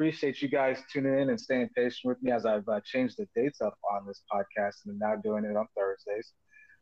appreciate 0.00 0.40
you 0.40 0.48
guys 0.48 0.78
tuning 0.90 1.20
in 1.20 1.28
and 1.28 1.38
staying 1.38 1.68
patient 1.76 2.06
with 2.06 2.22
me 2.22 2.32
as 2.32 2.46
I've 2.46 2.66
uh, 2.70 2.80
changed 2.86 3.18
the 3.18 3.26
dates 3.36 3.60
up 3.60 3.74
on 3.92 4.06
this 4.06 4.22
podcast 4.32 4.76
and 4.86 4.94
I'm 4.94 4.98
now 4.98 5.16
doing 5.22 5.44
it 5.44 5.54
on 5.54 5.66
Thursdays. 5.76 6.32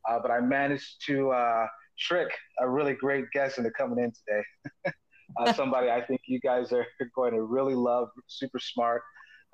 Uh, 0.09 0.21
but 0.23 0.31
I 0.31 0.39
managed 0.39 1.05
to 1.07 1.33
uh, 1.33 1.67
trick 1.99 2.29
a 2.61 2.71
really 2.71 2.95
great 2.95 3.25
guest 3.33 3.59
into 3.59 3.73
coming 3.73 3.99
in 3.99 4.13
today. 4.13 4.93
Uh, 5.37 5.53
somebody 5.53 5.91
I 5.91 6.01
think 6.01 6.23
you 6.27 6.41
guys 6.41 6.73
are 6.73 6.87
going 7.15 7.35
to 7.35 7.43
really 7.43 7.75
love, 7.75 8.09
super 8.29 8.59
smart. 8.59 9.03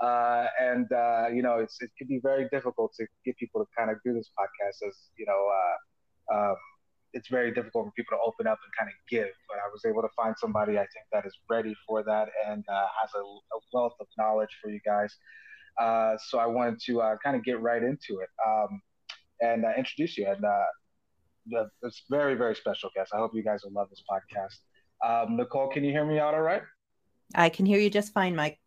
Uh, 0.00 0.46
and, 0.60 0.86
uh, 0.92 1.26
you 1.34 1.42
know, 1.42 1.58
it 1.58 1.68
can 1.98 2.06
be 2.06 2.20
very 2.22 2.48
difficult 2.50 2.92
to 2.94 3.04
get 3.26 3.36
people 3.38 3.60
to 3.60 3.66
kind 3.76 3.90
of 3.90 3.96
do 4.04 4.14
this 4.14 4.30
podcast 4.38 4.86
as, 4.86 4.96
you 5.18 5.26
know, 5.26 5.50
um, 6.32 6.54
it's 7.14 7.28
very 7.28 7.52
difficult 7.52 7.86
for 7.86 7.92
people 7.92 8.16
to 8.16 8.22
open 8.26 8.46
up 8.46 8.58
and 8.62 8.72
kind 8.78 8.88
of 8.88 8.94
give. 9.08 9.32
But 9.48 9.58
I 9.58 9.68
was 9.72 9.84
able 9.86 10.02
to 10.02 10.08
find 10.16 10.34
somebody 10.38 10.72
I 10.72 10.86
think 10.92 11.06
that 11.12 11.24
is 11.24 11.32
ready 11.48 11.74
for 11.86 12.02
that 12.02 12.28
and 12.46 12.64
uh, 12.68 12.86
has 13.00 13.10
a, 13.14 13.20
a, 13.20 13.58
wealth 13.72 13.94
of 14.00 14.06
knowledge 14.18 14.50
for 14.60 14.70
you 14.70 14.80
guys. 14.84 15.14
Uh, 15.80 16.16
so 16.28 16.38
I 16.38 16.46
wanted 16.46 16.80
to 16.86 17.00
uh, 17.00 17.16
kind 17.22 17.36
of 17.36 17.44
get 17.44 17.60
right 17.60 17.82
into 17.82 18.20
it 18.20 18.28
um, 18.46 18.80
and 19.40 19.64
uh, 19.64 19.72
introduce 19.76 20.18
you. 20.18 20.26
And 20.26 20.44
uh, 20.44 21.64
it's 21.82 22.02
very, 22.10 22.34
very 22.34 22.54
special 22.54 22.90
guest. 22.94 23.12
I 23.14 23.18
hope 23.18 23.32
you 23.34 23.42
guys 23.42 23.60
will 23.64 23.72
love 23.72 23.88
this 23.90 24.02
podcast. 24.10 24.58
Um, 25.04 25.36
Nicole, 25.36 25.68
can 25.68 25.84
you 25.84 25.90
hear 25.90 26.04
me 26.04 26.18
out 26.18 26.34
all 26.34 26.42
right? 26.42 26.62
I 27.34 27.48
can 27.48 27.66
hear 27.66 27.78
you 27.78 27.90
just 27.90 28.12
fine, 28.12 28.36
Mike. 28.36 28.58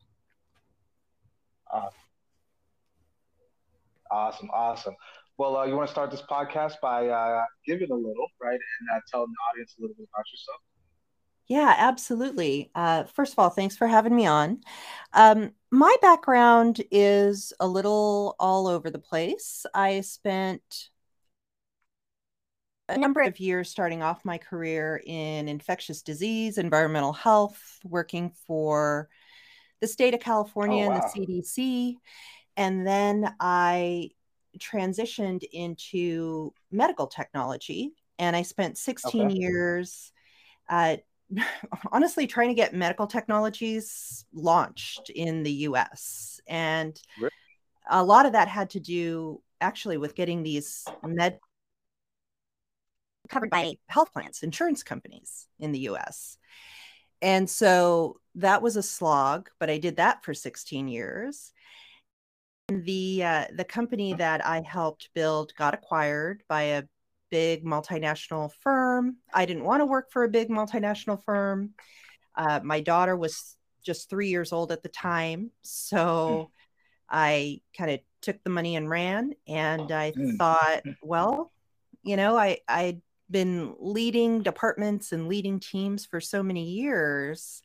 Awesome. 4.10 4.50
Awesome. 4.54 4.96
Well, 5.38 5.56
uh, 5.56 5.66
you 5.66 5.76
want 5.76 5.88
to 5.88 5.92
start 5.92 6.10
this 6.10 6.24
podcast 6.24 6.82
by 6.82 7.08
uh, 7.10 7.44
giving 7.66 7.92
a 7.92 7.96
little, 7.96 8.28
right, 8.42 8.54
and 8.54 8.90
uh, 8.96 9.00
telling 9.12 9.28
the 9.30 9.54
audience 9.54 9.76
a 9.78 9.82
little 9.82 9.96
bit 9.96 10.08
about 10.12 10.26
yourself. 10.32 10.58
Yeah, 11.48 11.76
absolutely. 11.78 12.72
Uh, 12.74 13.04
first 13.04 13.34
of 13.34 13.40
all, 13.40 13.50
thanks 13.50 13.78
for 13.78 13.88
having 13.88 14.16
me 14.16 14.26
on. 14.26 14.62
Um, 15.14 15.52
my 15.72 15.96
background 16.02 16.82
is 16.90 17.54
a 17.60 17.68
little 17.68 18.36
all 18.40 18.68
over 18.68 18.90
the 18.90 19.00
place. 19.00 19.66
I 19.76 20.02
spent 20.02 20.90
a 22.90 22.98
number 22.98 23.22
of 23.22 23.40
years 23.40 23.70
starting 23.70 24.02
off 24.02 24.26
my 24.26 24.40
career 24.40 25.02
in 25.06 25.48
infectious 25.48 26.02
disease, 26.02 26.58
environmental 26.58 27.14
health, 27.14 27.62
working 27.84 28.32
for 28.48 29.08
the 29.82 29.88
state 29.88 30.16
of 30.16 30.20
California 30.20 30.86
oh, 30.86 30.90
wow. 30.90 30.96
and 30.96 31.28
the 31.28 31.44
CDC. 31.44 31.96
And 32.58 32.88
then 32.88 33.36
I 33.40 34.10
transitioned 34.58 35.44
into 35.52 36.54
medical 36.72 37.08
technology 37.08 37.94
and 38.20 38.36
I 38.36 38.42
spent 38.42 38.78
16 38.78 39.28
okay. 39.28 39.36
years 39.36 40.12
uh, 40.70 40.98
honestly 41.92 42.28
trying 42.28 42.50
to 42.50 42.54
get 42.54 42.74
medical 42.74 43.08
technologies 43.08 44.26
launched 44.34 45.10
in 45.10 45.44
the 45.44 45.52
US. 45.52 46.40
And 46.48 47.00
a 47.90 48.04
lot 48.04 48.26
of 48.26 48.34
that 48.34 48.48
had 48.48 48.72
to 48.72 48.80
do 48.80 49.42
actually 49.60 49.98
with 49.98 50.16
getting 50.16 50.44
these 50.44 50.86
med 51.04 51.40
covered 53.30 53.50
by 53.50 53.76
health 53.90 54.14
plans, 54.14 54.42
insurance 54.42 54.84
companies 54.84 55.48
in 55.60 55.74
the 55.74 55.80
US. 55.80 56.38
And 57.22 57.50
so 57.50 58.22
that 58.36 58.62
was 58.62 58.78
a 58.78 58.84
slog, 58.84 59.50
but 59.60 59.70
I 59.70 59.80
did 59.80 59.98
that 59.98 60.24
for 60.24 60.34
16 60.34 60.88
years 60.88 61.52
the 62.68 63.24
uh, 63.24 63.46
the 63.56 63.64
company 63.64 64.14
that 64.14 64.46
I 64.46 64.62
helped 64.62 65.10
build 65.14 65.54
got 65.58 65.74
acquired 65.74 66.44
by 66.50 66.64
a 66.64 66.84
big 67.30 67.64
multinational 67.64 68.52
firm. 68.62 69.18
I 69.34 69.46
didn't 69.46 69.64
want 69.64 69.82
to 69.82 69.86
work 69.86 70.12
for 70.12 70.24
a 70.24 70.30
big 70.30 70.50
multinational 70.50 71.24
firm. 71.24 71.72
Uh, 72.36 72.60
my 72.64 72.82
daughter 72.82 73.16
was 73.16 73.56
just 73.84 74.10
three 74.10 74.30
years 74.30 74.52
old 74.52 74.72
at 74.72 74.84
the 74.84 74.90
time, 74.90 75.52
so 75.62 75.98
mm. 75.98 76.48
I 77.10 77.62
kind 77.78 77.92
of 77.92 78.00
took 78.22 78.44
the 78.44 78.50
money 78.50 78.76
and 78.76 78.90
ran. 78.90 79.34
And 79.48 79.92
I 79.92 80.12
mm. 80.12 80.38
thought, 80.38 80.84
well, 81.02 81.54
you 82.04 82.18
know, 82.18 82.38
I 82.38 82.60
I'd 82.68 83.02
been 83.32 83.76
leading 83.80 84.44
departments 84.44 85.14
and 85.14 85.30
leading 85.30 85.60
teams 85.62 86.06
for 86.06 86.20
so 86.20 86.44
many 86.44 86.66
years 86.72 87.62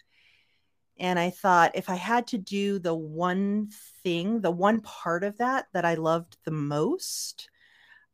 and 1.02 1.18
I 1.18 1.30
thought 1.30 1.72
if 1.74 1.90
I 1.90 1.96
had 1.96 2.28
to 2.28 2.38
do 2.38 2.78
the 2.78 2.94
one 2.94 3.70
thing, 4.04 4.40
the 4.40 4.52
one 4.52 4.80
part 4.82 5.24
of 5.24 5.36
that 5.38 5.66
that 5.74 5.84
I 5.84 5.94
loved 5.94 6.36
the 6.44 6.52
most, 6.52 7.50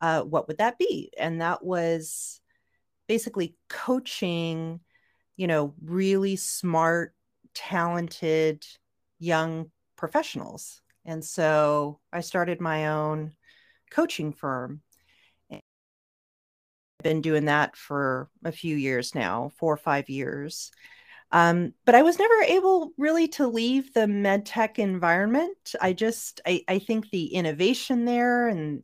uh, 0.01 0.23
what 0.23 0.49
would 0.49 0.57
that 0.57 0.79
be? 0.79 1.13
And 1.19 1.43
that 1.43 1.63
was 1.63 2.41
basically 3.07 3.57
coaching, 3.69 4.81
you 5.37 5.47
know, 5.47 5.75
really 5.85 6.37
smart, 6.37 7.15
talented 7.53 8.65
young 9.19 9.71
professionals. 9.97 10.81
And 11.05 11.23
so 11.23 12.01
I 12.11 12.23
started 12.23 12.59
my 12.59 12.89
own 12.89 13.33
coaching 13.91 14.33
firm. 14.33 14.81
I've 15.53 15.61
been 17.03 17.21
doing 17.21 17.45
that 17.45 17.77
for 17.77 18.31
a 18.47 18.53
few 18.53 18.77
years 18.77 19.15
now, 19.15 19.53
four 19.59 19.75
or 19.75 19.77
five 19.77 20.09
years. 20.09 20.71
Um, 21.31 21.75
but 21.85 21.95
I 21.95 22.03
was 22.03 22.19
never 22.19 22.43
able 22.43 22.93
really 22.97 23.29
to 23.29 23.47
leave 23.47 23.93
the 23.93 24.07
medtech 24.07 24.79
environment. 24.79 25.75
I 25.81 25.93
just 25.93 26.41
I, 26.47 26.65
I 26.69 26.79
think 26.79 27.11
the 27.11 27.27
innovation 27.35 28.05
there 28.05 28.49
and 28.49 28.83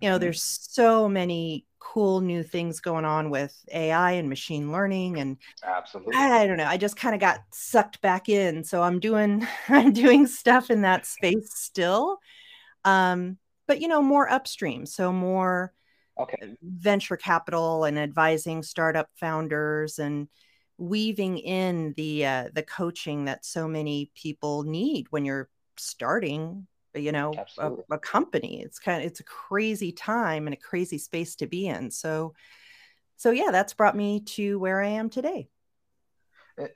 you 0.00 0.08
know, 0.08 0.14
mm-hmm. 0.14 0.22
there's 0.22 0.42
so 0.42 1.08
many 1.08 1.66
cool 1.80 2.20
new 2.20 2.42
things 2.42 2.80
going 2.80 3.04
on 3.04 3.30
with 3.30 3.56
AI 3.72 4.12
and 4.12 4.28
machine 4.28 4.70
learning 4.70 5.18
and 5.18 5.38
absolutely 5.64 6.14
I 6.14 6.46
don't 6.46 6.58
know. 6.58 6.66
I 6.66 6.76
just 6.76 6.96
kind 6.96 7.14
of 7.14 7.20
got 7.20 7.40
sucked 7.52 8.00
back 8.00 8.28
in. 8.28 8.62
So 8.62 8.82
I'm 8.82 9.00
doing 9.00 9.46
I'm 9.68 9.92
doing 9.92 10.26
stuff 10.26 10.70
in 10.70 10.82
that 10.82 11.06
space 11.06 11.52
still. 11.54 12.18
Um, 12.84 13.38
but 13.66 13.80
you 13.80 13.88
know, 13.88 14.02
more 14.02 14.30
upstream, 14.30 14.86
so 14.86 15.12
more 15.12 15.72
okay. 16.18 16.56
venture 16.62 17.16
capital 17.16 17.84
and 17.84 17.98
advising 17.98 18.62
startup 18.62 19.08
founders 19.16 19.98
and 19.98 20.28
weaving 20.80 21.38
in 21.38 21.92
the 21.96 22.26
uh, 22.26 22.48
the 22.54 22.62
coaching 22.62 23.26
that 23.26 23.44
so 23.44 23.68
many 23.68 24.10
people 24.14 24.62
need 24.62 25.06
when 25.10 25.24
you're 25.24 25.48
starting 25.76 26.66
you 26.94 27.12
know 27.12 27.32
a, 27.58 27.72
a, 27.92 27.98
company. 27.98 28.62
It's 28.62 28.78
kind 28.78 29.00
of 29.00 29.06
it's 29.06 29.20
a 29.20 29.24
crazy 29.24 29.92
time 29.92 30.46
and 30.46 30.54
a 30.54 30.56
crazy 30.56 30.98
space 30.98 31.36
to 31.36 31.46
be 31.46 31.68
in. 31.68 31.90
So 31.90 32.34
so 33.16 33.30
yeah 33.30 33.50
that's 33.52 33.74
brought 33.74 33.94
me 33.94 34.20
to 34.20 34.58
where 34.58 34.80
i 34.80 34.88
am 34.88 35.10
today. 35.10 35.48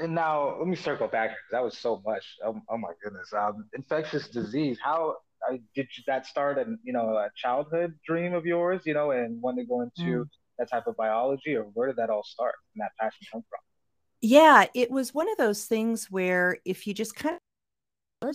And 0.00 0.14
now 0.14 0.56
let 0.58 0.68
me 0.68 0.76
circle 0.76 1.08
back 1.08 1.30
because 1.30 1.50
that 1.50 1.64
was 1.64 1.76
so 1.76 2.00
much. 2.06 2.24
Oh, 2.44 2.60
oh 2.68 2.78
my 2.78 2.90
goodness 3.02 3.32
um, 3.32 3.64
infectious 3.74 4.28
disease 4.28 4.78
how 4.82 5.16
uh, 5.50 5.56
did 5.74 5.88
that 6.06 6.26
start 6.26 6.58
and 6.58 6.78
you 6.84 6.92
know 6.92 7.16
a 7.16 7.30
childhood 7.36 7.94
dream 8.06 8.34
of 8.34 8.44
yours 8.44 8.82
you 8.84 8.94
know 8.94 9.10
and 9.12 9.40
want 9.42 9.58
to 9.58 9.64
go 9.64 9.80
into 9.80 10.24
mm. 10.24 10.28
that 10.58 10.70
type 10.70 10.86
of 10.86 10.96
biology 10.96 11.54
or 11.56 11.64
where 11.74 11.88
did 11.88 11.96
that 11.96 12.10
all 12.10 12.22
start 12.22 12.54
and 12.74 12.82
that 12.82 12.92
passion 13.00 13.26
come 13.32 13.42
from 13.50 13.58
yeah, 14.24 14.64
it 14.74 14.90
was 14.90 15.12
one 15.12 15.30
of 15.30 15.36
those 15.36 15.66
things 15.66 16.10
where 16.10 16.56
if 16.64 16.86
you 16.86 16.94
just 16.94 17.14
kind 17.14 17.34
of 17.34 17.40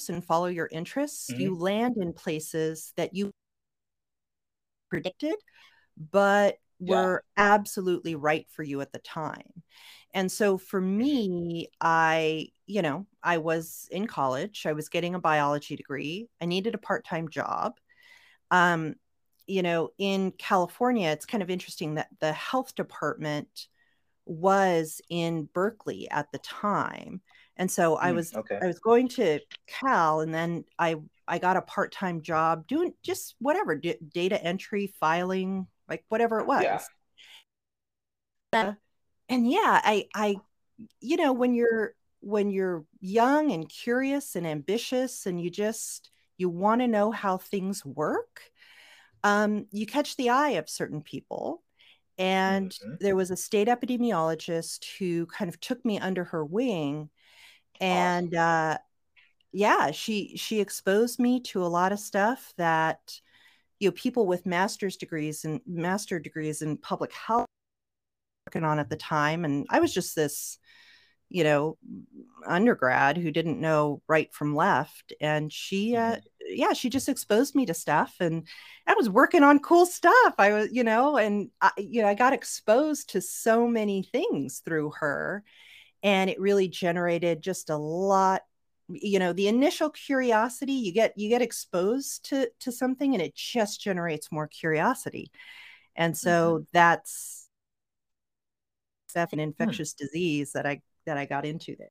and 0.08 0.24
follow 0.24 0.46
your 0.46 0.70
interests, 0.72 1.32
mm-hmm. 1.32 1.42
you 1.42 1.56
land 1.58 1.98
in 1.98 2.14
places 2.14 2.94
that 2.96 3.16
you 3.16 3.32
predicted, 4.88 5.34
but 6.12 6.58
were 6.80 7.24
absolutely 7.38 8.14
right 8.14 8.46
for 8.52 8.62
you 8.62 8.82
at 8.82 8.92
the 8.92 9.00
time. 9.00 9.64
And 10.14 10.32
so 10.32 10.60
for 10.60 10.80
mm-hmm. 10.80 10.98
me, 10.98 11.68
I, 11.82 12.50
you 12.68 12.84
know, 12.84 13.08
I 13.24 13.40
was 13.40 13.88
in 13.90 14.06
college, 14.06 14.68
I 14.68 14.74
was 14.74 14.90
getting 14.90 15.16
a 15.16 15.20
biology 15.20 15.76
degree, 15.76 16.30
I 16.40 16.46
needed 16.46 16.76
a 16.76 16.80
part 16.80 17.04
time 17.04 17.28
job. 17.28 17.74
Um, 18.52 18.94
you 19.48 19.64
know, 19.64 19.90
in 19.98 20.34
California, 20.34 21.10
it's 21.10 21.26
kind 21.26 21.42
of 21.42 21.50
interesting 21.50 21.96
that 21.96 22.10
the 22.20 22.32
health 22.32 22.76
department 22.76 23.68
was 24.30 25.02
in 25.10 25.50
Berkeley 25.54 26.08
at 26.12 26.32
the 26.32 26.38
time. 26.40 27.22
And 27.58 27.70
so 27.70 27.98
I 27.98 28.12
mm, 28.12 28.16
was 28.16 28.34
okay. 28.34 28.60
I 28.62 28.68
was 28.68 28.80
going 28.80 29.10
to 29.10 29.40
Cal 29.68 30.22
and 30.22 30.34
then 30.34 30.64
I 30.78 30.98
I 31.28 31.40
got 31.40 31.58
a 31.58 31.62
part-time 31.62 32.22
job 32.22 32.68
doing 32.68 32.94
just 33.04 33.36
whatever 33.40 33.76
d- 33.76 33.98
data 34.14 34.42
entry, 34.44 34.94
filing, 35.00 35.68
like 35.88 36.04
whatever 36.10 36.40
it 36.40 36.48
was. 36.48 36.64
Yeah. 36.64 36.80
Uh, 38.54 38.74
and 39.28 39.50
yeah, 39.50 39.82
I 39.84 40.08
I 40.16 40.38
you 41.00 41.18
know, 41.18 41.34
when 41.34 41.54
you're 41.54 41.94
when 42.22 42.52
you're 42.52 42.86
young 43.00 43.52
and 43.52 43.68
curious 43.68 44.36
and 44.36 44.46
ambitious 44.46 45.26
and 45.26 45.42
you 45.42 45.50
just 45.50 46.12
you 46.38 46.50
want 46.50 46.82
to 46.82 46.88
know 46.88 47.12
how 47.12 47.38
things 47.38 47.84
work, 47.84 48.42
um, 49.24 49.66
you 49.72 49.86
catch 49.86 50.16
the 50.18 50.30
eye 50.30 50.52
of 50.52 50.70
certain 50.70 51.02
people 51.02 51.64
and 52.20 52.72
mm-hmm. 52.72 52.96
there 53.00 53.16
was 53.16 53.32
a 53.32 53.38
state 53.38 53.70
epidemiologist 53.70 54.86
who 55.00 55.26
kind 55.26 55.50
of 55.50 55.60
took 55.60 55.84
me 55.86 55.98
under 55.98 56.26
her 56.26 56.46
wing. 56.46 57.10
And 57.80 58.36
awesome. 58.36 58.76
uh, 58.76 58.78
yeah, 59.54 59.92
she 59.92 60.36
she 60.38 60.60
exposed 60.60 61.20
me 61.20 61.40
to 61.42 61.64
a 61.64 61.68
lot 61.68 61.94
of 61.94 62.00
stuff 62.00 62.54
that 62.58 63.20
you 63.80 63.88
know 63.88 63.94
people 63.94 64.28
with 64.28 64.46
master's 64.46 64.98
degrees 64.98 65.46
and 65.46 65.62
master 65.66 66.20
degrees 66.20 66.62
in 66.62 66.78
public 66.78 67.14
health 67.14 67.48
working 68.46 68.66
on 68.66 68.80
at 68.80 68.90
the 68.90 68.98
time. 68.98 69.46
And 69.46 69.66
I 69.70 69.80
was 69.80 69.94
just 69.94 70.16
this 70.16 70.60
you 71.30 71.44
know, 71.44 71.78
undergrad 72.46 73.16
who 73.16 73.32
didn't 73.32 73.62
know 73.62 74.02
right 74.08 74.34
from 74.34 74.56
left. 74.56 75.14
And 75.22 75.54
she, 75.54 75.96
uh, 75.96 76.16
mm-hmm. 76.16 76.20
Yeah, 76.50 76.74
she 76.74 76.90
just 76.90 77.10
exposed 77.10 77.56
me 77.56 77.66
to 77.66 77.74
stuff 77.74 78.16
and 78.20 78.48
I 78.88 78.94
was 78.96 79.10
working 79.10 79.44
on 79.44 79.60
cool 79.60 79.86
stuff. 79.86 80.34
I 80.38 80.54
was, 80.54 80.70
you 80.72 80.84
know, 80.84 81.18
and 81.18 81.50
I, 81.62 81.72
you 81.78 82.02
know, 82.02 82.08
I 82.08 82.16
got 82.16 82.34
exposed 82.34 83.12
to 83.12 83.22
so 83.22 83.68
many 83.68 84.04
things 84.04 84.62
through 84.66 84.92
her. 85.00 85.44
And 86.02 86.30
it 86.30 86.40
really 86.40 86.68
generated 86.68 87.42
just 87.42 87.70
a 87.70 87.78
lot 87.78 88.44
you 88.92 89.20
know 89.20 89.34
the 89.34 89.48
initial 89.48 89.92
curiosity 89.92 90.74
you 90.74 90.92
get 90.92 91.16
you 91.16 91.30
get 91.30 91.44
exposed 91.44 92.26
to 92.26 92.50
to 92.60 92.72
something 92.72 93.14
and 93.14 93.22
it 93.22 93.36
just 93.36 93.80
generates 93.80 94.32
more 94.32 94.48
curiosity 94.48 95.32
and 95.96 96.18
so 96.18 96.56
mm-hmm. 96.56 96.64
that's 96.74 97.48
that's 99.14 99.32
an 99.32 99.38
hmm. 99.38 99.44
infectious 99.44 99.94
hmm. 99.94 100.06
disease 100.06 100.54
that 100.54 100.66
i 100.66 100.82
that 101.10 101.18
I 101.18 101.26
got 101.26 101.46
into 101.46 101.76
there. 101.76 101.90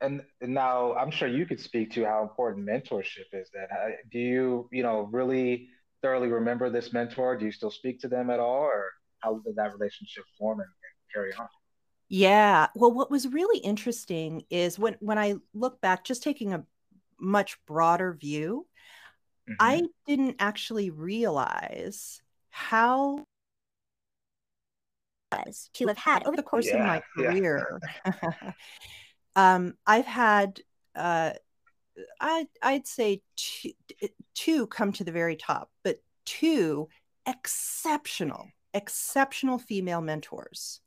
And 0.00 0.22
now 0.40 0.94
I'm 0.94 1.10
sure 1.10 1.28
you 1.28 1.44
could 1.46 1.60
speak 1.60 1.92
to 1.92 2.04
how 2.04 2.22
important 2.22 2.66
mentorship 2.66 3.26
is. 3.32 3.50
Then, 3.52 3.66
do 4.10 4.18
you, 4.18 4.68
you 4.72 4.82
know, 4.82 5.08
really 5.12 5.68
thoroughly 6.02 6.28
remember 6.28 6.70
this 6.70 6.92
mentor? 6.92 7.36
Do 7.36 7.44
you 7.44 7.52
still 7.52 7.70
speak 7.70 8.00
to 8.00 8.08
them 8.08 8.30
at 8.30 8.40
all, 8.40 8.62
or 8.62 8.86
how 9.20 9.38
did 9.44 9.56
that 9.56 9.72
relationship 9.74 10.24
form 10.38 10.60
and, 10.60 10.68
and 10.68 11.14
carry 11.14 11.32
on? 11.34 11.48
Yeah. 12.08 12.68
Well, 12.74 12.92
what 12.92 13.10
was 13.10 13.28
really 13.28 13.58
interesting 13.58 14.44
is 14.50 14.78
when 14.78 14.96
when 15.00 15.18
I 15.18 15.34
look 15.54 15.80
back, 15.80 16.04
just 16.04 16.22
taking 16.22 16.54
a 16.54 16.64
much 17.20 17.58
broader 17.66 18.14
view, 18.14 18.66
mm-hmm. 19.48 19.56
I 19.60 19.82
didn't 20.06 20.36
actually 20.38 20.90
realize 20.90 22.22
how 22.48 23.24
was 25.46 25.70
to 25.74 25.86
have 25.86 25.98
had 25.98 26.26
over 26.26 26.36
the 26.36 26.42
course 26.42 26.66
yeah, 26.66 26.76
of 26.76 26.86
my 26.86 27.02
career. 27.16 27.80
Yeah. 28.06 28.12
um, 29.36 29.74
I've 29.86 30.06
had, 30.06 30.60
uh, 30.94 31.32
I, 32.20 32.46
I'd 32.62 32.86
say 32.86 33.22
two, 33.36 33.70
two 34.34 34.66
come 34.66 34.92
to 34.92 35.04
the 35.04 35.12
very 35.12 35.36
top, 35.36 35.70
but 35.84 36.02
two 36.24 36.88
exceptional, 37.26 38.48
exceptional 38.74 39.58
female 39.58 40.00
mentors. 40.00 40.80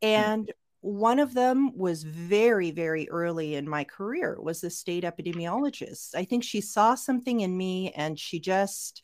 And 0.00 0.46
mm. 0.46 0.52
one 0.80 1.18
of 1.18 1.34
them 1.34 1.76
was 1.76 2.02
very, 2.02 2.70
very 2.70 3.08
early 3.08 3.54
in 3.54 3.68
my 3.68 3.84
career, 3.84 4.38
was 4.40 4.60
the 4.60 4.70
state 4.70 5.04
epidemiologist. 5.04 6.14
I 6.14 6.24
think 6.24 6.44
she 6.44 6.60
saw 6.60 6.94
something 6.94 7.40
in 7.40 7.56
me 7.56 7.92
and 7.92 8.18
she 8.18 8.40
just, 8.40 9.02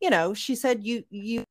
you 0.00 0.10
know, 0.10 0.34
she 0.34 0.54
said, 0.54 0.84
you, 0.84 1.04
you 1.10 1.44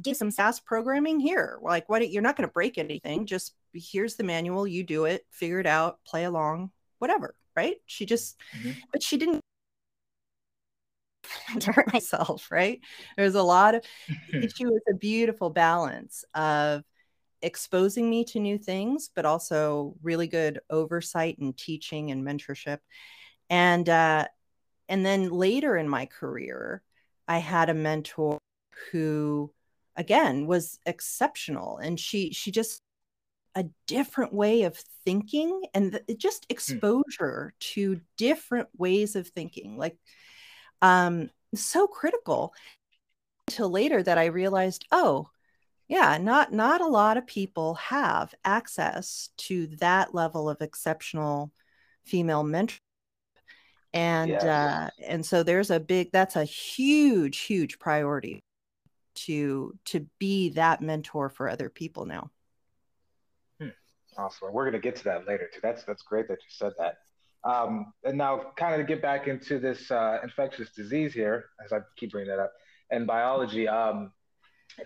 do 0.00 0.14
some 0.14 0.30
SAS 0.30 0.60
programming 0.60 1.20
here. 1.20 1.58
Like, 1.62 1.88
what 1.88 2.08
you're 2.10 2.22
not 2.22 2.36
going 2.36 2.48
to 2.48 2.52
break 2.52 2.78
anything. 2.78 3.26
Just 3.26 3.54
here's 3.74 4.16
the 4.16 4.24
manual. 4.24 4.66
You 4.66 4.84
do 4.84 5.04
it, 5.04 5.26
figure 5.30 5.60
it 5.60 5.66
out, 5.66 5.98
play 6.06 6.24
along, 6.24 6.70
whatever. 6.98 7.34
Right? 7.54 7.76
She 7.86 8.06
just, 8.06 8.40
mm-hmm. 8.56 8.72
but 8.92 9.02
she 9.02 9.18
didn't 9.18 9.40
hurt 11.64 11.92
myself. 11.92 12.48
Right? 12.50 12.80
There's 13.16 13.34
a 13.34 13.42
lot 13.42 13.74
of. 13.74 13.84
she 14.54 14.66
was 14.66 14.80
a 14.88 14.94
beautiful 14.94 15.50
balance 15.50 16.24
of 16.34 16.82
exposing 17.42 18.08
me 18.08 18.24
to 18.24 18.40
new 18.40 18.56
things, 18.56 19.10
but 19.14 19.26
also 19.26 19.94
really 20.02 20.28
good 20.28 20.60
oversight 20.70 21.38
and 21.38 21.56
teaching 21.56 22.10
and 22.10 22.24
mentorship. 22.24 22.78
And 23.50 23.88
uh, 23.88 24.26
and 24.88 25.04
then 25.04 25.30
later 25.30 25.76
in 25.76 25.88
my 25.88 26.06
career, 26.06 26.82
I 27.28 27.38
had 27.38 27.68
a 27.68 27.74
mentor 27.74 28.38
who 28.90 29.52
again 29.96 30.46
was 30.46 30.78
exceptional 30.86 31.76
and 31.76 32.00
she 32.00 32.32
she 32.32 32.50
just 32.50 32.80
a 33.54 33.64
different 33.86 34.32
way 34.32 34.62
of 34.62 34.76
thinking 35.04 35.62
and 35.74 36.00
just 36.16 36.44
hmm. 36.44 36.52
exposure 36.52 37.52
mm. 37.54 37.58
to 37.60 38.00
different 38.16 38.68
ways 38.76 39.16
of 39.16 39.28
thinking 39.28 39.76
like 39.76 39.96
um 40.80 41.30
so 41.54 41.86
critical 41.86 42.54
until 43.46 43.70
later 43.70 44.02
that 44.02 44.18
i 44.18 44.26
realized 44.26 44.86
oh 44.90 45.28
yeah 45.88 46.16
not 46.18 46.52
not 46.52 46.80
a 46.80 46.86
lot 46.86 47.16
of 47.16 47.26
people 47.26 47.74
have 47.74 48.34
access 48.44 49.30
to 49.36 49.66
that 49.78 50.14
level 50.14 50.48
of 50.48 50.62
exceptional 50.62 51.52
female 52.04 52.42
mentorship 52.42 52.78
and 53.92 54.32
uh 54.32 54.88
and 55.06 55.26
so 55.26 55.42
there's 55.42 55.70
a 55.70 55.78
big 55.78 56.10
that's 56.12 56.36
a 56.36 56.44
huge 56.44 57.40
huge 57.40 57.78
priority 57.78 58.42
to 59.14 59.76
to 59.84 60.06
be 60.18 60.50
that 60.50 60.80
mentor 60.80 61.28
for 61.28 61.48
other 61.48 61.68
people 61.68 62.06
now. 62.06 62.30
Awesome 64.18 64.52
we're 64.52 64.64
going 64.64 64.72
to 64.72 64.78
get 64.78 64.96
to 64.96 65.04
that 65.04 65.26
later 65.26 65.48
too 65.52 65.60
that's 65.62 65.84
that's 65.84 66.02
great 66.02 66.28
that 66.28 66.38
you 66.38 66.48
said 66.48 66.72
that 66.78 66.98
um, 67.44 67.92
and 68.04 68.16
now 68.16 68.52
kind 68.56 68.72
of 68.74 68.86
to 68.86 68.92
get 68.92 69.02
back 69.02 69.26
into 69.26 69.58
this 69.58 69.90
uh, 69.90 70.18
infectious 70.22 70.70
disease 70.70 71.12
here 71.12 71.46
as 71.64 71.72
i 71.72 71.78
keep 71.96 72.12
bringing 72.12 72.28
that 72.28 72.40
up 72.40 72.52
and 72.90 73.06
biology 73.06 73.66
um, 73.68 74.12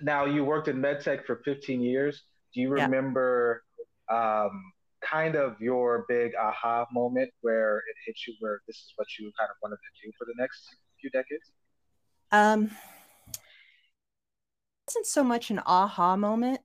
now 0.03 0.25
you 0.25 0.45
worked 0.45 0.69
in 0.69 0.77
medtech 0.77 1.25
for 1.25 1.43
15 1.45 1.81
years 1.81 2.23
do 2.55 2.61
you 2.61 2.71
remember 2.71 3.63
yeah. 4.11 4.45
um, 4.45 4.73
kind 5.03 5.37
of 5.37 5.61
your 5.61 6.05
big 6.09 6.33
aha 6.41 6.87
moment 6.93 7.31
where 7.43 7.79
it 7.79 7.97
hit 8.07 8.17
you 8.27 8.35
where 8.41 8.61
this 8.67 8.77
is 8.77 8.93
what 8.97 9.07
you 9.19 9.31
kind 9.39 9.51
of 9.51 9.57
wanted 9.63 9.77
to 9.77 10.07
do 10.07 10.13
for 10.19 10.25
the 10.25 10.35
next 10.39 10.77
few 11.01 11.11
decades 11.11 11.53
um 12.33 12.71
it 13.29 13.39
wasn't 14.89 15.07
so 15.07 15.23
much 15.25 15.51
an 15.51 15.61
aha 15.67 16.17
moment 16.17 16.61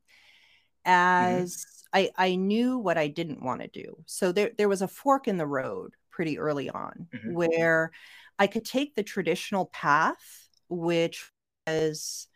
mm-hmm. 0.87 0.91
as 0.91 1.57
mm-hmm. 1.57 1.80
I, 1.93 2.11
I 2.17 2.35
knew 2.35 2.77
what 2.77 2.97
I 2.97 3.07
didn't 3.07 3.43
want 3.43 3.61
to 3.61 3.67
do. 3.67 3.97
So 4.05 4.31
there, 4.31 4.51
there 4.57 4.69
was 4.69 4.81
a 4.81 4.87
fork 4.87 5.27
in 5.27 5.37
the 5.37 5.47
road 5.47 5.93
pretty 6.09 6.39
early 6.39 6.69
on 6.69 7.07
mm-hmm. 7.13 7.33
where 7.33 7.91
I 8.39 8.47
could 8.47 8.65
take 8.65 8.95
the 8.95 9.03
traditional 9.03 9.65
path, 9.67 10.49
which 10.69 11.31
was, 11.67 12.27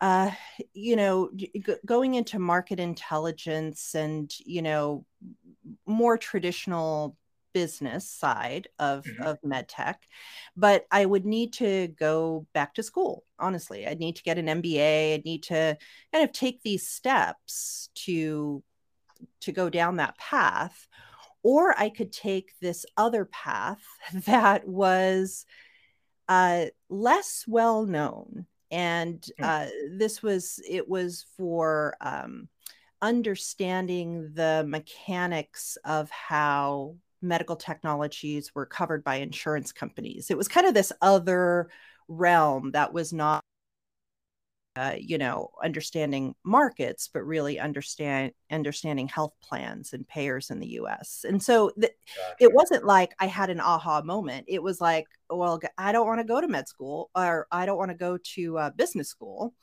uh, 0.00 0.30
you 0.74 0.96
know, 0.96 1.30
g- 1.34 1.52
going 1.86 2.14
into 2.14 2.38
market 2.38 2.80
intelligence 2.80 3.94
and, 3.94 4.32
you 4.44 4.62
know, 4.62 5.06
more 5.86 6.18
traditional 6.18 7.16
business 7.52 8.08
side 8.08 8.68
of 8.78 9.04
mm-hmm. 9.04 9.22
of 9.22 9.38
medtech 9.42 9.96
but 10.56 10.86
i 10.90 11.04
would 11.04 11.24
need 11.24 11.52
to 11.52 11.88
go 11.98 12.46
back 12.52 12.74
to 12.74 12.82
school 12.82 13.24
honestly 13.38 13.86
i'd 13.86 14.00
need 14.00 14.16
to 14.16 14.22
get 14.22 14.38
an 14.38 14.46
mba 14.46 15.14
i'd 15.14 15.24
need 15.24 15.42
to 15.42 15.76
kind 16.12 16.24
of 16.24 16.32
take 16.32 16.62
these 16.62 16.88
steps 16.88 17.90
to 17.94 18.62
to 19.40 19.52
go 19.52 19.68
down 19.68 19.96
that 19.96 20.16
path 20.18 20.88
or 21.42 21.78
i 21.78 21.88
could 21.88 22.12
take 22.12 22.52
this 22.60 22.84
other 22.96 23.24
path 23.24 23.82
that 24.26 24.66
was 24.66 25.44
uh, 26.28 26.66
less 26.88 27.44
well 27.46 27.84
known 27.84 28.46
and 28.70 29.26
hmm. 29.38 29.44
uh, 29.44 29.66
this 29.90 30.22
was 30.22 30.60
it 30.68 30.88
was 30.88 31.26
for 31.36 31.94
um, 32.00 32.48
understanding 33.02 34.30
the 34.34 34.64
mechanics 34.66 35.76
of 35.84 36.10
how 36.10 36.96
medical 37.22 37.56
technologies 37.56 38.54
were 38.54 38.66
covered 38.66 39.04
by 39.04 39.16
insurance 39.16 39.72
companies. 39.72 40.30
It 40.30 40.36
was 40.36 40.48
kind 40.48 40.66
of 40.66 40.74
this 40.74 40.92
other 41.00 41.70
realm 42.08 42.72
that 42.72 42.92
was 42.92 43.12
not, 43.12 43.42
uh, 44.76 44.94
you 44.98 45.18
know, 45.18 45.50
understanding 45.62 46.34
markets, 46.44 47.08
but 47.12 47.22
really 47.22 47.58
understand 47.60 48.32
understanding 48.50 49.06
health 49.06 49.34
plans 49.42 49.92
and 49.92 50.08
payers 50.08 50.50
in 50.50 50.60
the 50.60 50.68
U.S. 50.68 51.24
And 51.28 51.42
so 51.42 51.70
th- 51.78 51.92
gotcha. 52.16 52.36
it 52.40 52.52
wasn't 52.52 52.84
like 52.84 53.14
I 53.18 53.26
had 53.26 53.50
an 53.50 53.60
aha 53.60 54.02
moment. 54.02 54.46
It 54.48 54.62
was 54.62 54.80
like, 54.80 55.06
well, 55.28 55.60
I 55.78 55.92
don't 55.92 56.06
want 56.06 56.20
to 56.20 56.26
go 56.26 56.40
to 56.40 56.48
med 56.48 56.68
school, 56.68 57.10
or 57.14 57.46
I 57.52 57.66
don't 57.66 57.78
want 57.78 57.90
to 57.90 57.96
go 57.96 58.18
to 58.34 58.58
uh, 58.58 58.70
business 58.70 59.08
school. 59.08 59.54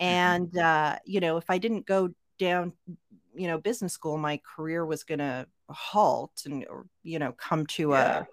Mm-hmm. 0.00 0.04
And 0.04 0.58
uh, 0.58 0.98
you 1.04 1.20
know, 1.20 1.36
if 1.36 1.48
I 1.48 1.58
didn't 1.58 1.86
go 1.86 2.10
down 2.38 2.72
you 3.34 3.46
know 3.46 3.58
business 3.58 3.92
school 3.92 4.16
my 4.18 4.40
career 4.56 4.84
was 4.84 5.04
going 5.04 5.18
to 5.18 5.46
halt 5.68 6.42
and 6.44 6.64
or, 6.68 6.86
you 7.02 7.18
know 7.18 7.32
come 7.32 7.66
to 7.66 7.90
yeah. 7.90 8.24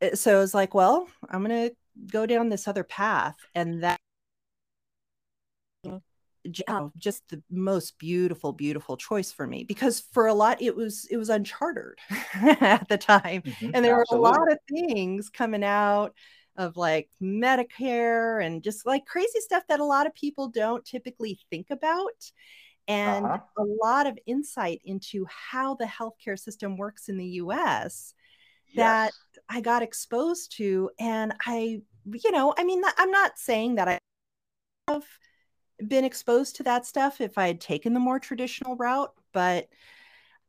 a 0.00 0.06
eh, 0.06 0.14
so 0.14 0.36
it 0.36 0.40
was 0.40 0.54
like 0.54 0.74
well 0.74 1.08
i'm 1.30 1.44
going 1.44 1.68
to 1.68 1.74
go 2.12 2.26
down 2.26 2.48
this 2.48 2.68
other 2.68 2.84
path 2.84 3.36
and 3.54 3.82
that 3.82 3.98
oh, 6.68 6.92
just 6.96 7.28
the 7.28 7.42
most 7.50 7.98
beautiful 7.98 8.52
beautiful 8.52 8.96
choice 8.96 9.32
for 9.32 9.46
me 9.46 9.64
because 9.64 10.00
for 10.12 10.26
a 10.26 10.34
lot 10.34 10.60
it 10.60 10.74
was 10.74 11.06
it 11.10 11.16
was 11.16 11.28
uncharted 11.28 11.98
at 12.34 12.88
the 12.88 12.98
time 12.98 13.42
mm-hmm, 13.42 13.70
and 13.74 13.84
there 13.84 14.00
absolutely. 14.00 14.30
were 14.30 14.36
a 14.36 14.38
lot 14.38 14.52
of 14.52 14.58
things 14.68 15.28
coming 15.28 15.64
out 15.64 16.14
of 16.56 16.76
like 16.76 17.08
medicare 17.22 18.44
and 18.44 18.62
just 18.62 18.86
like 18.86 19.06
crazy 19.06 19.40
stuff 19.40 19.62
that 19.68 19.80
a 19.80 19.84
lot 19.84 20.06
of 20.06 20.14
people 20.14 20.48
don't 20.48 20.84
typically 20.84 21.38
think 21.50 21.70
about 21.70 22.30
and 22.88 23.24
uh-huh. 23.24 23.38
a 23.58 23.64
lot 23.82 24.06
of 24.06 24.18
insight 24.26 24.80
into 24.84 25.26
how 25.28 25.74
the 25.74 25.84
healthcare 25.84 26.38
system 26.38 26.76
works 26.76 27.08
in 27.08 27.16
the 27.16 27.26
US 27.26 28.14
that 28.74 29.12
yes. 29.34 29.42
I 29.48 29.60
got 29.60 29.82
exposed 29.82 30.56
to. 30.56 30.90
And 30.98 31.32
I, 31.46 31.82
you 32.12 32.30
know, 32.30 32.54
I 32.56 32.64
mean, 32.64 32.82
I'm 32.98 33.10
not 33.10 33.38
saying 33.38 33.76
that 33.76 33.88
I 33.88 33.98
have 34.88 35.04
been 35.86 36.04
exposed 36.04 36.56
to 36.56 36.62
that 36.64 36.86
stuff 36.86 37.20
if 37.20 37.38
I 37.38 37.46
had 37.46 37.60
taken 37.60 37.94
the 37.94 38.00
more 38.00 38.18
traditional 38.18 38.76
route, 38.76 39.12
but 39.32 39.68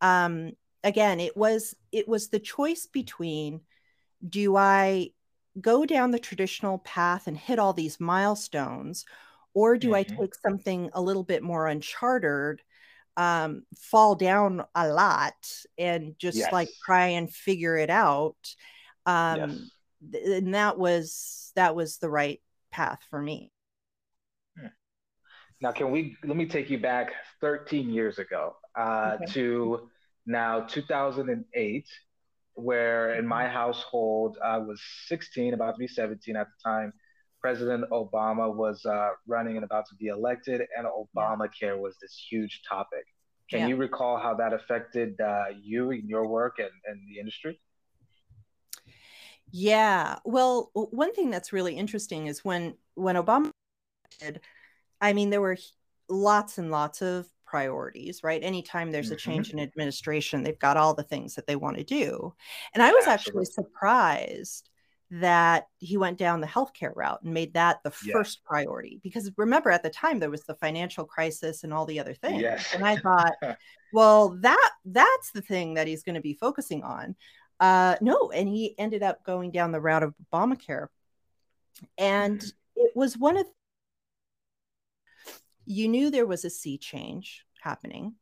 um, 0.01 0.51
again, 0.83 1.19
it 1.19 1.37
was 1.37 1.75
it 1.91 2.07
was 2.07 2.29
the 2.29 2.39
choice 2.39 2.87
between 2.87 3.61
do 4.27 4.55
I 4.55 5.11
go 5.59 5.85
down 5.85 6.11
the 6.11 6.19
traditional 6.19 6.79
path 6.79 7.27
and 7.27 7.37
hit 7.37 7.59
all 7.59 7.73
these 7.73 7.99
milestones, 7.99 9.05
or 9.53 9.77
do 9.77 9.89
mm-hmm. 9.89 9.95
I 9.95 10.03
take 10.03 10.35
something 10.35 10.89
a 10.93 11.01
little 11.01 11.23
bit 11.23 11.43
more 11.43 11.67
uncharted, 11.67 12.61
um, 13.17 13.63
fall 13.77 14.15
down 14.15 14.63
a 14.75 14.87
lot, 14.87 15.33
and 15.77 16.15
just 16.17 16.37
yes. 16.37 16.53
like 16.53 16.69
try 16.85 17.07
and 17.07 17.31
figure 17.31 17.77
it 17.77 17.89
out? 17.89 18.37
Um, 19.05 19.69
yes. 20.11 20.25
and 20.25 20.53
that 20.53 20.77
was 20.77 21.51
that 21.55 21.75
was 21.75 21.97
the 21.97 22.09
right 22.09 22.41
path 22.71 22.99
for 23.09 23.21
me. 23.21 23.51
Hmm. 24.57 24.67
Now, 25.61 25.71
can 25.71 25.91
we 25.91 26.15
let 26.23 26.37
me 26.37 26.45
take 26.45 26.69
you 26.69 26.79
back 26.79 27.11
13 27.41 27.89
years 27.89 28.19
ago 28.19 28.55
uh, 28.77 29.17
okay. 29.21 29.33
to 29.33 29.89
now 30.25 30.61
2008 30.61 31.87
where 32.53 33.15
in 33.15 33.25
my 33.25 33.47
household 33.47 34.37
I 34.43 34.57
was 34.57 34.81
16, 35.07 35.53
about 35.53 35.75
to 35.75 35.79
be 35.79 35.87
17 35.87 36.35
at 36.35 36.47
the 36.47 36.69
time. 36.69 36.93
President 37.41 37.85
Obama 37.91 38.53
was 38.53 38.85
uh, 38.85 39.09
running 39.27 39.55
and 39.55 39.65
about 39.65 39.87
to 39.89 39.95
be 39.95 40.07
elected, 40.07 40.61
and 40.77 40.85
Obamacare 40.87 41.77
was 41.77 41.95
this 42.01 42.25
huge 42.29 42.61
topic. 42.67 43.05
Can 43.49 43.61
yeah. 43.61 43.67
you 43.67 43.75
recall 43.75 44.17
how 44.17 44.33
that 44.35 44.53
affected 44.53 45.19
uh, 45.19 45.45
you 45.61 45.91
in 45.91 46.07
your 46.07 46.27
work 46.27 46.59
and, 46.59 46.69
and 46.85 47.01
the 47.09 47.19
industry? 47.19 47.59
Yeah. 49.51 50.19
Well, 50.23 50.71
one 50.73 51.13
thing 51.13 51.29
that's 51.29 51.51
really 51.51 51.75
interesting 51.75 52.27
is 52.27 52.45
when 52.45 52.75
when 52.95 53.17
Obama 53.17 53.51
did, 54.19 54.39
I 55.01 55.11
mean, 55.11 55.29
there 55.29 55.41
were 55.41 55.57
lots 56.07 56.57
and 56.57 56.71
lots 56.71 57.01
of 57.01 57.27
priorities, 57.45 58.23
right? 58.23 58.41
Anytime 58.41 58.91
there's 58.91 59.11
a 59.11 59.15
change 59.17 59.49
mm-hmm. 59.49 59.59
in 59.59 59.63
administration, 59.65 60.43
they've 60.43 60.57
got 60.57 60.77
all 60.77 60.93
the 60.93 61.03
things 61.03 61.35
that 61.35 61.47
they 61.47 61.57
want 61.57 61.75
to 61.75 61.83
do. 61.83 62.33
And 62.73 62.81
I 62.81 62.91
was 62.93 63.07
actually 63.07 63.43
surprised 63.43 64.69
that 65.13 65.67
he 65.79 65.97
went 65.97 66.17
down 66.17 66.39
the 66.39 66.47
healthcare 66.47 66.95
route 66.95 67.21
and 67.21 67.33
made 67.33 67.53
that 67.53 67.83
the 67.83 67.91
yeah. 68.05 68.13
first 68.13 68.43
priority 68.45 68.99
because 69.03 69.29
remember 69.35 69.69
at 69.69 69.83
the 69.83 69.89
time 69.89 70.19
there 70.19 70.29
was 70.29 70.43
the 70.43 70.55
financial 70.55 71.03
crisis 71.03 71.63
and 71.63 71.73
all 71.73 71.85
the 71.85 71.99
other 71.99 72.13
things 72.13 72.41
yes. 72.41 72.73
and 72.73 72.85
i 72.85 72.95
thought 72.97 73.33
well 73.91 74.29
that 74.39 74.71
that's 74.85 75.31
the 75.31 75.41
thing 75.41 75.73
that 75.73 75.85
he's 75.85 76.03
going 76.03 76.15
to 76.15 76.21
be 76.21 76.33
focusing 76.33 76.81
on 76.81 77.13
uh 77.59 77.95
no 77.99 78.31
and 78.31 78.47
he 78.47 78.73
ended 78.79 79.03
up 79.03 79.21
going 79.25 79.51
down 79.51 79.73
the 79.73 79.81
route 79.81 80.03
of 80.03 80.13
obamacare 80.33 80.87
and 81.97 82.39
mm-hmm. 82.39 82.81
it 82.85 82.91
was 82.95 83.17
one 83.17 83.35
of 83.35 83.45
you 85.65 85.87
knew 85.87 86.09
there 86.09 86.25
was 86.25 86.45
a 86.45 86.49
sea 86.49 86.77
change 86.77 87.45
happening. 87.61 88.15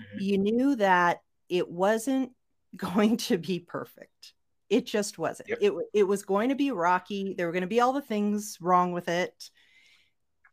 Mm-hmm. 0.00 0.18
You 0.20 0.38
knew 0.38 0.76
that 0.76 1.22
it 1.48 1.68
wasn't 1.68 2.32
going 2.76 3.16
to 3.18 3.38
be 3.38 3.58
perfect. 3.58 4.34
It 4.72 4.86
just 4.86 5.18
wasn't. 5.18 5.50
Yep. 5.50 5.58
It 5.60 5.72
it 5.92 6.02
was 6.04 6.22
going 6.22 6.48
to 6.48 6.54
be 6.54 6.70
rocky. 6.70 7.34
There 7.36 7.46
were 7.46 7.52
going 7.52 7.60
to 7.60 7.66
be 7.66 7.80
all 7.80 7.92
the 7.92 8.00
things 8.00 8.56
wrong 8.58 8.92
with 8.92 9.06
it. 9.06 9.50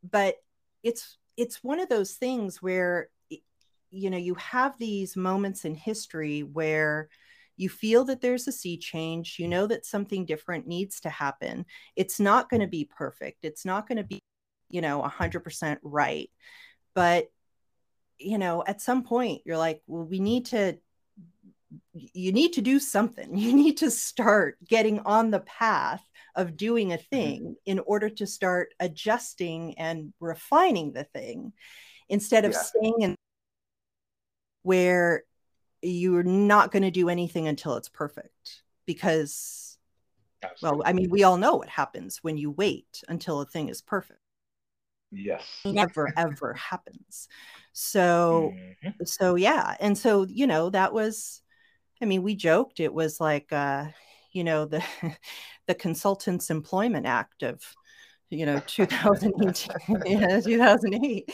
But 0.03 0.35
it's 0.83 1.17
it's 1.37 1.63
one 1.63 1.79
of 1.79 1.87
those 1.87 2.15
things 2.15 2.61
where 2.61 3.09
you 3.91 4.09
know 4.09 4.17
you 4.17 4.35
have 4.35 4.77
these 4.77 5.15
moments 5.15 5.63
in 5.63 5.73
history 5.73 6.41
where 6.43 7.07
you 7.55 7.69
feel 7.69 8.03
that 8.05 8.19
there's 8.19 8.47
a 8.47 8.51
sea 8.51 8.77
change 8.77 9.37
you 9.39 9.47
know 9.47 9.65
that 9.65 9.85
something 9.85 10.25
different 10.25 10.67
needs 10.67 10.99
to 10.99 11.09
happen 11.09 11.65
it's 11.95 12.19
not 12.19 12.49
going 12.49 12.61
to 12.61 12.67
be 12.67 12.85
perfect 12.85 13.39
it's 13.43 13.65
not 13.65 13.87
going 13.87 13.97
to 13.97 14.03
be 14.03 14.19
you 14.69 14.79
know 14.79 15.01
100% 15.01 15.77
right 15.81 16.29
but 16.93 17.27
you 18.19 18.37
know 18.37 18.63
at 18.67 18.81
some 18.81 19.03
point 19.03 19.41
you're 19.45 19.57
like 19.57 19.81
well 19.87 20.05
we 20.05 20.19
need 20.19 20.45
to 20.45 20.77
you 22.13 22.31
need 22.31 22.53
to 22.53 22.61
do 22.61 22.79
something 22.79 23.37
you 23.37 23.53
need 23.53 23.77
to 23.77 23.91
start 23.91 24.57
getting 24.67 24.99
on 25.01 25.31
the 25.31 25.39
path 25.41 26.03
of 26.35 26.57
doing 26.57 26.93
a 26.93 26.97
mm-hmm. 26.97 27.15
thing 27.15 27.55
in 27.65 27.79
order 27.79 28.09
to 28.09 28.25
start 28.27 28.73
adjusting 28.79 29.77
and 29.77 30.13
refining 30.19 30.91
the 30.91 31.03
thing 31.03 31.53
instead 32.07 32.45
of 32.45 32.51
yeah. 32.51 32.59
staying 32.59 32.95
in 32.99 33.15
where 34.63 35.23
you're 35.81 36.23
not 36.23 36.71
going 36.71 36.83
to 36.83 36.91
do 36.91 37.09
anything 37.09 37.47
until 37.47 37.75
it's 37.75 37.89
perfect 37.89 38.63
because 38.85 39.77
Absolutely. 40.43 40.77
well 40.77 40.87
i 40.87 40.93
mean 40.93 41.09
we 41.09 41.23
all 41.23 41.37
know 41.37 41.55
what 41.55 41.69
happens 41.69 42.19
when 42.21 42.37
you 42.37 42.51
wait 42.51 43.03
until 43.07 43.41
a 43.41 43.45
thing 43.45 43.69
is 43.69 43.81
perfect 43.81 44.19
Yes. 45.11 45.43
Never 45.65 46.11
ever 46.17 46.53
happens. 46.53 47.27
So 47.73 48.53
mm-hmm. 48.55 49.05
so 49.05 49.35
yeah. 49.35 49.75
And 49.79 49.97
so, 49.97 50.25
you 50.29 50.47
know, 50.47 50.69
that 50.69 50.93
was 50.93 51.41
I 52.01 52.05
mean, 52.05 52.23
we 52.23 52.35
joked 52.35 52.79
it 52.79 52.93
was 52.93 53.19
like 53.19 53.51
uh, 53.51 53.85
you 54.31 54.43
know, 54.43 54.65
the 54.65 54.83
the 55.67 55.75
Consultants 55.75 56.49
Employment 56.49 57.05
Act 57.05 57.43
of 57.43 57.61
you 58.29 58.45
know 58.45 58.61
2008 58.67 59.67
yeah, 60.05 60.39
2008 60.39 61.31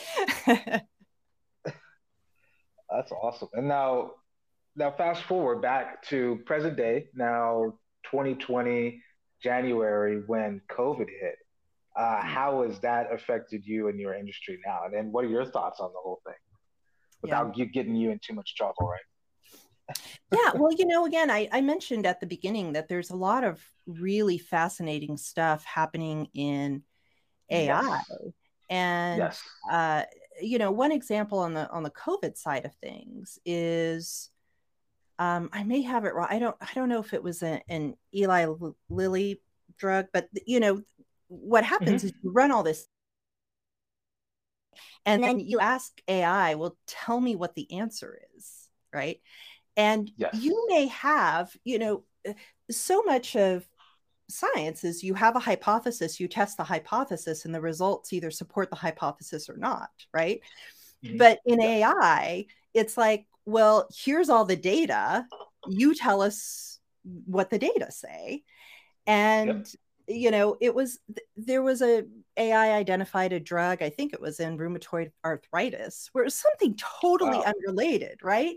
that's 2.89 3.11
awesome 3.11 3.49
and 3.51 3.67
now 3.67 4.11
now 4.77 4.91
fast 4.91 5.21
forward 5.23 5.61
back 5.61 6.01
to 6.07 6.39
present 6.45 6.77
day 6.77 7.07
now 7.13 7.73
2020 8.05 9.03
january 9.43 10.21
when 10.25 10.61
covid 10.71 11.09
hit 11.09 11.35
uh, 11.95 12.01
mm. 12.01 12.21
how 12.23 12.63
has 12.63 12.79
that 12.81 13.11
affected 13.11 13.65
you 13.65 13.87
and 13.87 13.99
your 13.99 14.13
industry 14.13 14.59
now? 14.65 14.81
And 14.85 14.93
then 14.93 15.11
what 15.11 15.25
are 15.25 15.29
your 15.29 15.45
thoughts 15.45 15.79
on 15.79 15.91
the 15.91 15.99
whole 16.01 16.21
thing 16.25 16.35
without 17.21 17.57
yeah. 17.57 17.63
you 17.63 17.71
getting 17.71 17.95
you 17.95 18.11
in 18.11 18.19
too 18.19 18.33
much 18.33 18.55
trouble, 18.55 18.87
right? 18.87 18.99
Yeah, 20.31 20.51
well, 20.55 20.71
you 20.71 20.85
know, 20.85 21.05
again, 21.05 21.29
I, 21.29 21.47
I 21.51 21.61
mentioned 21.61 22.05
at 22.05 22.19
the 22.19 22.25
beginning 22.25 22.73
that 22.73 22.87
there's 22.87 23.11
a 23.11 23.15
lot 23.15 23.43
of 23.43 23.61
really 23.85 24.37
fascinating 24.37 25.17
stuff 25.17 25.63
happening 25.63 26.29
in 26.33 26.83
AI. 27.49 27.81
Yes. 27.81 28.11
And 28.69 29.19
yes. 29.19 29.43
Uh, 29.69 30.03
you 30.41 30.57
know, 30.57 30.71
one 30.71 30.91
example 30.91 31.39
on 31.39 31.53
the 31.53 31.69
on 31.69 31.83
the 31.83 31.91
COVID 31.91 32.35
side 32.35 32.65
of 32.65 32.73
things 32.75 33.39
is 33.45 34.29
um, 35.19 35.49
I 35.53 35.63
may 35.63 35.81
have 35.81 36.05
it 36.05 36.13
wrong. 36.13 36.27
I 36.29 36.39
don't 36.39 36.55
I 36.59 36.69
don't 36.73 36.89
know 36.89 36.99
if 36.99 37.13
it 37.13 37.23
was 37.23 37.43
a, 37.43 37.61
an 37.69 37.95
Eli 38.13 38.47
Lilly 38.89 39.41
drug, 39.77 40.07
but 40.11 40.27
you 40.45 40.59
know, 40.59 40.81
what 41.27 41.63
happens 41.63 42.01
mm-hmm. 42.01 42.07
is 42.07 42.13
you 42.23 42.31
run 42.31 42.51
all 42.51 42.63
this 42.63 42.87
and 45.05 45.23
then 45.23 45.39
you 45.39 45.59
ask 45.59 45.91
AI, 46.07 46.55
well, 46.55 46.77
tell 46.87 47.19
me 47.19 47.35
what 47.35 47.55
the 47.55 47.71
answer 47.79 48.19
is, 48.35 48.67
right? 48.93 49.21
And 49.77 50.11
yes. 50.17 50.35
you 50.35 50.65
may 50.69 50.87
have, 50.87 51.55
you 51.63 51.79
know, 51.79 52.03
uh, 52.27 52.33
so 52.71 53.03
much 53.03 53.35
of 53.35 53.67
science 54.29 54.83
is 54.83 55.03
you 55.03 55.13
have 55.13 55.35
a 55.35 55.39
hypothesis, 55.39 56.19
you 56.19 56.27
test 56.27 56.57
the 56.57 56.63
hypothesis, 56.63 57.45
and 57.45 57.53
the 57.53 57.61
results 57.61 58.13
either 58.13 58.31
support 58.31 58.69
the 58.69 58.75
hypothesis 58.75 59.49
or 59.49 59.57
not, 59.57 59.89
right? 60.13 60.41
Mm-hmm. 61.03 61.17
But 61.17 61.39
in 61.45 61.61
yeah. 61.61 61.91
AI, 61.93 62.45
it's 62.73 62.97
like, 62.97 63.25
well, 63.45 63.87
here's 63.95 64.29
all 64.29 64.45
the 64.45 64.55
data. 64.55 65.25
You 65.67 65.93
tell 65.93 66.21
us 66.21 66.79
what 67.25 67.49
the 67.49 67.59
data 67.59 67.91
say. 67.91 68.43
And 69.05 69.67
you 70.07 70.31
know 70.31 70.57
it 70.61 70.73
was 70.73 70.99
there 71.35 71.61
was 71.61 71.81
a 71.81 72.03
ai 72.37 72.73
identified 72.73 73.33
a 73.33 73.39
drug 73.39 73.81
i 73.81 73.89
think 73.89 74.13
it 74.13 74.21
was 74.21 74.39
in 74.39 74.57
rheumatoid 74.57 75.11
arthritis 75.23 76.09
where 76.11 76.23
it 76.23 76.27
was 76.27 76.35
something 76.35 76.77
totally 77.01 77.37
wow. 77.37 77.53
unrelated 77.55 78.19
right 78.21 78.55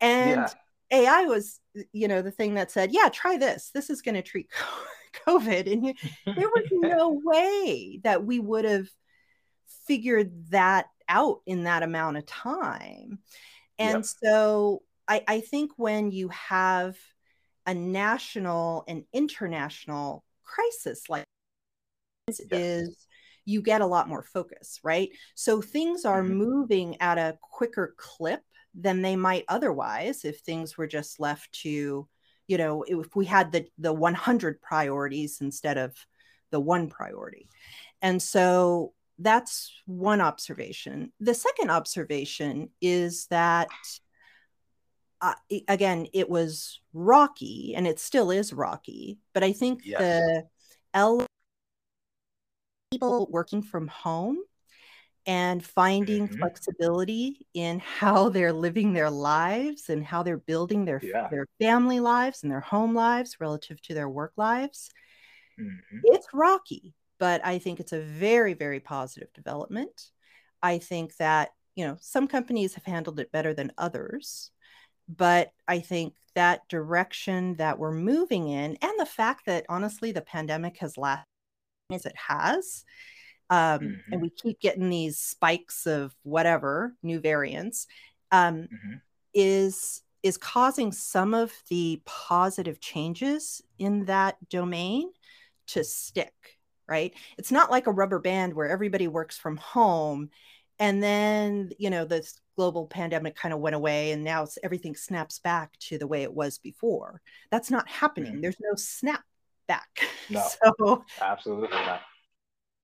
and 0.00 0.48
yeah. 0.90 0.98
ai 0.98 1.24
was 1.24 1.60
you 1.92 2.08
know 2.08 2.22
the 2.22 2.30
thing 2.30 2.54
that 2.54 2.70
said 2.70 2.90
yeah 2.92 3.08
try 3.08 3.36
this 3.36 3.70
this 3.74 3.90
is 3.90 4.02
going 4.02 4.14
to 4.14 4.22
treat 4.22 4.48
covid 5.26 5.70
and 5.70 5.86
you, 5.86 5.94
there 6.24 6.48
was 6.48 6.66
no 6.72 7.20
way 7.24 8.00
that 8.02 8.24
we 8.24 8.38
would 8.38 8.64
have 8.64 8.88
figured 9.86 10.32
that 10.50 10.86
out 11.08 11.40
in 11.46 11.64
that 11.64 11.82
amount 11.82 12.16
of 12.16 12.26
time 12.26 13.18
and 13.78 13.98
yep. 13.98 14.04
so 14.04 14.82
I, 15.10 15.24
I 15.26 15.40
think 15.40 15.72
when 15.76 16.12
you 16.12 16.28
have 16.28 16.96
a 17.66 17.74
national 17.74 18.84
and 18.86 19.04
international 19.12 20.24
crisis 20.44 21.08
like 21.08 21.24
this 22.28 22.40
yes. 22.50 22.60
is 22.60 23.06
you 23.44 23.60
get 23.60 23.80
a 23.80 23.86
lot 23.86 24.08
more 24.08 24.22
focus, 24.22 24.78
right? 24.84 25.10
So 25.34 25.60
things 25.60 26.04
are 26.04 26.22
mm-hmm. 26.22 26.34
moving 26.34 27.00
at 27.00 27.18
a 27.18 27.38
quicker 27.40 27.94
clip 27.96 28.42
than 28.74 29.02
they 29.02 29.16
might 29.16 29.44
otherwise 29.48 30.24
if 30.24 30.40
things 30.40 30.76
were 30.76 30.86
just 30.86 31.20
left 31.20 31.52
to, 31.62 32.08
you 32.46 32.58
know, 32.58 32.84
if 32.86 33.14
we 33.16 33.26
had 33.26 33.52
the 33.52 33.66
the 33.78 33.92
100 33.92 34.60
priorities 34.60 35.40
instead 35.40 35.78
of 35.78 35.94
the 36.50 36.60
one 36.60 36.88
priority. 36.88 37.48
And 38.02 38.20
so 38.20 38.92
that's 39.18 39.72
one 39.86 40.20
observation. 40.20 41.12
The 41.20 41.34
second 41.34 41.70
observation 41.70 42.70
is 42.80 43.26
that 43.26 43.68
uh, 45.20 45.34
again, 45.68 46.06
it 46.14 46.30
was 46.30 46.80
rocky 46.94 47.74
and 47.76 47.86
it 47.86 48.00
still 48.00 48.30
is 48.30 48.52
rocky, 48.52 49.18
but 49.34 49.44
I 49.44 49.52
think 49.52 49.82
yes. 49.84 50.00
the 50.00 50.46
L 50.94 51.26
people 52.90 53.28
working 53.30 53.62
from 53.62 53.86
home 53.86 54.38
and 55.30 55.64
finding 55.64 56.26
mm-hmm. 56.26 56.38
flexibility 56.40 57.46
in 57.54 57.78
how 57.78 58.28
they're 58.28 58.52
living 58.52 58.92
their 58.92 59.08
lives 59.08 59.88
and 59.88 60.04
how 60.04 60.24
they're 60.24 60.36
building 60.36 60.84
their 60.84 61.00
yeah. 61.04 61.28
their 61.30 61.46
family 61.60 62.00
lives 62.00 62.42
and 62.42 62.50
their 62.50 62.58
home 62.58 62.96
lives 62.96 63.36
relative 63.38 63.80
to 63.80 63.94
their 63.94 64.08
work 64.08 64.32
lives. 64.36 64.90
Mm-hmm. 65.56 65.98
It's 66.02 66.26
rocky, 66.32 66.94
but 67.20 67.46
I 67.46 67.60
think 67.60 67.78
it's 67.78 67.92
a 67.92 68.00
very 68.00 68.54
very 68.54 68.80
positive 68.80 69.32
development. 69.32 70.10
I 70.64 70.78
think 70.78 71.16
that, 71.18 71.50
you 71.76 71.86
know, 71.86 71.96
some 72.00 72.26
companies 72.26 72.74
have 72.74 72.84
handled 72.84 73.20
it 73.20 73.30
better 73.30 73.54
than 73.54 73.72
others, 73.78 74.50
but 75.08 75.52
I 75.68 75.78
think 75.78 76.14
that 76.34 76.68
direction 76.68 77.54
that 77.56 77.78
we're 77.78 77.92
moving 77.92 78.48
in 78.48 78.76
and 78.82 78.92
the 78.98 79.06
fact 79.06 79.46
that 79.46 79.64
honestly 79.68 80.10
the 80.10 80.22
pandemic 80.22 80.78
has 80.78 80.98
lasted 80.98 81.24
as 81.92 82.04
it 82.04 82.16
has 82.16 82.84
um, 83.50 83.80
mm-hmm. 83.80 84.12
and 84.12 84.22
we 84.22 84.30
keep 84.30 84.60
getting 84.60 84.88
these 84.88 85.18
spikes 85.18 85.86
of 85.86 86.14
whatever 86.22 86.94
new 87.02 87.20
variants 87.20 87.86
um, 88.32 88.62
mm-hmm. 88.62 88.94
is 89.34 90.02
is 90.22 90.36
causing 90.36 90.92
some 90.92 91.34
of 91.34 91.52
the 91.68 92.00
positive 92.04 92.80
changes 92.80 93.62
in 93.78 94.04
that 94.04 94.36
domain 94.48 95.10
to 95.66 95.82
stick 95.82 96.32
right 96.88 97.14
it's 97.38 97.52
not 97.52 97.70
like 97.70 97.86
a 97.86 97.92
rubber 97.92 98.18
band 98.18 98.54
where 98.54 98.68
everybody 98.68 99.08
works 99.08 99.36
from 99.36 99.56
home 99.56 100.30
and 100.78 101.02
then 101.02 101.70
you 101.78 101.90
know 101.90 102.04
this 102.04 102.38
global 102.56 102.86
pandemic 102.86 103.34
kind 103.34 103.54
of 103.54 103.60
went 103.60 103.76
away 103.76 104.12
and 104.12 104.22
now 104.22 104.46
everything 104.62 104.94
snaps 104.94 105.38
back 105.38 105.76
to 105.78 105.98
the 105.98 106.06
way 106.06 106.22
it 106.22 106.32
was 106.32 106.58
before 106.58 107.20
that's 107.50 107.70
not 107.70 107.88
happening 107.88 108.32
mm-hmm. 108.32 108.40
there's 108.42 108.60
no 108.60 108.74
snap 108.76 109.22
back 109.66 109.88
no 110.30 110.44
so 110.78 111.04
absolutely 111.20 111.68
not 111.68 112.02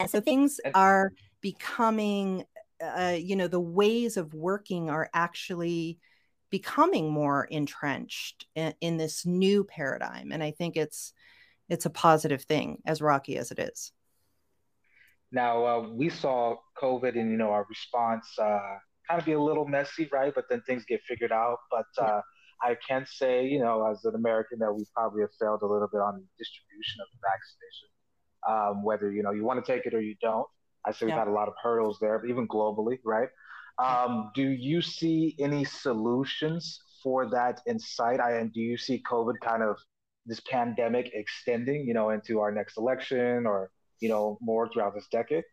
so 0.05 0.21
things 0.21 0.61
are 0.75 1.13
becoming, 1.41 2.45
uh, 2.83 3.17
you 3.19 3.37
know, 3.37 3.49
the 3.49 3.61
ways 3.61 4.17
of 4.17 4.35
working 4.35 4.91
are 4.91 5.09
actually 5.15 5.99
becoming 6.51 7.11
more 7.11 7.45
entrenched 7.45 8.47
in, 8.55 8.75
in 8.81 8.97
this 8.99 9.25
new 9.25 9.65
paradigm. 9.65 10.33
And 10.33 10.43
I 10.43 10.51
think 10.51 10.77
it's 10.77 11.13
it's 11.69 11.87
a 11.87 11.91
positive 11.91 12.43
thing, 12.43 12.79
as 12.87 13.03
rocky 13.03 13.37
as 13.39 13.51
it 13.51 13.59
is. 13.59 13.93
Now 15.33 15.67
uh, 15.67 15.89
we 15.89 16.09
saw 16.09 16.57
COVID 16.81 17.19
and 17.19 17.31
you 17.31 17.37
know 17.37 17.51
our 17.51 17.67
response 17.69 18.27
uh, 18.39 18.77
kind 19.09 19.21
of 19.21 19.25
be 19.25 19.33
a 19.33 19.41
little 19.41 19.67
messy, 19.67 20.09
right? 20.13 20.33
But 20.35 20.45
then 20.49 20.63
things 20.67 20.85
get 20.87 21.01
figured 21.09 21.33
out. 21.33 21.59
But 21.71 21.87
uh, 22.05 22.21
I 22.63 22.77
can 22.87 23.05
say, 23.07 23.47
you 23.47 23.61
know, 23.61 23.85
as 23.91 24.05
an 24.05 24.15
American, 24.15 24.59
that 24.61 24.73
we 24.73 24.85
probably 24.95 25.23
have 25.23 25.35
failed 25.41 25.63
a 25.63 25.67
little 25.67 25.89
bit 25.91 26.01
on 26.01 26.17
the 26.17 26.27
distribution 26.39 27.01
of 27.01 27.09
the 27.13 27.19
vaccination 27.27 27.89
um, 28.49 28.83
whether 28.83 29.11
you 29.11 29.23
know 29.23 29.33
you 29.33 29.45
want 29.45 29.65
to 29.65 29.73
take 29.73 29.87
it 29.87 29.95
or 29.95 30.01
you 30.01 30.15
don't. 30.21 30.47
I 30.85 30.93
say 30.93 31.07
we've 31.07 31.15
had 31.15 31.29
a 31.29 31.33
lot 31.33 31.49
of 31.49 31.55
hurdles 31.61 31.99
there, 32.01 32.25
even 32.27 32.47
globally, 32.47 32.99
right? 33.05 33.29
Um, 33.79 34.31
do 34.35 34.43
you 34.43 34.81
see 34.81 35.35
any 35.39 35.65
solutions 35.65 36.81
for 37.03 37.29
that 37.31 37.61
in 37.67 37.79
sight? 37.79 38.21
I, 38.21 38.39
and 38.39 38.53
do 38.53 38.61
you 38.61 38.79
see 38.79 39.03
COVID 39.11 39.35
kind 39.43 39.63
of 39.63 39.77
this 40.25 40.41
pandemic 40.41 41.11
extending, 41.13 41.87
you 41.87 41.93
know, 41.93 42.11
into 42.11 42.41
our 42.41 42.53
next 42.53 42.79
election 42.79 43.47
or 43.47 43.71
you 44.01 44.09
know 44.09 44.39
more 44.41 44.69
throughout 44.73 44.95
this 44.95 45.09
decade? 45.11 45.45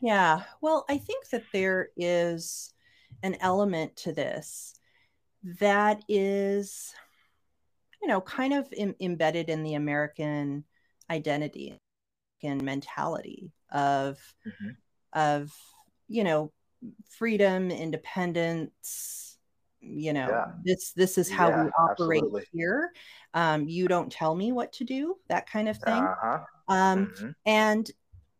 Yeah, 0.00 0.42
well, 0.60 0.84
I 0.88 0.98
think 0.98 1.28
that 1.30 1.44
there 1.52 1.88
is 1.96 2.72
an 3.22 3.36
element 3.40 3.96
to 3.96 4.12
this 4.12 4.74
that 5.60 6.02
is, 6.08 6.94
you 8.02 8.08
know, 8.08 8.20
kind 8.20 8.52
of 8.54 8.66
Im- 8.76 8.96
embedded 9.00 9.48
in 9.48 9.62
the 9.62 9.74
American 9.74 10.64
identity 11.10 11.78
and 12.42 12.62
mentality 12.62 13.52
of 13.72 14.18
mm-hmm. 14.46 14.70
of 15.18 15.52
you 16.08 16.24
know 16.24 16.52
freedom 17.08 17.70
independence 17.70 19.38
you 19.80 20.12
know 20.12 20.28
yeah. 20.28 20.44
this 20.64 20.92
this 20.92 21.18
is 21.18 21.30
how 21.30 21.48
yeah, 21.48 21.64
we 21.64 21.70
operate 21.78 22.22
absolutely. 22.22 22.44
here 22.52 22.92
um, 23.34 23.68
you 23.68 23.88
don't 23.88 24.10
tell 24.12 24.34
me 24.34 24.52
what 24.52 24.72
to 24.72 24.84
do 24.84 25.16
that 25.28 25.48
kind 25.48 25.68
of 25.68 25.76
thing 25.78 25.92
uh-huh. 25.92 26.38
um, 26.68 27.06
mm-hmm. 27.06 27.30
and 27.46 27.90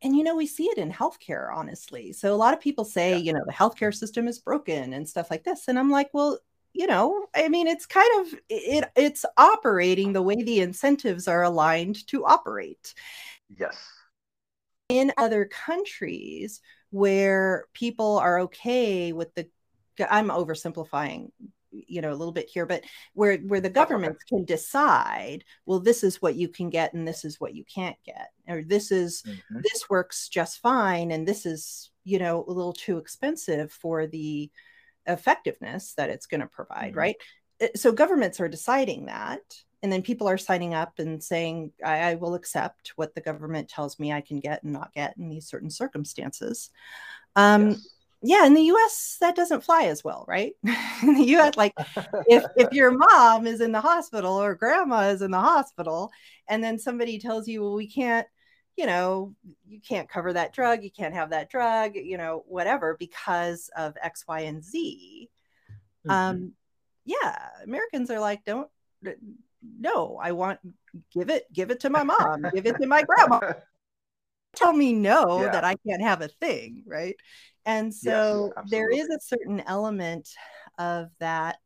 and 0.03 0.17
you 0.17 0.23
know 0.23 0.37
we 0.37 0.47
see 0.47 0.65
it 0.65 0.79
in 0.79 0.91
healthcare 0.91 1.49
honestly 1.55 2.13
so 2.13 2.35
a 2.35 2.37
lot 2.37 2.55
of 2.55 2.61
people 2.61 2.85
say 2.85 3.11
yeah. 3.11 3.17
you 3.17 3.33
know 3.33 3.43
the 3.47 3.53
healthcare 3.53 3.95
system 3.95 4.29
is 4.29 4.39
broken 4.39 4.93
and 4.93 5.09
stuff 5.09 5.31
like 5.31 5.45
this 5.45 5.69
and 5.69 5.79
i'm 5.79 5.91
like 5.91 6.09
well 6.13 6.39
you 6.75 6.87
know 6.87 7.27
i 7.35 7.49
mean 7.49 7.67
it's 7.67 7.87
kind 7.87 8.11
of 8.21 8.39
it 8.51 8.85
it's 8.97 9.25
operating 9.39 10.13
the 10.13 10.21
way 10.21 10.35
the 10.35 10.61
incentives 10.61 11.27
are 11.29 11.43
aligned 11.43 12.07
to 12.09 12.27
operate. 12.27 12.93
Yes. 13.49 13.79
In 14.89 15.13
other 15.17 15.47
countries 15.47 16.61
where 16.91 17.65
people 17.73 18.19
are 18.19 18.41
okay 18.41 19.13
with 19.13 19.35
the 19.35 19.49
i'm 20.11 20.29
oversimplifying 20.29 21.31
you 21.71 22.01
know 22.01 22.13
a 22.13 22.15
little 22.15 22.33
bit 22.33 22.49
here 22.49 22.67
but 22.67 22.85
where 23.15 23.39
where 23.39 23.61
the 23.61 23.71
governments 23.71 24.23
can 24.25 24.45
decide 24.45 25.45
well 25.67 25.81
this 25.81 26.05
is 26.05 26.23
what 26.23 26.37
you 26.37 26.49
can 26.49 26.71
get 26.71 26.95
and 26.95 27.07
this 27.07 27.25
is 27.25 27.41
what 27.41 27.55
you 27.55 27.65
can't 27.65 27.97
get 28.05 28.31
or 28.49 28.63
this 28.63 28.93
is 28.93 29.23
mm-hmm. 29.27 29.61
this 29.63 29.89
works 29.91 30.29
just 30.29 30.61
fine 30.61 31.11
and 31.11 31.27
this 31.27 31.47
is 31.47 31.91
you 32.05 32.19
know 32.19 32.45
a 32.47 32.53
little 32.53 32.73
too 32.73 32.99
expensive 32.99 33.73
for 33.73 34.07
the 34.07 34.51
effectiveness 35.07 35.95
that 35.95 36.11
it's 36.11 36.27
going 36.27 36.41
to 36.41 36.47
provide, 36.47 36.91
mm-hmm. 36.91 36.99
right? 36.99 37.17
Uh, 37.63 37.69
so 37.77 37.93
governments 37.93 38.41
are 38.41 38.49
deciding 38.49 39.07
that. 39.07 39.41
And 39.83 39.93
then 39.93 40.01
people 40.01 40.29
are 40.29 40.39
signing 40.39 40.73
up 40.73 40.99
and 40.99 41.23
saying, 41.23 41.73
I, 41.85 41.99
I, 41.99 42.15
will 42.15 42.35
accept 42.35 42.95
what 42.97 43.15
the 43.15 43.21
government 43.21 43.69
tells 43.69 43.99
me 43.99 44.13
I 44.13 44.23
can 44.23 44.41
get 44.41 44.63
and 44.63 44.73
not 44.73 44.95
get 44.95 45.15
in 45.19 45.29
these 45.29 45.47
certain 45.47 45.69
circumstances. 45.69 46.71
Um, 47.37 47.71
yes. 47.71 47.89
Yeah, 48.27 48.47
in 48.47 48.55
the 48.55 48.63
US, 48.63 49.19
that 49.21 49.37
doesn't 49.37 49.65
fly 49.65 49.83
as 49.83 50.03
well, 50.03 50.25
right? 50.27 50.55
in 51.03 51.15
the 51.15 51.37
US, 51.37 51.55
like 51.59 51.75
if, 52.27 52.43
if 52.57 52.73
your 52.73 52.93
mom 52.93 53.47
is 53.47 53.61
in 53.61 53.71
the 53.71 53.83
hospital 53.83 54.41
or 54.41 54.55
grandma 54.55 55.09
is 55.09 55.21
in 55.21 55.31
the 55.31 55.39
hospital, 55.39 56.11
and 56.49 56.65
then 56.65 56.79
somebody 56.79 57.19
tells 57.19 57.47
you, 57.47 57.61
well, 57.61 57.75
we 57.75 57.87
can't 57.87 58.27
you 58.77 58.87
know, 58.87 59.35
you 59.67 59.81
can't 59.81 60.09
cover 60.09 60.33
that 60.33 60.53
drug, 60.53 60.83
you 60.83 60.91
can't 60.91 61.15
have 61.15 61.31
that 61.31 61.51
drug, 61.51 61.95
you 61.95 62.17
know, 62.17 62.45
whatever, 62.47 62.97
because 62.99 63.71
of 63.77 63.97
X, 64.03 64.25
Y, 64.27 64.41
and 64.41 64.65
Z. 64.65 65.31
Mm-hmm. 66.07 66.11
Um, 66.11 66.53
yeah, 67.05 67.37
Americans 67.63 68.11
are 68.11 68.21
like, 68.21 68.45
don't, 68.45 68.69
no, 69.79 70.19
I 70.21 70.33
want, 70.33 70.59
give 71.13 71.31
it, 71.31 71.45
give 71.53 71.71
it 71.71 71.81
to 71.81 71.91
my 71.91 72.03
mom, 72.03 72.47
give 72.53 72.67
it 72.67 72.77
to 72.81 72.87
my 72.87 73.03
grandma. 73.03 73.53
Tell 74.57 74.73
me 74.73 74.93
no 74.93 75.43
yeah. 75.43 75.51
that 75.51 75.65
I 75.65 75.75
can't 75.87 76.03
have 76.03 76.23
a 76.23 76.29
thing, 76.29 76.85
right? 76.87 77.17
And 77.67 77.93
so 77.93 78.53
yes, 78.57 78.71
there 78.71 78.91
is 78.91 79.09
a 79.09 79.19
certain 79.21 79.61
element 79.67 80.29
of 80.79 81.09
that 81.19 81.59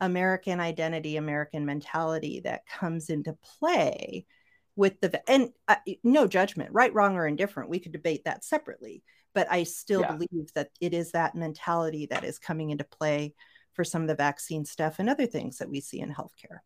American 0.00 0.60
identity, 0.60 1.16
American 1.16 1.64
mentality 1.64 2.40
that 2.40 2.66
comes 2.66 3.08
into 3.08 3.36
play 3.58 4.26
with 4.76 5.00
the 5.00 5.30
and 5.30 5.50
uh, 5.68 5.76
no 6.02 6.26
judgment 6.26 6.70
right 6.72 6.92
wrong 6.94 7.16
or 7.16 7.26
indifferent 7.26 7.70
we 7.70 7.78
could 7.78 7.92
debate 7.92 8.24
that 8.24 8.44
separately 8.44 9.02
but 9.34 9.46
i 9.50 9.62
still 9.62 10.00
yeah. 10.00 10.12
believe 10.12 10.52
that 10.54 10.70
it 10.80 10.92
is 10.92 11.12
that 11.12 11.34
mentality 11.34 12.06
that 12.06 12.24
is 12.24 12.38
coming 12.38 12.70
into 12.70 12.84
play 12.84 13.34
for 13.74 13.84
some 13.84 14.02
of 14.02 14.08
the 14.08 14.14
vaccine 14.14 14.64
stuff 14.64 14.98
and 14.98 15.10
other 15.10 15.26
things 15.26 15.58
that 15.58 15.68
we 15.68 15.80
see 15.80 16.00
in 16.00 16.12
healthcare. 16.12 16.60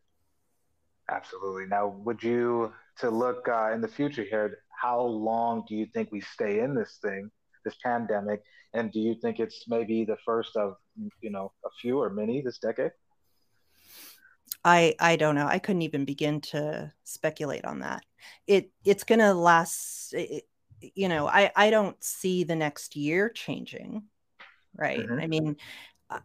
Absolutely. 1.10 1.66
Now 1.66 1.88
would 1.88 2.22
you 2.22 2.72
to 2.98 3.10
look 3.10 3.48
uh, 3.48 3.72
in 3.72 3.80
the 3.80 3.88
future 3.88 4.24
here 4.24 4.58
how 4.70 5.00
long 5.00 5.64
do 5.68 5.74
you 5.74 5.86
think 5.86 6.12
we 6.12 6.20
stay 6.20 6.60
in 6.60 6.74
this 6.74 6.98
thing 7.02 7.30
this 7.64 7.76
pandemic 7.82 8.42
and 8.74 8.92
do 8.92 9.00
you 9.00 9.14
think 9.14 9.40
it's 9.40 9.64
maybe 9.68 10.04
the 10.04 10.16
first 10.24 10.56
of 10.56 10.74
you 11.20 11.30
know 11.30 11.52
a 11.64 11.70
few 11.80 12.00
or 12.00 12.10
many 12.10 12.40
this 12.40 12.58
decade 12.58 12.92
I 14.64 14.94
I 14.98 15.16
don't 15.16 15.34
know. 15.34 15.46
I 15.46 15.58
couldn't 15.58 15.82
even 15.82 16.04
begin 16.04 16.40
to 16.42 16.92
speculate 17.04 17.64
on 17.64 17.80
that. 17.80 18.04
It 18.46 18.70
it's 18.84 19.04
going 19.04 19.20
to 19.20 19.34
last 19.34 20.12
it, 20.14 20.44
you 20.80 21.08
know, 21.08 21.28
I 21.28 21.50
I 21.54 21.70
don't 21.70 22.02
see 22.02 22.44
the 22.44 22.56
next 22.56 22.96
year 22.96 23.28
changing. 23.28 24.04
Right? 24.76 25.00
Mm-hmm. 25.00 25.20
I 25.20 25.26
mean, 25.26 25.56
uh, 26.10 26.20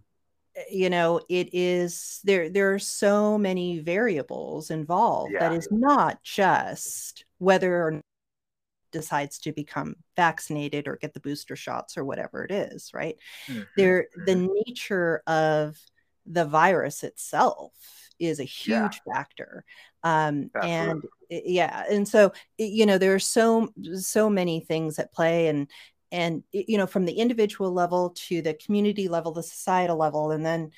you 0.69 0.89
know, 0.89 1.21
it 1.29 1.49
is 1.53 2.19
there 2.23 2.49
there 2.49 2.73
are 2.73 2.79
so 2.79 3.37
many 3.37 3.79
variables 3.79 4.69
involved 4.69 5.33
yeah. 5.33 5.39
that 5.39 5.53
is 5.53 5.67
not 5.71 6.21
just 6.23 7.25
whether 7.39 7.75
or 7.75 8.01
decides 8.91 9.39
to 9.39 9.51
become 9.51 9.95
vaccinated 10.15 10.87
or 10.87 10.97
get 10.97 11.13
the 11.13 11.19
booster 11.19 11.55
shots 11.55 11.97
or 11.97 12.05
whatever 12.05 12.45
it 12.45 12.51
is, 12.51 12.91
right? 12.93 13.17
Mm-hmm. 13.47 13.61
There 13.75 14.07
the 14.25 14.33
mm-hmm. 14.33 14.53
nature 14.67 15.23
of 15.25 15.77
the 16.25 16.45
virus 16.45 17.03
itself 17.03 17.73
is 18.19 18.39
a 18.39 18.43
huge 18.43 19.01
yeah. 19.05 19.13
factor 19.13 19.65
um, 20.03 20.49
and 20.61 21.03
yeah 21.29 21.83
and 21.89 22.07
so 22.07 22.31
you 22.57 22.85
know 22.85 22.97
there 22.97 23.13
are 23.13 23.19
so 23.19 23.69
so 23.95 24.29
many 24.29 24.59
things 24.59 24.99
at 24.99 25.13
play 25.13 25.47
and 25.47 25.69
and 26.11 26.43
you 26.51 26.77
know 26.77 26.87
from 26.87 27.05
the 27.05 27.13
individual 27.13 27.71
level 27.71 28.11
to 28.11 28.41
the 28.41 28.53
community 28.53 29.07
level 29.07 29.31
the 29.31 29.43
societal 29.43 29.97
level 29.97 30.31
and 30.31 30.45
then 30.45 30.71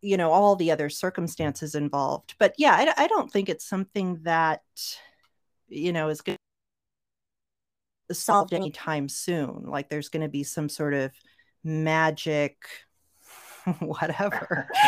you 0.00 0.16
know 0.16 0.30
all 0.30 0.56
the 0.56 0.70
other 0.70 0.88
circumstances 0.88 1.74
involved 1.74 2.34
but 2.38 2.54
yeah 2.56 2.74
i, 2.74 3.04
I 3.04 3.06
don't 3.06 3.30
think 3.30 3.48
it's 3.48 3.68
something 3.68 4.20
that 4.22 4.62
you 5.68 5.92
know 5.92 6.08
is 6.08 6.22
good 6.22 6.38
solved 8.12 8.52
anytime 8.52 9.08
soon. 9.08 9.64
Like 9.66 9.88
there's 9.88 10.08
going 10.08 10.22
to 10.22 10.28
be 10.28 10.44
some 10.44 10.68
sort 10.68 10.94
of 10.94 11.12
magic 11.64 12.56
whatever. 13.80 14.68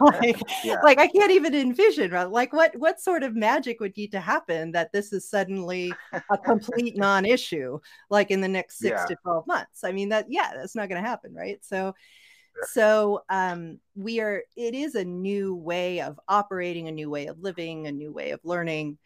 Like, 0.00 0.40
yeah. 0.62 0.76
like 0.82 0.98
i 0.98 1.06
can't 1.06 1.30
even 1.30 1.54
envision 1.54 2.10
right? 2.10 2.30
like 2.30 2.52
what 2.52 2.76
what 2.78 3.00
sort 3.00 3.22
of 3.22 3.34
magic 3.34 3.80
would 3.80 3.96
need 3.96 4.12
to 4.12 4.20
happen 4.20 4.72
that 4.72 4.92
this 4.92 5.12
is 5.12 5.28
suddenly 5.28 5.92
a 6.30 6.38
complete 6.38 6.96
non-issue 6.96 7.78
like 8.10 8.30
in 8.30 8.40
the 8.40 8.48
next 8.48 8.78
six 8.78 9.00
yeah. 9.00 9.06
to 9.06 9.16
12 9.22 9.46
months? 9.46 9.84
I 9.84 9.92
mean 9.92 10.08
that 10.10 10.26
yeah 10.28 10.52
that's 10.54 10.74
not 10.74 10.88
going 10.88 11.02
to 11.02 11.08
happen 11.08 11.34
right? 11.34 11.58
So 11.64 11.94
so 12.70 13.22
um, 13.28 13.78
we 13.94 14.20
are 14.20 14.42
it 14.56 14.74
is 14.74 14.94
a 14.94 15.04
new 15.04 15.54
way 15.54 16.00
of 16.00 16.18
operating 16.28 16.88
a 16.88 16.92
new 16.92 17.10
way 17.10 17.26
of 17.26 17.38
living 17.40 17.86
a 17.86 17.92
new 17.92 18.12
way 18.12 18.30
of 18.30 18.40
learning. 18.44 18.98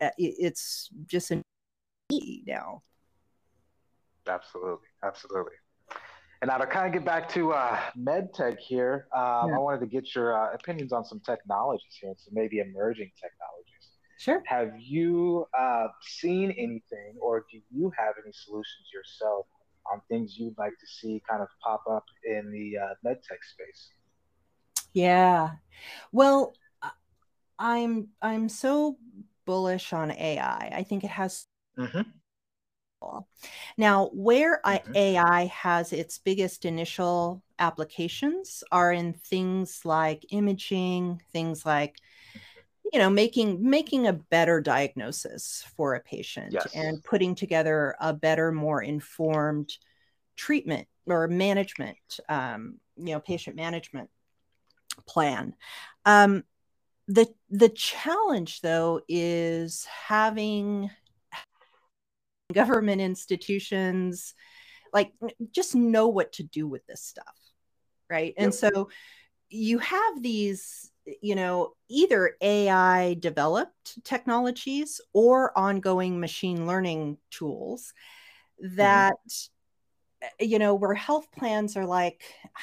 Uh, 0.00 0.10
it's 0.18 0.90
just 1.06 1.30
a 1.30 1.42
now. 2.10 2.82
Absolutely 4.28 4.88
absolutely 5.02 5.54
and 6.42 6.48
now 6.48 6.58
to 6.58 6.66
kind 6.66 6.86
of 6.86 6.92
get 6.92 7.04
back 7.04 7.28
to 7.28 7.52
uh, 7.52 7.78
medtech 7.98 8.58
here 8.58 9.06
um, 9.16 9.48
yeah. 9.48 9.56
i 9.56 9.58
wanted 9.58 9.80
to 9.80 9.86
get 9.86 10.14
your 10.14 10.36
uh, 10.36 10.54
opinions 10.54 10.92
on 10.92 11.04
some 11.04 11.20
technologies 11.20 11.96
here 12.00 12.14
some 12.16 12.34
maybe 12.34 12.58
emerging 12.58 13.10
technologies 13.20 13.66
Sure. 14.18 14.42
Have 14.46 14.72
you 14.78 15.46
uh, 15.58 15.88
seen 16.00 16.50
anything, 16.52 17.16
or 17.20 17.44
do 17.50 17.60
you 17.70 17.92
have 17.98 18.14
any 18.22 18.32
solutions 18.32 18.88
yourself 18.92 19.46
on 19.92 20.00
things 20.08 20.36
you'd 20.38 20.56
like 20.56 20.72
to 20.72 20.86
see 20.86 21.22
kind 21.28 21.42
of 21.42 21.48
pop 21.62 21.82
up 21.90 22.04
in 22.24 22.50
the 22.50 22.78
uh, 22.78 22.94
medtech 23.04 23.42
space? 23.44 23.90
Yeah, 24.94 25.50
well, 26.12 26.54
I'm 27.58 28.08
I'm 28.22 28.48
so 28.48 28.96
bullish 29.44 29.92
on 29.92 30.10
AI. 30.10 30.72
I 30.74 30.82
think 30.82 31.04
it 31.04 31.10
has. 31.10 31.46
Mm-hmm. 31.78 32.00
Now, 33.76 34.10
where 34.12 34.60
mm-hmm. 34.64 34.92
AI 34.94 35.46
has 35.46 35.92
its 35.92 36.18
biggest 36.18 36.64
initial 36.64 37.42
applications 37.58 38.62
are 38.70 38.92
in 38.92 39.14
things 39.14 39.84
like 39.84 40.26
imaging, 40.30 41.22
things 41.32 41.64
like 41.64 41.96
you 42.92 42.98
know 42.98 43.10
making 43.10 43.68
making 43.68 44.06
a 44.06 44.12
better 44.12 44.60
diagnosis 44.60 45.64
for 45.76 45.94
a 45.94 46.00
patient 46.00 46.52
yes. 46.52 46.68
and 46.74 47.02
putting 47.02 47.34
together 47.34 47.96
a 48.00 48.12
better 48.12 48.52
more 48.52 48.82
informed 48.82 49.76
treatment 50.36 50.86
or 51.06 51.26
management 51.28 52.20
um, 52.28 52.76
you 52.96 53.12
know 53.12 53.20
patient 53.20 53.56
management 53.56 54.08
plan 55.06 55.54
um, 56.04 56.44
the 57.08 57.26
the 57.50 57.68
challenge 57.68 58.60
though 58.60 59.00
is 59.08 59.84
having 59.84 60.90
government 62.52 63.00
institutions 63.00 64.34
like 64.92 65.12
just 65.52 65.74
know 65.74 66.08
what 66.08 66.32
to 66.32 66.42
do 66.42 66.66
with 66.66 66.86
this 66.86 67.02
stuff 67.02 67.36
right 68.08 68.34
yep. 68.36 68.44
and 68.44 68.54
so 68.54 68.88
you 69.48 69.78
have 69.78 70.22
these 70.22 70.90
you 71.22 71.34
know, 71.34 71.74
either 71.88 72.36
AI 72.40 73.14
developed 73.20 74.02
technologies 74.04 75.00
or 75.12 75.56
ongoing 75.56 76.18
machine 76.20 76.66
learning 76.66 77.18
tools 77.30 77.92
that 78.60 79.14
mm-hmm. 79.28 80.46
you 80.46 80.58
know 80.58 80.74
where 80.74 80.94
health 80.94 81.30
plans 81.30 81.76
are 81.76 81.84
like 81.84 82.22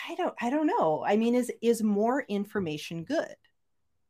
i 0.10 0.16
don't 0.16 0.34
i 0.42 0.50
don't 0.50 0.66
know 0.66 1.04
i 1.08 1.16
mean 1.16 1.36
is 1.36 1.52
is 1.62 1.84
more 1.84 2.26
information 2.28 3.04
good 3.04 3.36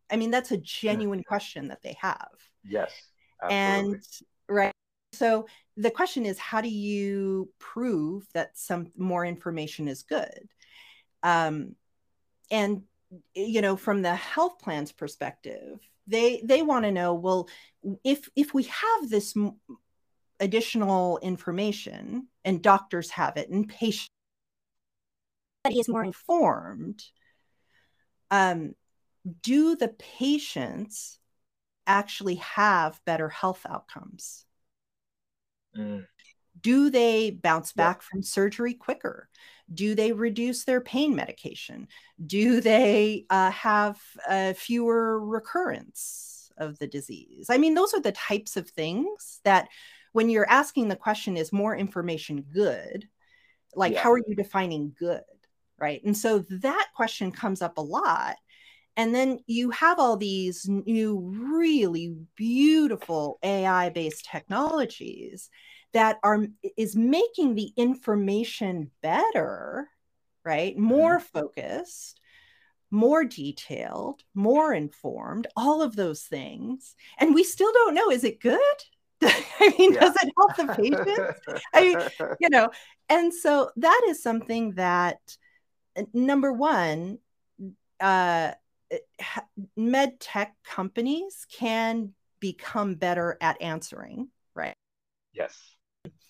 i 0.09 0.15
mean 0.15 0.31
that's 0.31 0.51
a 0.51 0.57
genuine 0.57 1.21
question 1.21 1.67
that 1.67 1.81
they 1.81 1.93
have 1.99 2.29
yes 2.63 2.89
absolutely. 3.43 3.95
and 3.95 4.03
right 4.47 4.73
so 5.13 5.47
the 5.77 5.91
question 5.91 6.25
is 6.25 6.37
how 6.37 6.61
do 6.61 6.69
you 6.69 7.49
prove 7.59 8.27
that 8.33 8.57
some 8.57 8.91
more 8.97 9.25
information 9.25 9.87
is 9.87 10.03
good? 10.03 10.49
Um 11.21 11.75
and 12.51 12.83
you 13.35 13.61
know 13.61 13.75
from 13.75 14.01
the 14.01 14.15
health 14.15 14.59
plans 14.59 14.91
perspective 14.91 15.79
they 16.07 16.41
they 16.43 16.61
want 16.61 16.83
to 16.85 16.91
know 16.91 17.13
well 17.13 17.47
if 18.03 18.29
if 18.35 18.53
we 18.53 18.63
have 18.63 19.09
this 19.09 19.35
additional 20.39 21.19
information 21.19 22.27
and 22.43 22.61
doctors 22.61 23.09
have 23.11 23.37
it 23.37 23.49
and 23.49 23.69
patients 23.69 24.09
is 25.71 25.87
more 25.87 26.03
informed 26.03 27.03
um, 28.31 28.73
do 29.41 29.75
the 29.75 29.89
patients 29.89 31.19
actually 31.85 32.35
have 32.35 32.99
better 33.05 33.29
health 33.29 33.65
outcomes 33.69 34.45
mm. 35.77 36.05
do 36.59 36.89
they 36.89 37.31
bounce 37.31 37.73
back 37.73 37.97
yeah. 37.97 38.07
from 38.09 38.23
surgery 38.23 38.73
quicker 38.73 39.29
do 39.73 39.95
they 39.95 40.11
reduce 40.11 40.65
their 40.65 40.81
pain 40.81 41.15
medication? 41.15 41.87
Do 42.25 42.61
they 42.61 43.25
uh, 43.29 43.51
have 43.51 43.99
uh, 44.27 44.53
fewer 44.53 45.19
recurrence 45.19 46.51
of 46.57 46.77
the 46.79 46.87
disease? 46.87 47.47
I 47.49 47.57
mean, 47.57 47.73
those 47.73 47.93
are 47.93 48.01
the 48.01 48.11
types 48.11 48.57
of 48.57 48.69
things 48.69 49.39
that 49.43 49.69
when 50.11 50.29
you're 50.29 50.49
asking 50.49 50.87
the 50.87 50.95
question, 50.95 51.37
is 51.37 51.51
more 51.51 51.75
information 51.75 52.45
good? 52.53 53.07
Like, 53.75 53.93
yeah. 53.93 54.03
how 54.03 54.11
are 54.11 54.21
you 54.27 54.35
defining 54.35 54.93
good? 54.97 55.21
Right. 55.79 56.03
And 56.03 56.15
so 56.15 56.45
that 56.49 56.87
question 56.95 57.31
comes 57.31 57.61
up 57.61 57.77
a 57.77 57.81
lot. 57.81 58.35
And 58.95 59.13
then 59.13 59.39
you 59.47 59.71
have 59.71 59.99
all 59.99 60.17
these 60.17 60.67
new, 60.69 61.17
really 61.51 62.15
beautiful 62.35 63.39
AI 63.43 63.89
based 63.89 64.25
technologies 64.25 65.49
that 65.93 66.19
are 66.23 66.45
is 66.75 66.95
making 66.95 67.55
the 67.55 67.71
information 67.77 68.91
better 69.01 69.87
right 70.43 70.77
more 70.77 71.17
mm-hmm. 71.17 71.39
focused 71.39 72.19
more 72.91 73.23
detailed 73.23 74.21
more 74.35 74.73
informed 74.73 75.47
all 75.55 75.81
of 75.81 75.95
those 75.95 76.23
things 76.23 76.95
and 77.19 77.33
we 77.33 77.43
still 77.43 77.71
don't 77.71 77.95
know 77.95 78.11
is 78.11 78.23
it 78.23 78.39
good 78.39 78.59
i 79.23 79.73
mean 79.79 79.93
yeah. 79.93 79.99
does 79.99 80.15
it 80.21 80.31
help 80.37 80.55
the 80.57 80.75
patients 80.75 81.39
i 81.73 81.81
mean 81.81 81.97
you 82.39 82.49
know 82.49 82.69
and 83.09 83.33
so 83.33 83.71
that 83.77 84.01
is 84.09 84.21
something 84.21 84.73
that 84.73 85.17
number 86.13 86.51
one 86.51 87.17
uh 87.99 88.51
med 89.77 90.19
tech 90.19 90.55
companies 90.63 91.45
can 91.51 92.13
become 92.39 92.95
better 92.95 93.37
at 93.41 93.61
answering 93.61 94.29
right 94.55 94.75
yes 95.33 95.75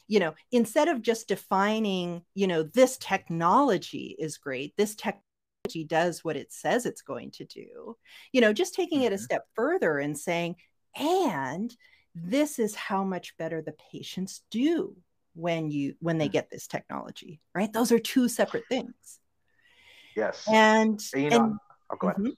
you 0.08 0.19
know 0.19 0.34
instead 0.52 0.88
of 0.88 1.02
just 1.02 1.28
defining 1.28 2.21
you 2.36 2.47
know 2.47 2.63
this 2.63 2.97
technology 2.97 4.15
is 4.19 4.38
great 4.38 4.73
this 4.78 4.95
technology 4.95 5.86
does 5.88 6.23
what 6.23 6.36
it 6.36 6.52
says 6.52 6.86
it's 6.86 7.02
going 7.02 7.32
to 7.32 7.45
do 7.45 7.95
you 8.32 8.41
know 8.41 8.54
just 8.54 8.76
taking 8.76 8.99
mm-hmm. 8.99 9.08
it 9.08 9.13
a 9.13 9.15
mm-hmm. 9.15 9.23
step 9.23 9.45
further 9.56 9.97
and 9.97 10.17
saying 10.17 10.56
and 10.95 11.76
this 12.13 12.60
is 12.60 12.76
how 12.76 13.04
much 13.04 13.36
better 13.38 13.62
the 13.62 13.73
patients 13.91 14.43
do 14.52 14.95
when 15.34 15.71
you 15.71 15.95
when 15.99 16.19
they 16.19 16.30
mm. 16.30 16.34
get 16.34 16.49
this 16.52 16.67
technology 16.67 17.41
right 17.56 17.73
those 17.73 17.91
are 17.91 17.97
two 17.97 18.30
separate 18.30 18.65
things 18.69 19.19
yes 20.15 20.47
and, 20.47 21.02
you 21.15 21.30
know, 21.30 21.43
and 21.43 21.60
oh, 21.91 21.95
go 21.97 22.08
ahead. 22.10 22.19
Mm-hmm. 22.19 22.30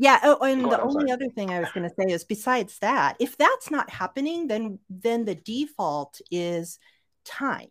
Yeah. 0.00 0.18
Oh, 0.22 0.38
and 0.46 0.64
the 0.64 0.80
only 0.80 1.12
other 1.12 1.28
thing 1.28 1.50
I 1.50 1.60
was 1.60 1.70
going 1.72 1.88
to 1.88 1.94
say 1.94 2.12
is 2.12 2.24
besides 2.24 2.78
that, 2.78 3.16
if 3.20 3.36
that's 3.36 3.70
not 3.70 3.90
happening, 3.90 4.46
then 4.46 4.78
then 4.88 5.24
the 5.24 5.34
default 5.34 6.20
is 6.30 6.78
time 7.24 7.68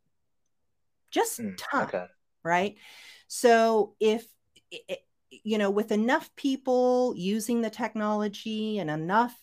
just 1.12 1.40
mm, 1.40 1.56
time 1.58 1.88
okay. 1.88 2.06
right 2.44 2.76
so 3.28 3.96
if 4.00 4.26
you 5.30 5.58
know 5.58 5.70
with 5.70 5.92
enough 5.92 6.30
people 6.36 7.14
using 7.16 7.62
the 7.62 7.70
technology 7.70 8.80
and 8.80 8.90
enough 8.90 9.36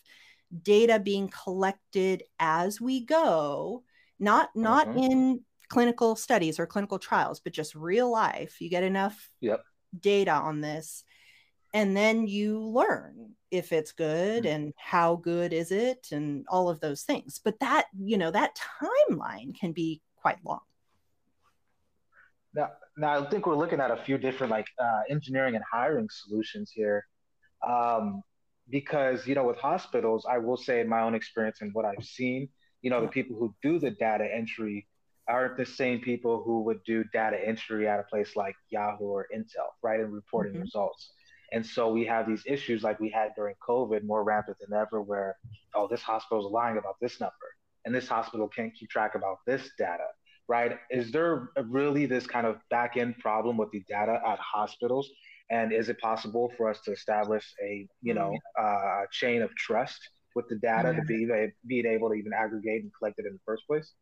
data 0.62 0.98
being 0.98 1.28
collected 1.28 2.22
as 2.38 2.80
we 2.80 3.04
go 3.04 3.82
not 4.18 4.50
not 4.54 4.88
mm-hmm. 4.88 4.98
in 4.98 5.40
clinical 5.68 6.14
studies 6.14 6.60
or 6.60 6.66
clinical 6.66 6.98
trials 6.98 7.40
but 7.40 7.52
just 7.52 7.74
real 7.74 8.10
life 8.10 8.60
you 8.60 8.70
get 8.70 8.84
enough 8.84 9.30
yep. 9.40 9.64
data 9.98 10.30
on 10.30 10.60
this 10.60 11.02
and 11.74 11.96
then 11.96 12.26
you 12.26 12.60
learn 12.60 13.36
if 13.50 13.72
it's 13.72 13.92
good 13.92 14.44
mm-hmm. 14.44 14.54
and 14.54 14.74
how 14.76 15.16
good 15.16 15.52
is 15.52 15.70
it 15.70 16.08
and 16.12 16.44
all 16.48 16.68
of 16.68 16.80
those 16.80 17.02
things 17.02 17.40
but 17.44 17.58
that 17.60 17.86
you 17.98 18.18
know 18.18 18.30
that 18.30 18.58
timeline 18.82 19.58
can 19.58 19.72
be 19.72 20.00
quite 20.16 20.38
long 20.44 20.60
now, 22.54 22.70
now 22.96 23.20
i 23.20 23.30
think 23.30 23.46
we're 23.46 23.56
looking 23.56 23.80
at 23.80 23.90
a 23.90 23.96
few 23.96 24.18
different 24.18 24.50
like 24.50 24.66
uh, 24.78 25.00
engineering 25.08 25.54
and 25.54 25.64
hiring 25.70 26.08
solutions 26.10 26.70
here 26.74 27.04
um, 27.66 28.22
because 28.68 29.26
you 29.26 29.34
know 29.34 29.44
with 29.44 29.58
hospitals 29.58 30.26
i 30.28 30.38
will 30.38 30.56
say 30.56 30.80
in 30.80 30.88
my 30.88 31.02
own 31.02 31.14
experience 31.14 31.58
and 31.60 31.72
what 31.72 31.84
i've 31.84 32.04
seen 32.04 32.48
you 32.82 32.90
know 32.90 33.00
the 33.00 33.08
people 33.08 33.36
who 33.36 33.54
do 33.62 33.78
the 33.78 33.90
data 33.92 34.26
entry 34.32 34.86
aren't 35.28 35.56
the 35.56 35.66
same 35.66 36.00
people 36.00 36.42
who 36.44 36.62
would 36.62 36.82
do 36.84 37.04
data 37.12 37.36
entry 37.44 37.88
at 37.88 37.98
a 37.98 38.04
place 38.04 38.36
like 38.36 38.54
yahoo 38.70 39.04
or 39.04 39.26
intel 39.34 39.68
right 39.82 40.00
and 40.00 40.12
reporting 40.12 40.52
mm-hmm. 40.52 40.62
results 40.62 41.12
and 41.52 41.64
so 41.64 41.90
we 41.90 42.04
have 42.06 42.26
these 42.26 42.42
issues 42.46 42.82
like 42.82 42.98
we 43.00 43.10
had 43.10 43.30
during 43.36 43.54
COVID 43.66 44.04
more 44.04 44.24
rampant 44.24 44.58
than 44.60 44.78
ever, 44.78 45.00
where, 45.00 45.36
oh, 45.74 45.86
this 45.88 46.02
hospital 46.02 46.46
is 46.46 46.52
lying 46.52 46.78
about 46.78 46.96
this 47.00 47.20
number. 47.20 47.34
and 47.84 47.94
this 47.94 48.08
hospital 48.08 48.48
can't 48.48 48.74
keep 48.74 48.90
track 48.90 49.14
about 49.14 49.38
this 49.46 49.70
data, 49.78 50.08
right? 50.48 50.76
Is 50.90 51.12
there 51.12 51.50
really 51.66 52.04
this 52.04 52.26
kind 52.26 52.44
of 52.44 52.56
back 52.68 52.96
end 52.96 53.16
problem 53.18 53.56
with 53.56 53.70
the 53.70 53.84
data 53.88 54.20
at 54.26 54.40
hospitals? 54.40 55.08
And 55.50 55.72
is 55.72 55.88
it 55.88 56.00
possible 56.00 56.52
for 56.56 56.68
us 56.68 56.80
to 56.80 56.90
establish 56.90 57.54
a, 57.62 57.86
you 58.02 58.12
know, 58.12 58.32
mm-hmm. 58.58 59.02
uh, 59.02 59.06
chain 59.12 59.40
of 59.40 59.54
trust 59.54 60.00
with 60.34 60.48
the 60.48 60.56
data 60.56 60.94
to 60.94 61.02
be 61.02 61.28
being 61.68 61.86
able 61.86 62.08
to 62.08 62.14
even 62.14 62.32
aggregate 62.32 62.82
and 62.82 62.90
collect 62.98 63.20
it 63.20 63.26
in 63.26 63.34
the 63.34 63.40
first 63.46 63.64
place? 63.68 63.92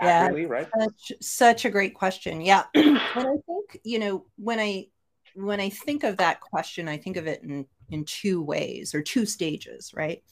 Yeah, 0.00 0.28
right? 0.28 0.68
Such, 0.78 1.12
such 1.20 1.64
a 1.64 1.70
great 1.70 1.94
question. 1.94 2.40
Yeah, 2.40 2.64
and 2.74 2.98
I 3.16 3.22
think 3.22 3.80
you 3.84 3.98
know 3.98 4.26
when 4.36 4.60
I 4.60 4.86
when 5.34 5.60
I 5.60 5.68
think 5.68 6.04
of 6.04 6.16
that 6.18 6.40
question, 6.40 6.88
I 6.88 6.96
think 6.96 7.16
of 7.16 7.26
it 7.26 7.42
in 7.42 7.66
in 7.90 8.04
two 8.04 8.42
ways 8.42 8.94
or 8.94 9.02
two 9.02 9.26
stages, 9.26 9.92
right? 9.94 10.22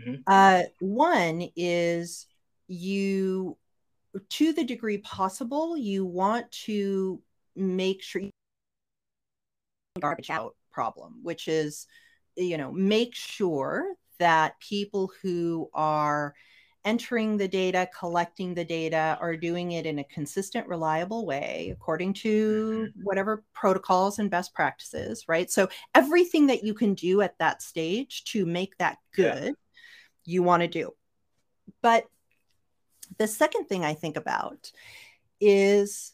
Mm-hmm. 0.00 0.22
Uh, 0.26 0.62
one 0.80 1.48
is 1.56 2.26
you, 2.66 3.56
to 4.30 4.52
the 4.52 4.64
degree 4.64 4.98
possible, 4.98 5.76
you 5.76 6.04
want 6.04 6.50
to 6.50 7.20
make 7.54 8.02
sure 8.02 8.22
you 8.22 8.30
garbage 10.00 10.30
out 10.30 10.56
problem, 10.72 11.20
which 11.22 11.46
is, 11.46 11.86
you 12.36 12.58
know, 12.58 12.72
make 12.72 13.14
sure 13.14 13.94
that 14.18 14.58
people 14.58 15.12
who 15.22 15.70
are 15.74 16.34
entering 16.84 17.36
the 17.36 17.48
data, 17.48 17.88
collecting 17.98 18.54
the 18.54 18.64
data, 18.64 19.18
are 19.20 19.36
doing 19.36 19.72
it 19.72 19.86
in 19.86 19.98
a 19.98 20.04
consistent, 20.04 20.66
reliable 20.68 21.26
way 21.26 21.70
according 21.72 22.12
to 22.14 22.88
mm-hmm. 22.88 23.00
whatever 23.02 23.44
protocols 23.54 24.18
and 24.18 24.30
best 24.30 24.54
practices, 24.54 25.24
right? 25.28 25.50
So 25.50 25.68
everything 25.94 26.46
that 26.48 26.64
you 26.64 26.74
can 26.74 26.94
do 26.94 27.20
at 27.22 27.38
that 27.38 27.62
stage 27.62 28.24
to 28.24 28.46
make 28.46 28.76
that 28.78 28.98
good, 29.14 29.44
yeah. 29.44 29.52
you 30.24 30.42
want 30.42 30.62
to 30.62 30.68
do. 30.68 30.92
But 31.82 32.04
the 33.18 33.26
second 33.26 33.66
thing 33.66 33.84
I 33.84 33.94
think 33.94 34.16
about 34.16 34.70
is 35.40 36.12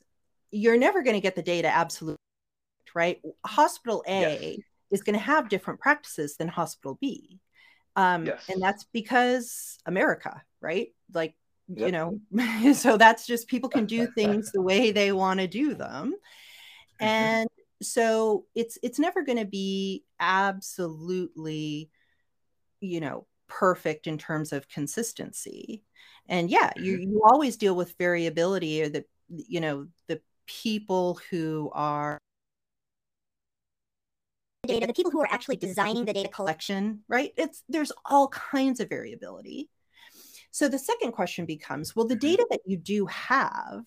you're 0.50 0.78
never 0.78 1.02
going 1.02 1.14
to 1.14 1.20
get 1.20 1.36
the 1.36 1.42
data 1.42 1.68
absolutely 1.68 2.16
right. 2.94 3.20
Hospital 3.46 4.02
A 4.06 4.56
yes. 4.56 4.58
is 4.90 5.02
going 5.02 5.14
to 5.14 5.24
have 5.24 5.48
different 5.48 5.80
practices 5.80 6.36
than 6.36 6.48
hospital 6.48 6.98
B. 7.00 7.38
Um, 7.96 8.26
yes. 8.26 8.48
And 8.48 8.62
that's 8.62 8.84
because 8.92 9.78
America, 9.86 10.42
right? 10.60 10.88
Like, 11.12 11.34
yep. 11.68 11.86
you 11.86 11.92
know, 11.92 12.72
so 12.74 12.96
that's 12.96 13.26
just 13.26 13.48
people 13.48 13.68
can 13.68 13.86
do 13.86 14.06
things 14.14 14.52
the 14.52 14.62
way 14.62 14.90
they 14.90 15.12
want 15.12 15.40
to 15.40 15.46
do 15.46 15.74
them. 15.74 16.14
Mm-hmm. 17.00 17.04
And 17.04 17.48
so 17.82 18.44
it's 18.54 18.78
it's 18.82 18.98
never 18.98 19.22
going 19.22 19.38
to 19.38 19.46
be 19.46 20.04
absolutely, 20.18 21.90
you 22.80 23.00
know, 23.00 23.26
perfect 23.48 24.06
in 24.06 24.18
terms 24.18 24.52
of 24.52 24.68
consistency. 24.68 25.82
And 26.28 26.50
yeah, 26.50 26.70
you 26.76 26.98
mm-hmm. 26.98 27.10
you 27.10 27.22
always 27.24 27.56
deal 27.56 27.74
with 27.74 27.96
variability 27.98 28.82
or 28.82 28.88
the 28.88 29.04
you 29.28 29.60
know 29.60 29.88
the 30.08 30.20
people 30.46 31.20
who 31.30 31.70
are 31.72 32.18
data, 34.66 34.86
the 34.86 34.92
people 34.92 35.10
who 35.10 35.20
are 35.20 35.32
actually 35.32 35.56
designing 35.56 36.04
the 36.04 36.12
data 36.12 36.28
collection, 36.28 37.00
right? 37.08 37.32
It's 37.36 37.62
there's 37.68 37.92
all 38.04 38.28
kinds 38.28 38.80
of 38.80 38.88
variability. 38.88 39.68
So 40.50 40.68
the 40.68 40.78
second 40.78 41.12
question 41.12 41.46
becomes, 41.46 41.94
well, 41.94 42.06
the 42.06 42.14
mm-hmm. 42.14 42.28
data 42.28 42.46
that 42.50 42.60
you 42.66 42.76
do 42.76 43.06
have, 43.06 43.84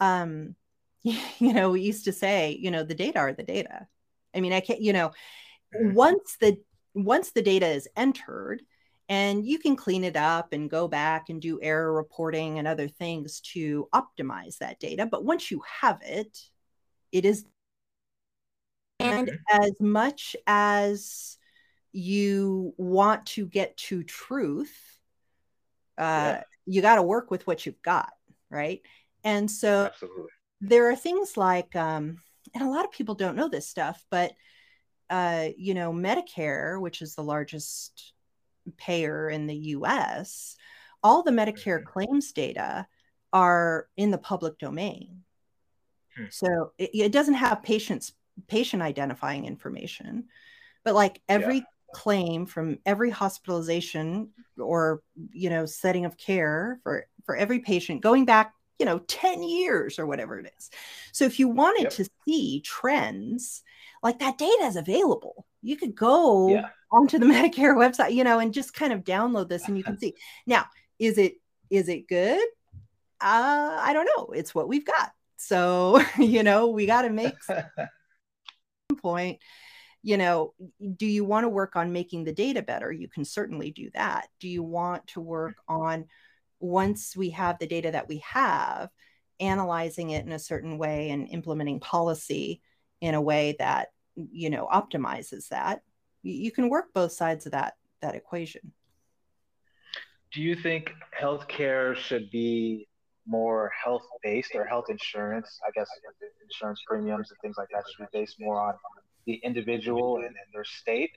um, 0.00 0.54
you 1.02 1.52
know, 1.52 1.70
we 1.70 1.82
used 1.82 2.04
to 2.04 2.12
say, 2.12 2.58
you 2.60 2.70
know, 2.70 2.82
the 2.82 2.94
data 2.94 3.18
are 3.18 3.32
the 3.32 3.42
data. 3.42 3.86
I 4.34 4.40
mean, 4.40 4.52
I 4.52 4.60
can't, 4.60 4.80
you 4.80 4.92
know, 4.92 5.12
mm-hmm. 5.74 5.94
once 5.94 6.36
the 6.40 6.58
once 6.94 7.32
the 7.32 7.42
data 7.42 7.66
is 7.66 7.88
entered, 7.94 8.62
and 9.08 9.46
you 9.46 9.58
can 9.58 9.76
clean 9.76 10.02
it 10.02 10.16
up 10.16 10.52
and 10.52 10.70
go 10.70 10.88
back 10.88 11.28
and 11.28 11.40
do 11.40 11.60
error 11.62 11.92
reporting 11.92 12.58
and 12.58 12.66
other 12.66 12.88
things 12.88 13.40
to 13.52 13.88
optimize 13.94 14.58
that 14.58 14.80
data. 14.80 15.06
But 15.06 15.24
once 15.24 15.50
you 15.50 15.62
have 15.80 16.00
it, 16.02 16.38
it 17.12 17.24
is 17.24 17.44
and 18.98 19.28
mm-hmm. 19.28 19.62
as 19.62 19.72
much 19.80 20.36
as 20.46 21.38
you 21.92 22.74
want 22.76 23.26
to 23.26 23.46
get 23.46 23.76
to 23.76 24.02
truth, 24.02 24.95
uh, 25.98 26.38
yeah. 26.38 26.42
you 26.66 26.82
got 26.82 26.96
to 26.96 27.02
work 27.02 27.30
with 27.30 27.46
what 27.46 27.66
you've 27.66 27.82
got, 27.82 28.12
right? 28.50 28.82
And 29.24 29.50
so 29.50 29.86
Absolutely. 29.86 30.26
there 30.60 30.90
are 30.90 30.96
things 30.96 31.36
like, 31.36 31.74
um, 31.76 32.18
and 32.54 32.62
a 32.62 32.70
lot 32.70 32.84
of 32.84 32.92
people 32.92 33.14
don't 33.14 33.36
know 33.36 33.48
this 33.48 33.68
stuff, 33.68 34.04
but 34.10 34.32
uh, 35.10 35.48
you 35.56 35.74
know, 35.74 35.92
Medicare, 35.92 36.80
which 36.80 37.02
is 37.02 37.14
the 37.14 37.22
largest 37.22 38.12
payer 38.76 39.28
in 39.28 39.46
the 39.46 39.56
US, 39.56 40.56
all 41.02 41.22
the 41.22 41.30
Medicare 41.30 41.80
mm-hmm. 41.80 41.88
claims 41.88 42.32
data 42.32 42.86
are 43.32 43.88
in 43.96 44.10
the 44.10 44.18
public 44.18 44.58
domain. 44.58 45.22
Hmm. 46.16 46.24
So 46.30 46.72
it, 46.78 46.90
it, 46.94 47.12
doesn't 47.12 47.34
have 47.34 47.62
patients 47.62 48.12
patient 48.48 48.82
identifying 48.82 49.44
information, 49.44 50.24
but 50.84 50.94
like 50.94 51.20
every 51.28 51.58
yeah. 51.58 51.62
Claim 51.94 52.46
from 52.46 52.78
every 52.84 53.10
hospitalization 53.10 54.30
or 54.58 55.02
you 55.32 55.50
know 55.50 55.66
setting 55.66 56.04
of 56.04 56.16
care 56.16 56.80
for 56.82 57.06
for 57.24 57.36
every 57.36 57.60
patient 57.60 58.00
going 58.00 58.24
back 58.24 58.54
you 58.78 58.86
know 58.86 58.98
10 58.98 59.42
years 59.42 59.98
or 59.98 60.06
whatever 60.06 60.38
it 60.38 60.52
is. 60.58 60.70
So 61.12 61.24
if 61.24 61.38
you 61.38 61.48
wanted 61.48 61.84
yep. 61.84 61.92
to 61.92 62.10
see 62.26 62.60
trends, 62.60 63.62
like 64.02 64.18
that 64.18 64.38
data 64.38 64.64
is 64.64 64.76
available. 64.76 65.46
You 65.62 65.76
could 65.76 65.94
go 65.94 66.48
yeah. 66.48 66.68
onto 66.90 67.18
the 67.18 67.26
Medicare 67.26 67.74
website, 67.74 68.12
you 68.12 68.24
know, 68.24 68.38
and 68.38 68.52
just 68.52 68.74
kind 68.74 68.92
of 68.92 69.04
download 69.04 69.48
this 69.48 69.66
and 69.68 69.76
you 69.76 69.84
can 69.84 69.98
see. 70.00 70.14
Now, 70.46 70.66
is 70.98 71.18
it 71.18 71.34
is 71.70 71.88
it 71.88 72.08
good? 72.08 72.46
Uh, 73.20 73.78
I 73.80 73.92
don't 73.92 74.08
know. 74.16 74.28
It's 74.34 74.54
what 74.54 74.68
we've 74.68 74.84
got. 74.84 75.10
So, 75.38 76.02
you 76.18 76.42
know, 76.42 76.68
we 76.68 76.86
got 76.86 77.02
to 77.02 77.10
make 77.10 77.34
point 79.00 79.38
you 80.06 80.16
know 80.16 80.54
do 80.96 81.04
you 81.04 81.24
want 81.24 81.42
to 81.42 81.48
work 81.48 81.74
on 81.74 81.92
making 81.92 82.22
the 82.22 82.32
data 82.32 82.62
better? 82.62 82.92
You 82.92 83.08
can 83.08 83.24
certainly 83.24 83.72
do 83.72 83.90
that. 83.94 84.28
Do 84.38 84.48
you 84.48 84.62
want 84.62 85.04
to 85.08 85.20
mm. 85.20 85.24
work 85.24 85.56
on 85.66 86.04
once 86.60 87.16
we 87.16 87.30
have 87.30 87.58
the 87.58 87.66
data 87.66 87.90
that 87.90 88.08
we 88.08 88.18
have 88.18 88.88
analyzing 89.40 90.10
it 90.10 90.24
in 90.24 90.30
a 90.30 90.38
certain 90.38 90.78
way 90.78 91.10
and 91.10 91.28
implementing 91.28 91.80
policy 91.80 92.62
in 93.00 93.14
a 93.16 93.20
way 93.20 93.56
that 93.58 93.88
you 94.14 94.48
know 94.48 94.68
optimizes 94.72 95.48
that? 95.48 95.82
You 96.22 96.52
can 96.52 96.68
work 96.68 96.94
both 96.94 97.10
sides 97.10 97.44
of 97.46 97.52
that 97.52 97.74
that 98.00 98.14
equation. 98.14 98.72
Do 100.32 100.40
you 100.40 100.54
think 100.54 100.92
healthcare 101.20 101.96
should 101.96 102.30
be 102.30 102.86
more 103.26 103.72
health 103.82 104.06
based 104.22 104.54
or 104.54 104.66
health 104.66 104.86
insurance, 104.88 105.58
I 105.66 105.72
guess 105.74 105.88
insurance 106.44 106.80
premiums 106.86 107.32
and 107.32 107.38
things 107.42 107.56
like 107.58 107.70
that 107.72 107.82
should 107.90 108.08
be 108.12 108.20
based 108.20 108.36
more 108.38 108.60
on 108.60 108.74
the 109.26 109.34
individual 109.44 110.16
and, 110.16 110.26
and 110.26 110.36
their 110.52 110.64
state 110.64 111.10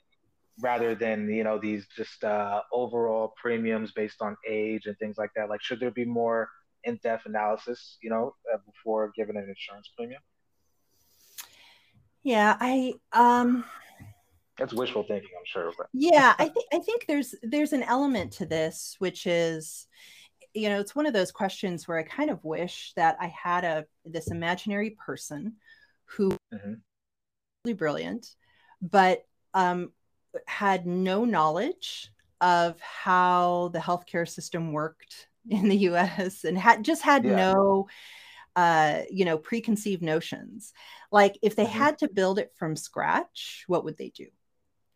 rather 0.61 0.93
than 0.93 1.29
you 1.29 1.43
know 1.43 1.57
these 1.57 1.85
just 1.95 2.23
uh, 2.23 2.61
overall 2.71 3.33
premiums 3.41 3.91
based 3.91 4.21
on 4.21 4.35
age 4.47 4.85
and 4.85 4.97
things 4.97 5.17
like 5.17 5.31
that. 5.35 5.49
Like, 5.49 5.61
should 5.61 5.79
there 5.79 5.91
be 5.91 6.05
more 6.05 6.49
in-depth 6.83 7.25
analysis, 7.25 7.97
you 8.01 8.09
know, 8.09 8.35
uh, 8.53 8.57
before 8.65 9.11
giving 9.15 9.37
an 9.37 9.47
insurance 9.47 9.89
premium? 9.95 10.21
Yeah, 12.23 12.57
I 12.59 12.93
um 13.13 13.63
that's 14.57 14.73
wishful 14.73 15.03
thinking, 15.03 15.29
I'm 15.37 15.45
sure. 15.45 15.71
But. 15.77 15.87
yeah, 15.93 16.33
I 16.37 16.49
think 16.49 16.65
I 16.73 16.79
think 16.79 17.05
there's 17.07 17.35
there's 17.43 17.73
an 17.73 17.83
element 17.83 18.33
to 18.33 18.45
this 18.45 18.95
which 18.99 19.25
is 19.25 19.87
you 20.53 20.67
know, 20.67 20.79
it's 20.79 20.95
one 20.95 21.05
of 21.05 21.13
those 21.13 21.31
questions 21.31 21.87
where 21.87 21.99
I 21.99 22.03
kind 22.03 22.29
of 22.29 22.43
wish 22.43 22.93
that 22.95 23.15
I 23.21 23.27
had 23.27 23.63
a 23.63 23.85
this 24.03 24.31
imaginary 24.31 24.97
person 25.05 25.55
who 26.05 26.31
mm-hmm. 26.53 26.73
Really 27.63 27.73
brilliant, 27.73 28.35
but 28.81 29.25
um, 29.53 29.91
had 30.47 30.85
no 30.85 31.25
knowledge 31.25 32.11
of 32.41 32.79
how 32.79 33.69
the 33.73 33.79
healthcare 33.79 34.27
system 34.27 34.71
worked 34.71 35.27
in 35.49 35.67
the 35.67 35.77
U.S. 35.77 36.43
and 36.43 36.57
had 36.57 36.83
just 36.83 37.01
had 37.01 37.25
yeah. 37.25 37.35
no, 37.35 37.87
uh, 38.55 39.01
you 39.09 39.25
know, 39.25 39.37
preconceived 39.37 40.01
notions. 40.01 40.73
Like 41.11 41.37
if 41.41 41.55
they 41.55 41.65
mm-hmm. 41.65 41.77
had 41.77 41.97
to 41.99 42.07
build 42.07 42.39
it 42.39 42.53
from 42.55 42.75
scratch, 42.75 43.63
what 43.67 43.83
would 43.85 43.97
they 43.97 44.09
do? 44.09 44.27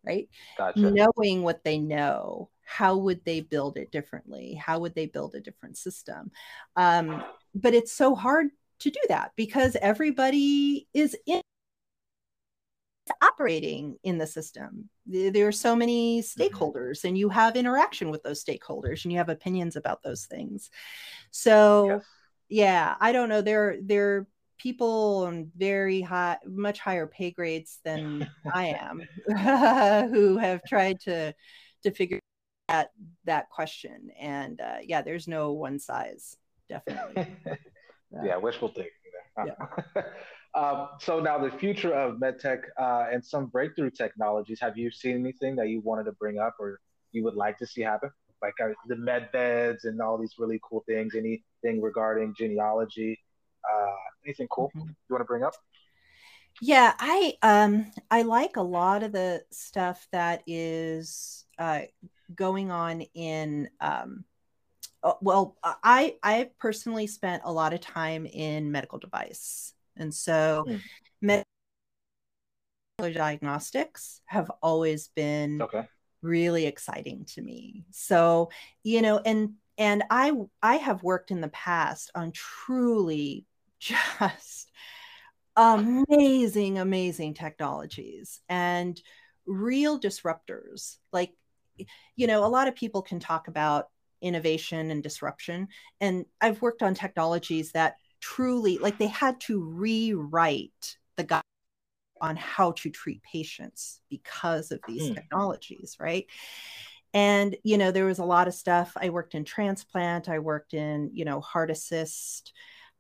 Right? 0.06 0.30
Gotcha. 0.58 0.80
Knowing 0.80 1.44
what 1.44 1.64
they 1.64 1.80
know 1.80 2.50
how 2.66 2.96
would 2.96 3.24
they 3.26 3.42
build 3.42 3.76
it 3.76 3.92
differently 3.92 4.54
how 4.54 4.80
would 4.80 4.96
they 4.96 5.06
build 5.06 5.36
a 5.36 5.42
different 5.42 5.78
system 5.78 6.32
um, 6.78 7.22
but 7.54 7.74
it's 7.74 7.92
so 7.92 8.16
hard 8.16 8.48
to 8.80 8.90
do 8.90 9.00
that 9.10 9.34
because 9.36 9.76
everybody 9.82 10.88
is 10.94 11.16
in 11.26 11.42
operating 13.22 13.98
in 14.04 14.18
the 14.18 14.28
system 14.28 14.90
there 15.06 15.48
are 15.48 15.52
so 15.52 15.76
many 15.76 16.22
mm-hmm. 16.22 16.42
stakeholders 16.42 17.04
and 17.04 17.18
you 17.18 17.28
have 17.30 17.58
interaction 17.58 18.10
with 18.10 18.24
those 18.24 18.44
stakeholders 18.44 19.04
and 19.04 19.12
you 19.12 19.18
have 19.18 19.30
opinions 19.30 19.76
about 19.76 20.02
those 20.04 20.26
things 20.26 20.70
so 21.32 21.88
yes. 21.90 22.06
yeah 22.50 22.96
i 23.02 23.12
don't 23.12 23.30
know 23.30 23.42
there 23.42 23.78
there 23.82 24.16
are 24.16 24.28
people 24.58 25.26
on 25.28 25.52
very 25.58 26.00
high 26.00 26.38
much 26.48 26.80
higher 26.80 27.06
pay 27.06 27.32
grades 27.32 27.80
than 27.84 28.30
i 28.54 28.68
am 28.68 29.02
who 30.10 30.38
have 30.38 30.64
tried 30.64 30.98
to 31.02 31.34
to 31.84 31.92
figure 31.92 32.20
that 32.68 32.92
that 33.26 33.50
question. 33.50 34.10
And 34.20 34.60
uh, 34.60 34.78
yeah, 34.84 35.02
there's 35.02 35.28
no 35.28 35.52
one 35.52 35.80
size, 35.80 36.38
definitely. 36.70 37.28
yeah, 38.24 38.38
wishful 38.38 38.70
thinking. 38.70 38.92
Yeah. 39.46 40.04
Um, 40.56 40.90
so 41.00 41.20
now 41.20 41.38
the 41.38 41.52
future 41.52 41.94
of 41.94 42.18
medtech 42.18 42.62
uh, 42.80 43.06
and 43.12 43.24
some 43.24 43.48
breakthrough 43.48 43.90
technologies. 43.90 44.60
Have 44.60 44.78
you 44.78 44.92
seen 44.92 45.16
anything 45.16 45.56
that 45.56 45.70
you 45.70 45.82
wanted 45.82 46.04
to 46.06 46.12
bring 46.14 46.40
up 46.40 46.56
or 46.60 46.80
you 47.12 47.24
would 47.24 47.36
like 47.36 47.58
to 47.60 47.68
see 47.68 47.82
happen? 47.82 48.12
Like 48.42 48.54
uh, 48.64 48.74
the 48.88 48.96
med 48.96 49.32
beds 49.32 49.86
and 49.86 50.00
all 50.02 50.18
these 50.18 50.36
really 50.38 50.60
cool 50.62 50.84
things. 50.88 51.16
Anything 51.16 51.82
regarding 51.82 52.36
genealogy? 52.38 53.20
Uh, 53.64 53.96
anything 54.26 54.48
cool 54.50 54.70
mm-hmm. 54.76 54.90
you 54.90 54.96
want 55.10 55.22
to 55.22 55.26
bring 55.26 55.44
up? 55.44 55.54
Yeah, 56.62 56.94
I 57.00 57.34
um 57.42 57.92
I 58.12 58.22
like 58.22 58.58
a 58.58 58.62
lot 58.62 59.04
of 59.04 59.12
the 59.12 59.44
stuff 59.52 60.08
that 60.12 60.44
is 60.46 61.46
uh, 61.58 61.82
going 62.36 62.70
on 62.70 63.02
in 63.14 63.70
um 63.82 64.26
uh, 65.04 65.14
well 65.22 65.58
I 65.64 66.16
I 66.22 66.52
personally 66.60 67.08
spent 67.08 67.44
a 67.46 67.52
lot 67.52 67.74
of 67.74 67.82
time 67.82 68.26
in 68.26 68.72
medical 68.72 69.00
device, 69.00 69.74
and 69.98 70.14
so 70.14 70.66
mm. 70.68 70.80
medical 71.22 71.46
diagnostics 73.00 74.22
have 74.26 74.52
always 74.62 75.08
been 75.10 75.62
okay. 75.62 75.88
really 76.22 76.66
exciting 76.66 77.26
to 77.26 77.42
me. 77.42 77.86
So 77.92 78.50
you 78.84 79.02
know, 79.02 79.20
and 79.20 79.54
and 79.78 80.04
I 80.10 80.34
I 80.62 80.76
have 80.76 81.04
worked 81.04 81.32
in 81.32 81.42
the 81.42 81.50
past 81.50 82.12
on 82.16 82.32
truly 82.32 83.46
just 83.80 84.72
amazing, 85.56 86.80
amazing 86.80 87.34
technologies 87.34 88.40
and 88.50 89.00
real 89.46 90.00
disruptors. 90.00 90.98
Like, 91.12 91.32
you 92.16 92.28
know, 92.28 92.46
a 92.46 92.48
lot 92.48 92.68
of 92.68 92.76
people 92.76 93.02
can 93.02 93.20
talk 93.20 93.48
about 93.48 93.88
innovation 94.22 94.90
and 94.90 95.04
disruption. 95.04 95.68
And 96.00 96.26
I've 96.40 96.62
worked 96.62 96.82
on 96.82 96.94
technologies 96.94 97.72
that 97.74 97.96
truly, 98.24 98.78
like, 98.78 98.98
they 98.98 99.08
had 99.08 99.40
to 99.42 99.62
rewrite 99.62 100.98
the 101.18 101.26
guide 101.26 101.44
on 102.22 102.38
how 102.38 102.72
to 102.72 102.90
treat 102.90 103.22
patients 103.22 104.00
because 104.10 104.72
of 104.72 104.80
these 104.88 105.10
mm. 105.10 105.16
technologies, 105.16 105.98
right? 106.00 106.26
And, 107.14 107.58
you 107.64 107.78
know, 107.78 107.92
there 107.92 108.06
was 108.06 108.20
a 108.20 108.26
lot 108.26 108.48
of 108.48 108.54
stuff. 108.54 108.94
I 108.96 109.10
worked 109.10 109.36
in 109.36 109.44
transplant, 109.44 110.30
I 110.30 110.40
worked 110.40 110.74
in, 110.74 111.12
you 111.14 111.26
know, 111.26 111.42
heart 111.42 111.70
assist. 111.70 112.54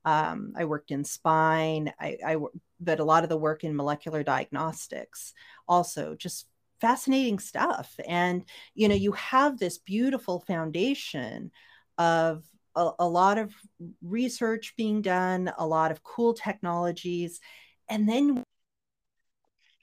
Um, 0.05 0.51
I 0.57 0.65
worked 0.65 0.91
in 0.91 1.05
spine. 1.05 1.93
I, 1.97 2.17
I 2.25 2.35
but 2.81 2.99
a 2.99 3.05
lot 3.05 3.23
of 3.23 3.29
the 3.29 3.37
work 3.37 3.63
in 3.63 3.73
molecular 3.73 4.21
diagnostics 4.21 5.33
also 5.69 6.15
just 6.15 6.47
fascinating 6.81 7.39
stuff. 7.39 7.97
And 8.05 8.43
you 8.75 8.89
know, 8.89 8.95
you 8.95 9.13
have 9.13 9.57
this 9.57 9.77
beautiful 9.77 10.41
foundation 10.41 11.51
of 11.97 12.43
a, 12.75 12.91
a 12.99 13.07
lot 13.07 13.37
of 13.37 13.53
research 14.01 14.73
being 14.77 15.01
done, 15.01 15.51
a 15.57 15.65
lot 15.65 15.91
of 15.91 16.03
cool 16.03 16.33
technologies, 16.33 17.39
and 17.89 18.07
then 18.07 18.43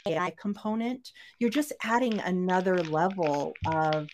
AI 0.07 0.33
component, 0.41 1.11
you're 1.39 1.51
just 1.51 1.73
adding 1.83 2.21
another 2.21 2.83
level 2.85 3.53
of, 3.67 4.09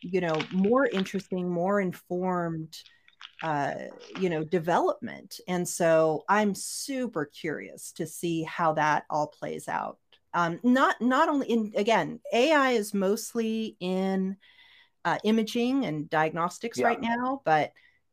you 0.00 0.20
know, 0.20 0.40
more 0.52 0.86
interesting, 0.86 1.48
more 1.48 1.80
informed 1.80 2.76
uh, 3.42 3.74
you 4.20 4.30
know 4.30 4.44
development 4.44 5.40
and 5.48 5.68
so 5.68 6.22
i'm 6.28 6.54
super 6.54 7.24
curious 7.24 7.92
to 7.92 8.06
see 8.06 8.44
how 8.44 8.72
that 8.72 9.04
all 9.10 9.26
plays 9.26 9.68
out 9.68 9.98
um, 10.34 10.60
not 10.62 11.00
not 11.00 11.28
only 11.28 11.48
in 11.48 11.72
again 11.76 12.20
ai 12.32 12.70
is 12.72 12.94
mostly 12.94 13.76
in 13.80 14.36
uh, 15.04 15.18
imaging 15.24 15.84
and 15.84 16.08
diagnostics 16.08 16.78
yeah. 16.78 16.86
right 16.86 17.00
now 17.00 17.42
but 17.44 17.72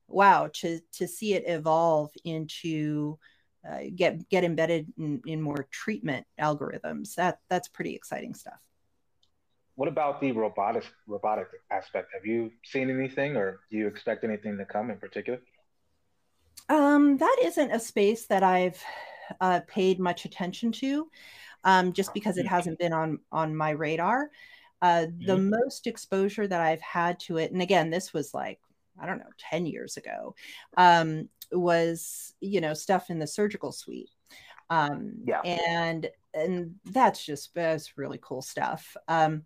wow 0.10 0.50
to 0.54 0.80
to 0.94 1.08
see 1.08 1.34
it 1.34 1.44
evolve 1.48 2.12
into 2.24 3.18
uh, 3.70 3.80
get 3.96 4.28
get 4.30 4.44
embedded 4.44 4.92
in, 4.98 5.22
in 5.26 5.42
more 5.42 5.68
treatment 5.72 6.26
algorithms 6.40 7.16
that 7.16 7.40
that's 7.50 7.68
pretty 7.68 7.96
exciting 7.96 8.34
stuff 8.34 8.60
what 9.80 9.88
about 9.88 10.20
the 10.20 10.34
robotic 10.34 10.84
robotic 11.08 11.48
aspect? 11.72 12.10
Have 12.14 12.26
you 12.26 12.52
seen 12.66 12.90
anything, 12.90 13.38
or 13.38 13.62
do 13.72 13.78
you 13.78 13.88
expect 13.88 14.26
anything 14.26 14.58
to 14.58 14.66
come 14.66 14.92
in 14.92 14.98
particular? 14.98 15.40
Um, 16.68 17.16
that 17.16 17.38
isn't 17.42 17.72
a 17.72 17.80
space 17.80 18.26
that 18.26 18.44
I've 18.44 18.84
uh, 19.40 19.62
paid 19.70 19.98
much 19.98 20.26
attention 20.26 20.74
to, 20.74 21.10
um, 21.64 21.94
just 21.94 22.14
because 22.14 22.38
it 22.38 22.46
hasn't 22.46 22.78
been 22.78 22.92
on 22.92 23.20
on 23.32 23.56
my 23.56 23.70
radar. 23.70 24.30
Uh, 24.82 25.06
the 25.26 25.38
mm-hmm. 25.38 25.52
most 25.52 25.88
exposure 25.88 26.46
that 26.46 26.60
I've 26.60 26.82
had 26.82 27.18
to 27.22 27.38
it, 27.38 27.54
and 27.54 27.62
again, 27.62 27.90
this 27.90 28.14
was 28.14 28.34
like 28.34 28.60
I 29.02 29.06
don't 29.06 29.20
know, 29.20 29.32
ten 29.38 29.66
years 29.66 29.98
ago, 29.98 30.36
um, 30.78 31.30
was 31.52 32.34
you 32.40 32.62
know 32.62 32.74
stuff 32.74 33.10
in 33.10 33.20
the 33.20 33.28
surgical 33.28 33.72
suite. 33.72 34.10
Um, 34.70 35.14
yeah, 35.26 35.42
and 35.42 36.10
and 36.34 36.76
that's 36.86 37.26
just 37.26 37.54
that's 37.54 37.98
really 37.98 38.20
cool 38.22 38.42
stuff. 38.42 38.96
Um, 39.08 39.44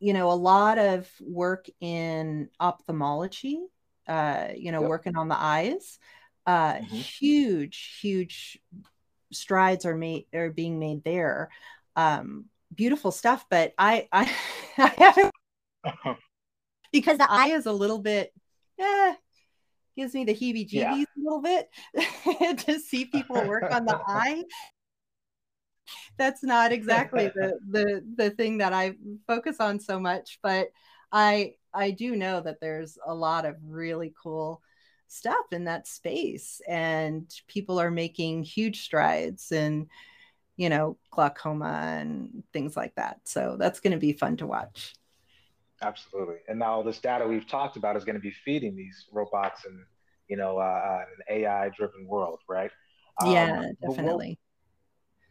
you 0.00 0.14
know, 0.14 0.30
a 0.30 0.32
lot 0.32 0.78
of 0.78 1.10
work 1.20 1.66
in 1.80 2.48
ophthalmology. 2.58 3.60
Uh, 4.08 4.48
you 4.56 4.72
know, 4.72 4.80
yep. 4.80 4.88
working 4.88 5.16
on 5.16 5.28
the 5.28 5.38
eyes. 5.38 5.98
Uh, 6.46 6.74
mm-hmm. 6.74 6.96
Huge, 6.96 7.98
huge 8.00 8.58
strides 9.32 9.84
are 9.84 9.96
made 9.96 10.26
are 10.34 10.50
being 10.50 10.78
made 10.78 11.04
there. 11.04 11.50
Um, 11.96 12.46
beautiful 12.74 13.12
stuff, 13.12 13.46
but 13.48 13.72
I 13.78 14.08
I, 14.12 14.32
I 14.78 14.94
haven't 14.98 15.32
because 16.92 17.18
the 17.18 17.30
eye 17.30 17.48
is 17.48 17.66
a 17.66 17.72
little 17.72 17.98
bit. 17.98 18.32
Eh, 18.78 19.14
gives 19.96 20.14
me 20.14 20.24
the 20.24 20.34
heebie-jeebies 20.34 20.72
yeah. 20.72 20.94
a 20.94 21.20
little 21.22 21.42
bit 21.42 21.68
to 22.58 22.78
see 22.78 23.04
people 23.04 23.44
work 23.46 23.70
on 23.70 23.84
the 23.84 24.00
eye 24.06 24.42
that's 26.16 26.42
not 26.42 26.72
exactly 26.72 27.28
the 27.28 27.58
the 27.68 28.04
the 28.16 28.30
thing 28.30 28.58
that 28.58 28.72
I 28.72 28.94
focus 29.26 29.56
on 29.60 29.80
so 29.80 29.98
much, 29.98 30.38
but 30.42 30.68
I 31.12 31.54
I 31.72 31.90
do 31.92 32.16
know 32.16 32.40
that 32.40 32.60
there's 32.60 32.98
a 33.06 33.14
lot 33.14 33.46
of 33.46 33.56
really 33.66 34.12
cool 34.22 34.62
stuff 35.08 35.52
in 35.52 35.64
that 35.64 35.88
space 35.88 36.60
and 36.68 37.28
people 37.48 37.80
are 37.80 37.90
making 37.90 38.44
huge 38.44 38.82
strides 38.82 39.50
in 39.50 39.88
you 40.56 40.68
know 40.68 40.96
glaucoma 41.10 41.96
and 41.98 42.44
things 42.52 42.76
like 42.76 42.94
that 42.94 43.18
so 43.24 43.56
that's 43.58 43.80
going 43.80 43.90
to 43.90 43.98
be 43.98 44.12
fun 44.12 44.36
to 44.36 44.46
watch 44.46 44.94
absolutely 45.82 46.36
and 46.48 46.58
now 46.58 46.82
this 46.82 46.98
data 46.98 47.26
we've 47.26 47.46
talked 47.46 47.76
about 47.76 47.96
is 47.96 48.04
going 48.04 48.14
to 48.14 48.20
be 48.20 48.32
feeding 48.44 48.76
these 48.76 49.06
robots 49.12 49.64
and 49.64 49.78
you 50.28 50.36
know 50.36 50.58
uh, 50.58 51.04
an 51.28 51.36
ai 51.36 51.70
driven 51.76 52.06
world 52.06 52.38
right 52.48 52.70
yeah 53.24 53.60
um, 53.60 53.72
definitely 53.88 54.38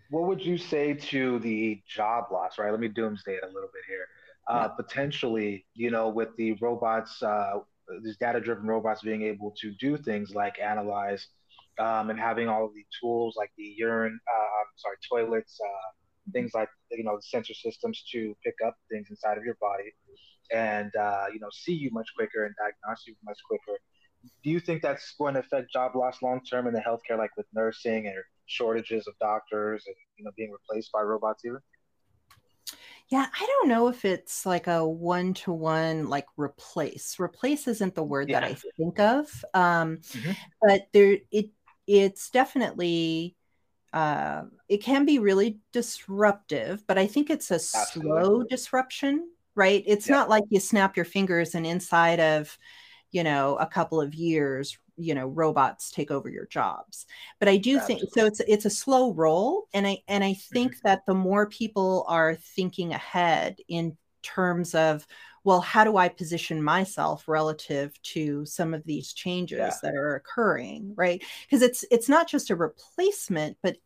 what 0.10 0.26
would 0.26 0.44
you 0.44 0.58
say 0.58 0.94
to 0.94 1.40
the 1.40 1.82
job 1.88 2.26
loss, 2.32 2.58
right? 2.58 2.72
Let 2.72 2.80
me 2.80 2.88
doomsday 2.88 3.34
it 3.34 3.44
a 3.44 3.48
little 3.48 3.70
bit 3.74 3.84
here. 3.88 4.08
Uh, 4.48 4.68
yeah. 4.70 4.76
Potentially, 4.76 5.66
you 5.76 5.92
know, 5.92 6.10
with 6.10 6.30
the 6.38 6.54
robots, 6.54 7.22
uh, 7.22 7.60
these 8.04 8.18
data 8.18 8.40
driven 8.40 8.68
robots 8.68 9.02
being 9.02 9.22
able 9.22 9.54
to 9.62 9.72
do 9.80 9.98
things 9.98 10.34
like 10.34 10.60
analyze 10.60 11.28
um, 11.80 12.10
and 12.10 12.20
having 12.20 12.48
all 12.48 12.66
of 12.66 12.74
the 12.74 12.86
tools 13.00 13.36
like 13.38 13.52
the 13.58 13.76
urine, 13.78 14.20
uh, 14.28 14.64
sorry, 14.76 14.96
toilets, 15.08 15.60
uh, 15.64 16.32
things 16.34 16.52
like, 16.54 16.70
you 16.92 17.04
know, 17.04 17.16
the 17.16 17.22
sensor 17.22 17.54
systems 17.54 18.04
to 18.12 18.36
pick 18.44 18.56
up 18.66 18.76
things 18.92 19.08
inside 19.12 19.38
of 19.38 19.44
your 19.44 19.58
body 19.62 19.94
and, 20.54 20.96
uh, 20.96 21.26
you 21.34 21.40
know, 21.40 21.50
see 21.52 21.74
you 21.74 21.90
much 21.92 22.08
quicker 22.16 22.46
and 22.46 22.56
diagnose 22.58 23.06
you 23.08 23.16
much 23.24 23.40
quicker. 23.48 23.78
Do 24.44 24.50
you 24.50 24.60
think 24.60 24.82
that's 24.82 25.16
going 25.18 25.36
to 25.36 25.40
affect 25.40 25.72
job 25.72 25.96
loss 25.96 26.22
long 26.22 26.42
term 26.44 26.68
in 26.68 26.74
the 26.74 26.82
healthcare, 26.82 27.18
like 27.18 27.36
with 27.38 27.46
nursing 27.54 28.08
and 28.08 28.16
shortages 28.48 29.08
of 29.08 29.14
doctors 29.20 29.84
and 29.86 29.96
you 30.18 30.26
know 30.26 30.32
being 30.36 30.52
replaced 30.52 30.92
by 30.92 31.02
robots 31.02 31.46
even? 31.46 31.60
Yeah, 33.10 33.26
I 33.34 33.46
don't 33.46 33.70
know 33.70 33.88
if 33.88 34.06
it's 34.06 34.46
like 34.46 34.68
a 34.68 34.88
one 34.88 35.34
to 35.36 35.52
one 35.52 36.10
like 36.10 36.28
replace. 36.38 37.20
Replace 37.20 37.68
isn't 37.68 37.96
the 37.96 38.04
word 38.04 38.30
yeah. 38.30 38.42
that 38.42 38.50
I 38.52 38.58
think 38.78 39.00
of. 39.00 39.46
Um, 39.54 39.98
mm-hmm. 39.98 40.32
But 40.62 40.88
there, 40.94 41.18
it 41.32 41.50
it's 41.88 42.30
definitely 42.30 43.36
uh, 43.94 44.44
it 44.68 44.78
can 44.78 45.06
be 45.06 45.18
really 45.18 45.60
disruptive. 45.74 46.86
But 46.86 47.00
I 47.00 47.08
think 47.08 47.30
it's 47.30 47.50
a 47.50 47.56
Absolutely. 47.56 48.02
slow 48.02 48.44
disruption, 48.44 49.30
right? 49.60 49.84
It's 49.86 50.08
yeah. 50.08 50.16
not 50.16 50.30
like 50.30 50.46
you 50.50 50.60
snap 50.62 50.96
your 50.96 51.06
fingers 51.06 51.54
and 51.54 51.68
inside 51.68 52.22
of 52.22 52.58
you 53.12 53.24
know 53.24 53.58
a 53.58 53.66
couple 53.66 54.00
of 54.00 54.16
years 54.16 54.78
you 54.96 55.16
know 55.16 55.28
robots 55.28 55.92
take 55.92 56.12
over 56.12 56.30
your 56.30 56.46
jobs 56.46 57.08
but 57.40 57.50
i 57.50 57.58
do 57.58 57.78
Absolutely. 57.78 58.02
think 58.02 58.14
so 58.14 58.26
it's 58.26 58.40
it's 58.42 58.66
a 58.66 58.70
slow 58.70 59.14
roll 59.14 59.68
and 59.74 59.88
i 59.88 59.98
and 60.08 60.24
i 60.24 60.34
think 60.34 60.74
mm-hmm. 60.74 60.88
that 60.88 61.06
the 61.08 61.16
more 61.16 61.48
people 61.48 62.06
are 62.08 62.36
thinking 62.36 62.94
ahead 62.94 63.58
in 63.68 63.98
terms 64.22 64.76
of 64.76 65.08
well 65.44 65.62
how 65.62 65.84
do 65.84 65.98
i 65.98 66.08
position 66.08 66.62
myself 66.62 67.28
relative 67.28 68.00
to 68.04 68.46
some 68.46 68.76
of 68.76 68.84
these 68.84 69.14
changes 69.14 69.58
yeah. 69.58 69.74
that 69.82 69.96
are 69.96 70.16
occurring 70.16 70.94
right 70.96 71.24
because 71.48 71.64
it's 71.64 71.84
it's 71.90 72.10
not 72.10 72.28
just 72.28 72.52
a 72.52 72.56
replacement 72.56 73.58
but 73.64 73.78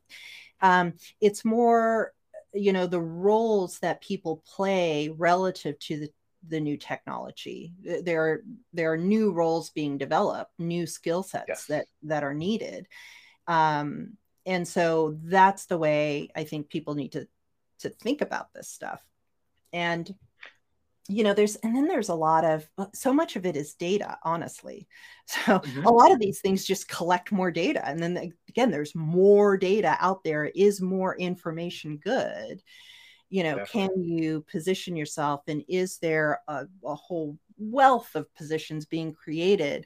um, 0.62 0.94
it's 1.20 1.44
more 1.44 2.14
you 2.54 2.74
know 2.74 2.88
the 2.88 3.02
roles 3.02 3.80
that 3.80 4.02
people 4.02 4.44
play 4.46 5.10
relative 5.10 5.78
to 5.80 6.00
the 6.00 6.10
the 6.50 6.60
new 6.60 6.78
technology. 6.78 7.74
There 7.82 8.22
are 8.22 8.44
there 8.74 8.92
are 8.92 8.98
new 8.98 9.32
roles 9.32 9.70
being 9.70 9.98
developed 9.98 10.52
new 10.60 10.86
skill 10.86 11.24
sets 11.24 11.46
yes. 11.48 11.66
that 11.68 11.88
that 12.04 12.24
are 12.24 12.34
needed. 12.34 12.88
Um, 13.48 14.18
and 14.46 14.68
so 14.68 15.18
that's 15.24 15.68
the 15.68 15.78
way 15.78 16.30
i 16.36 16.44
think 16.44 16.70
people 16.70 16.96
need 16.96 17.14
to 17.14 17.26
to 17.84 17.90
think 17.90 18.22
about 18.22 18.54
this 18.54 18.70
stuff. 18.70 19.04
And 19.72 20.14
you 21.10 21.24
know 21.24 21.34
there's 21.34 21.56
and 21.58 21.76
then 21.76 21.88
there's 21.88 22.10
a 22.10 22.16
lot 22.16 22.46
of 22.46 22.68
uh, 22.78 22.86
so 22.94 23.14
much 23.14 23.36
of 23.36 23.46
it 23.46 23.58
is 23.58 23.74
data 23.74 24.18
honestly 24.24 24.88
so 25.28 25.60
mm-hmm. 25.60 25.86
a 25.86 25.92
lot 25.92 26.12
of 26.12 26.20
these 26.20 26.40
things 26.40 26.66
just 26.66 26.88
collect 26.88 27.32
more 27.32 27.52
data 27.52 27.86
and 27.88 28.00
then 28.00 28.34
again 28.50 28.72
there's 28.72 28.96
more 28.96 29.58
data 29.58 29.98
out 30.00 30.24
there 30.24 30.46
is 30.56 30.82
more 30.82 31.18
information 31.18 31.98
good 31.98 32.62
you 33.30 33.44
know 33.44 33.58
Definitely. 33.58 33.96
can 33.96 34.04
you 34.04 34.46
position 34.50 34.96
yourself 34.96 35.42
and 35.48 35.64
is 35.68 35.98
there 35.98 36.40
a, 36.48 36.66
a 36.86 36.96
whole 36.96 37.38
wealth 37.58 38.16
of 38.16 38.34
positions 38.36 38.86
being 38.86 39.14
created 39.14 39.86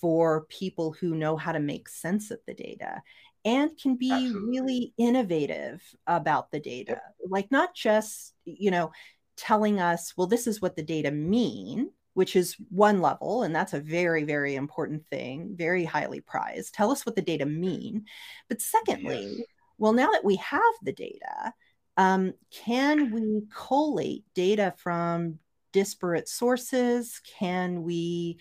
for 0.00 0.46
people 0.48 0.92
who 0.92 1.14
know 1.14 1.36
how 1.36 1.52
to 1.52 1.60
make 1.60 1.88
sense 1.88 2.30
of 2.30 2.40
the 2.46 2.54
data 2.54 3.00
and 3.44 3.76
can 3.80 3.96
be 3.96 4.10
Absolutely. 4.10 4.48
really 4.48 4.94
innovative 4.98 5.82
about 6.06 6.50
the 6.50 6.60
data 6.60 6.92
yep. 6.92 7.14
like 7.28 7.50
not 7.50 7.74
just 7.74 8.34
you 8.44 8.70
know 8.70 8.90
telling 9.36 9.80
us, 9.80 10.14
well, 10.16 10.26
this 10.26 10.46
is 10.46 10.60
what 10.60 10.76
the 10.76 10.82
data 10.82 11.10
mean, 11.10 11.90
which 12.14 12.36
is 12.36 12.56
one 12.70 13.00
level, 13.00 13.42
and 13.42 13.54
that's 13.54 13.72
a 13.72 13.80
very, 13.80 14.24
very 14.24 14.54
important 14.54 15.06
thing, 15.06 15.54
very 15.56 15.84
highly 15.84 16.20
prized. 16.20 16.74
Tell 16.74 16.90
us 16.90 17.06
what 17.06 17.16
the 17.16 17.22
data 17.22 17.46
mean. 17.46 18.04
But 18.48 18.60
secondly, 18.60 19.36
yes. 19.38 19.46
well, 19.78 19.92
now 19.92 20.10
that 20.10 20.24
we 20.24 20.36
have 20.36 20.62
the 20.82 20.92
data, 20.92 21.54
um, 21.96 22.34
can 22.50 23.12
we 23.12 23.42
collate 23.54 24.24
data 24.34 24.74
from 24.76 25.38
disparate 25.72 26.28
sources? 26.28 27.20
Can 27.38 27.82
we, 27.82 28.38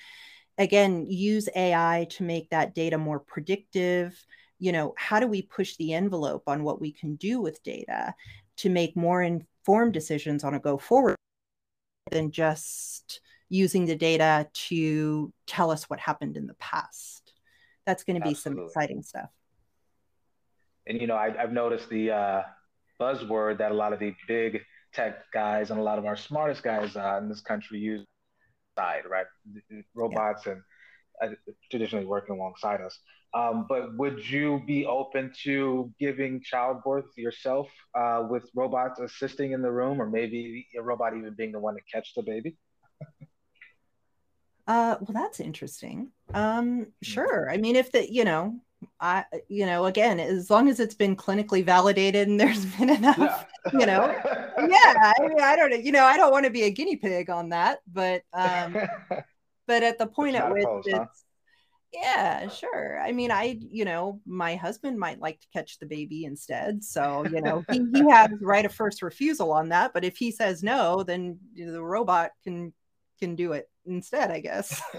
again, 0.58 1.06
use 1.10 1.50
AI 1.56 2.08
to 2.12 2.24
make 2.24 2.50
that 2.50 2.76
data 2.76 2.98
more 2.98 3.20
predictive? 3.20 4.22
You 4.60 4.72
know, 4.72 4.94
how 4.98 5.20
do 5.20 5.28
we 5.28 5.42
push 5.42 5.76
the 5.78 5.94
envelope 5.94 6.44
on 6.48 6.64
what 6.64 6.80
we 6.80 6.92
can 6.92 7.16
do 7.16 7.42
with 7.42 7.64
data 7.64 8.14
to 8.58 8.70
make 8.70 8.96
more 8.96 9.22
in, 9.24 9.46
informed 9.62 9.94
decisions 9.94 10.44
on 10.44 10.54
a 10.56 10.60
go 10.60 10.78
forward 10.78 11.16
than 12.10 12.32
just 12.32 13.22
using 13.50 13.86
the 13.86 13.96
data 13.96 14.48
to 14.54 15.32
tell 15.46 15.70
us 15.70 15.90
what 15.90 16.00
happened 16.00 16.38
in 16.38 16.48
the 16.48 16.54
past. 16.56 17.34
That's 17.86 18.04
going 18.04 18.20
to 18.20 18.24
be 18.24 18.32
Absolutely. 18.32 18.64
some 18.64 18.68
exciting 18.68 19.04
stuff. 19.04 19.30
And 20.88 21.00
you 21.00 21.08
know, 21.08 21.16
I, 21.16 21.30
have 21.38 21.52
noticed 21.52 21.90
the 21.90 22.12
uh, 22.12 22.42
buzzword 23.00 23.60
that 23.60 23.72
a 23.72 23.76
lot 23.76 23.94
of 23.94 24.00
the 24.00 24.16
big 24.28 24.62
tech 24.94 25.32
guys 25.32 25.70
and 25.70 25.80
a 25.80 25.84
lot 25.84 26.00
of 26.00 26.06
our 26.06 26.16
smartest 26.16 26.64
guys 26.64 26.96
uh, 26.96 27.20
in 27.22 27.30
this 27.30 27.42
country 27.42 27.80
use 27.80 28.06
side, 28.78 29.04
right? 29.10 29.26
Robots 29.94 30.44
yeah. 30.46 30.54
and 30.54 30.62
traditionally 31.70 32.06
working 32.06 32.36
alongside 32.36 32.82
us. 32.82 32.98
Um, 33.34 33.66
but 33.70 33.96
would 33.98 34.30
you 34.30 34.62
be 34.68 34.86
open 34.86 35.32
to 35.44 35.92
giving 36.00 36.42
childbirth 36.42 37.06
yourself 37.16 37.70
uh, 37.96 38.26
with 38.30 38.50
robots 38.54 39.00
assisting 39.00 39.54
in 39.54 39.62
the 39.62 39.72
room, 39.72 40.02
or 40.02 40.10
maybe 40.10 40.68
a 40.78 40.82
robot 40.82 41.16
even 41.16 41.34
being 41.34 41.54
the 41.54 41.60
one 41.60 41.76
to 41.76 41.82
catch 41.92 42.14
the 42.14 42.24
baby? 42.24 42.58
uh, 44.68 44.98
well, 45.00 45.14
that's 45.14 45.40
interesting. 45.40 46.12
Um, 46.34 46.88
sure. 47.02 47.50
I 47.50 47.56
mean, 47.56 47.78
if 47.78 47.94
the, 47.94 48.12
you 48.12 48.26
know, 48.26 48.60
I, 49.00 49.24
you 49.48 49.66
know, 49.66 49.86
again, 49.86 50.20
as 50.20 50.50
long 50.50 50.68
as 50.68 50.80
it's 50.80 50.96
been 50.96 51.16
clinically 51.16 51.64
validated 51.64 52.28
and 52.28 52.40
there's 52.40 52.66
been 52.66 52.90
enough, 52.90 53.18
yeah. 53.18 53.80
you 53.80 53.86
know, 53.86 54.14
yeah. 54.58 55.14
I 55.18 55.28
mean, 55.28 55.40
I 55.40 55.56
don't 55.56 55.70
know, 55.70 55.78
you 55.78 55.92
know, 55.92 56.04
I 56.04 56.18
don't 56.18 56.32
want 56.32 56.46
to 56.46 56.52
be 56.52 56.64
a 56.64 56.70
guinea 56.70 56.98
pig 56.98 57.30
on 57.30 57.50
that, 57.50 57.80
but, 57.92 58.24
um, 58.34 58.76
but 59.72 59.84
at 59.84 59.98
the 59.98 60.06
point 60.06 60.36
at 60.36 60.52
which 60.52 60.66
it's, 60.86 60.94
huh? 60.94 61.06
yeah 61.94 62.50
sure. 62.50 63.00
I 63.00 63.14
mean 63.14 63.32
i 63.32 63.58
you 63.62 63.86
know 63.86 64.20
my 64.26 64.56
husband 64.56 65.00
might 65.00 65.22
like 65.22 65.40
to 65.40 65.48
catch 65.54 65.80
the 65.80 65.86
baby 65.86 66.26
instead 66.26 66.84
so 66.84 67.26
you 67.32 67.42
know 67.42 67.64
he, 67.72 67.86
he 67.94 68.10
has 68.12 68.32
right 68.42 68.66
of 68.66 68.74
first 68.74 69.02
refusal 69.02 69.54
on 69.54 69.70
that 69.70 69.94
but 69.94 70.04
if 70.04 70.18
he 70.18 70.30
says 70.32 70.62
no 70.62 71.04
then 71.04 71.40
the 71.56 71.82
robot 71.82 72.32
can 72.44 72.74
can 73.18 73.36
do 73.36 73.54
it 73.54 73.70
instead 73.86 74.30
i 74.30 74.42
guess. 74.42 74.82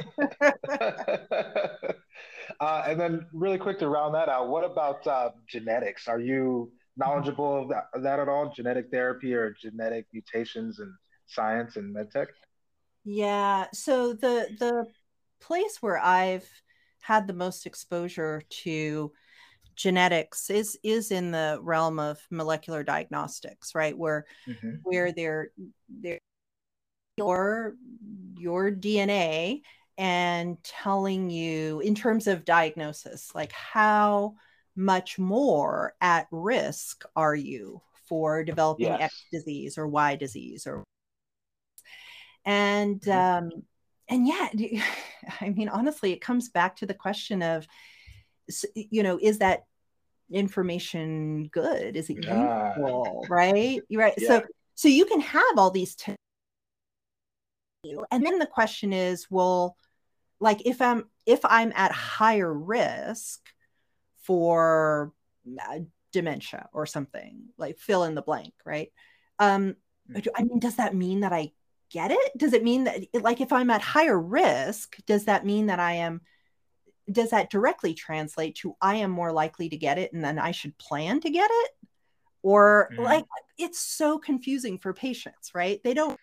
Uh, 2.61 2.83
and 2.87 3.01
then 3.01 3.27
really 3.33 3.57
quick 3.57 3.79
to 3.79 3.89
round 3.89 4.14
that 4.14 4.29
out 4.29 4.49
what 4.49 4.62
about 4.62 5.07
uh, 5.07 5.31
genetics? 5.49 6.07
Are 6.07 6.20
you 6.20 6.70
knowledgeable 6.97 7.62
of 7.62 7.68
that, 7.68 7.85
of 7.95 8.03
that 8.03 8.20
at 8.20 8.29
all? 8.29 8.53
Genetic 8.55 8.87
therapy 8.91 9.33
or 9.33 9.55
genetic 9.61 10.07
mutations 10.12 10.79
and 10.79 10.93
science 11.27 11.77
and 11.77 11.95
medtech 11.95 12.27
yeah 13.05 13.67
so 13.73 14.13
the 14.13 14.49
the 14.59 14.87
place 15.41 15.79
where 15.81 15.99
i've 15.99 16.49
had 17.01 17.27
the 17.27 17.33
most 17.33 17.67
exposure 17.67 18.43
to 18.49 19.13
genetics 19.75 20.51
is 20.51 20.79
is 20.83 21.11
in 21.11 21.31
the 21.31 21.59
realm 21.63 21.99
of 21.99 22.21
molecular 22.31 22.83
diagnostics 22.83 23.75
right 23.75 23.97
where 23.97 24.25
mm-hmm. 24.47 24.75
where 24.83 25.13
they're 25.13 25.51
they're 25.89 26.19
your 27.17 27.75
your 28.39 28.71
dna 28.71 29.61
and 29.99 30.63
telling 30.63 31.31
you 31.31 31.81
in 31.81 31.95
terms 31.95 32.27
of 32.27 32.45
diagnosis 32.45 33.35
like 33.35 33.53
how 33.53 34.35
much 34.75 35.19
more 35.19 35.95
at 36.01 36.27
risk 36.31 37.05
are 37.15 37.35
you 37.35 37.81
for 38.09 38.43
developing 38.45 38.87
yes. 38.87 39.01
x 39.01 39.25
disease 39.31 39.77
or 39.77 39.87
y 39.87 40.17
disease 40.17 40.67
or 40.67 40.85
and 42.45 43.01
mm-hmm. 43.01 43.47
um 43.47 43.62
and 44.09 44.26
yet 44.26 44.55
i 45.40 45.51
mean 45.51 45.68
honestly 45.68 46.12
it 46.12 46.20
comes 46.20 46.49
back 46.49 46.76
to 46.76 46.86
the 46.86 46.95
question 46.95 47.43
of 47.43 47.66
you 48.74 49.03
know 49.03 49.18
is 49.20 49.38
that 49.38 49.64
information 50.32 51.49
good? 51.53 51.97
Is 51.97 52.11
it 52.11 52.16
useful? 52.16 53.24
Right? 53.28 53.80
Right. 53.93 54.14
Yeah. 54.16 54.28
so 54.28 54.43
so 54.74 54.88
you 54.88 55.05
can 55.05 55.20
have 55.20 55.59
all 55.59 55.70
these 55.70 55.95
t- 55.95 56.16
and 58.11 58.24
then 58.24 58.38
the 58.38 58.47
question 58.47 58.93
is 58.93 59.26
well 59.28 59.76
like 60.38 60.64
if 60.64 60.80
i'm 60.80 61.05
if 61.26 61.40
i'm 61.45 61.72
at 61.74 61.90
higher 61.90 62.53
risk 62.53 63.40
for 64.22 65.12
uh, 65.61 65.80
dementia 66.12 66.68
or 66.72 66.86
something 66.86 67.43
like 67.59 67.78
fill 67.78 68.05
in 68.05 68.14
the 68.14 68.22
blank 68.22 68.55
right? 68.64 68.93
Um 69.38 69.76
i 70.36 70.43
mean 70.43 70.59
does 70.59 70.76
that 70.76 70.95
mean 70.95 71.20
that 71.20 71.32
i 71.32 71.51
get 71.93 72.11
it? 72.11 72.32
Does 72.36 72.53
it 72.53 72.64
mean 72.64 72.84
that, 72.84 73.01
like, 73.14 73.40
if 73.40 73.53
I'm 73.53 73.70
at 73.70 73.82
higher 73.82 74.18
risk, 74.18 74.97
does 75.07 75.26
that 75.26 75.45
mean 75.47 75.66
that 75.66 75.80
I 75.80 75.95
am, 75.95 76.20
does 77.11 77.30
that 77.30 77.51
directly 77.51 77.95
translate 77.95 78.57
to 78.57 78.76
I 78.80 78.97
am 78.97 79.11
more 79.11 79.32
likely 79.32 79.68
to 79.68 79.76
get 79.76 79.99
it 79.99 80.12
and 80.12 80.24
then 80.24 80.38
I 80.38 80.53
should 80.53 80.76
plan 80.78 81.20
to 81.20 81.30
get 81.30 81.51
it? 81.53 81.70
Or, 82.43 82.90
mm-hmm. 82.93 83.03
like, 83.03 83.24
it's 83.59 83.80
so 83.80 84.18
confusing 84.18 84.78
for 84.78 84.93
patients, 84.93 85.53
right? 85.55 85.80
They 85.84 85.95
don't 85.95 86.18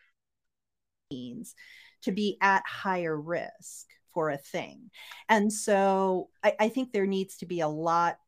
means 1.11 1.55
to 2.03 2.11
be 2.11 2.37
at 2.41 2.63
higher 2.67 3.19
risk 3.19 3.87
for 4.13 4.29
a 4.29 4.37
thing. 4.37 4.91
And 5.27 5.51
so 5.51 6.29
I, 6.43 6.55
I 6.59 6.69
think 6.69 6.91
there 6.91 7.07
needs 7.07 7.37
to 7.37 7.45
be 7.45 7.61
a 7.61 7.67
lot 7.67 8.19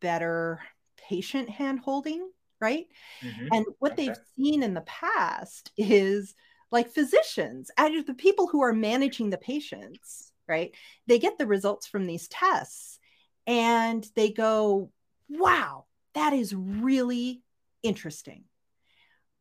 better 0.00 0.60
patient 1.08 1.48
hand 1.48 1.80
holding 1.80 2.28
right? 2.60 2.86
Mm-hmm. 3.22 3.48
And 3.52 3.66
what 3.78 3.92
okay. 3.92 4.06
they've 4.06 4.18
seen 4.36 4.62
in 4.62 4.74
the 4.74 4.82
past 4.82 5.70
is 5.76 6.34
like 6.70 6.90
physicians 6.90 7.70
and 7.76 8.06
the 8.06 8.14
people 8.14 8.46
who 8.46 8.62
are 8.62 8.72
managing 8.72 9.30
the 9.30 9.38
patients 9.38 10.32
right? 10.48 10.74
They 11.06 11.18
get 11.18 11.38
the 11.38 11.46
results 11.46 11.86
from 11.86 12.06
these 12.06 12.26
tests 12.26 12.98
and 13.46 14.04
they 14.16 14.30
go 14.30 14.90
wow 15.28 15.84
that 16.14 16.32
is 16.32 16.54
really 16.54 17.42
interesting. 17.82 18.44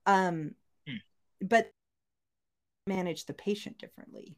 Um 0.06 0.52
hmm. 0.88 0.98
but 1.42 1.72
manage 2.86 3.26
the 3.26 3.34
patient 3.34 3.78
differently. 3.80 4.38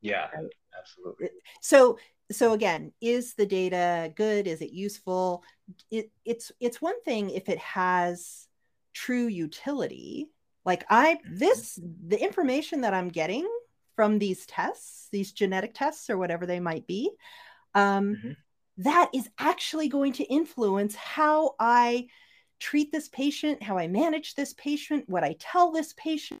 Yeah 0.00 0.28
right? 0.34 0.46
absolutely. 0.78 1.30
So 1.60 1.98
so 2.30 2.52
again 2.52 2.92
is 3.00 3.34
the 3.34 3.46
data 3.46 4.12
good? 4.14 4.46
Is 4.46 4.60
it 4.60 4.72
useful? 4.72 5.42
It, 5.90 6.10
it's 6.24 6.52
it's 6.60 6.82
one 6.82 7.02
thing 7.02 7.30
if 7.30 7.48
it 7.48 7.58
has 7.58 8.46
true 8.92 9.26
utility 9.26 10.28
like 10.64 10.84
I 10.90 11.14
mm-hmm. 11.14 11.36
this 11.38 11.78
the 12.06 12.20
information 12.22 12.82
that 12.82 12.94
I'm 12.94 13.08
getting 13.08 13.48
from 13.96 14.18
these 14.18 14.46
tests, 14.46 15.08
these 15.12 15.32
genetic 15.32 15.74
tests 15.74 16.08
or 16.08 16.16
whatever 16.16 16.46
they 16.46 16.60
might 16.60 16.86
be, 16.86 17.10
um, 17.74 18.16
mm-hmm. 18.16 18.32
that 18.78 19.10
is 19.14 19.28
actually 19.38 19.88
going 19.88 20.12
to 20.14 20.24
influence 20.24 20.94
how 20.94 21.54
I 21.58 22.06
treat 22.58 22.92
this 22.92 23.08
patient, 23.08 23.62
how 23.62 23.76
I 23.76 23.88
manage 23.88 24.34
this 24.34 24.54
patient, 24.54 25.08
what 25.08 25.24
I 25.24 25.36
tell 25.38 25.72
this 25.72 25.92
patient. 25.94 26.40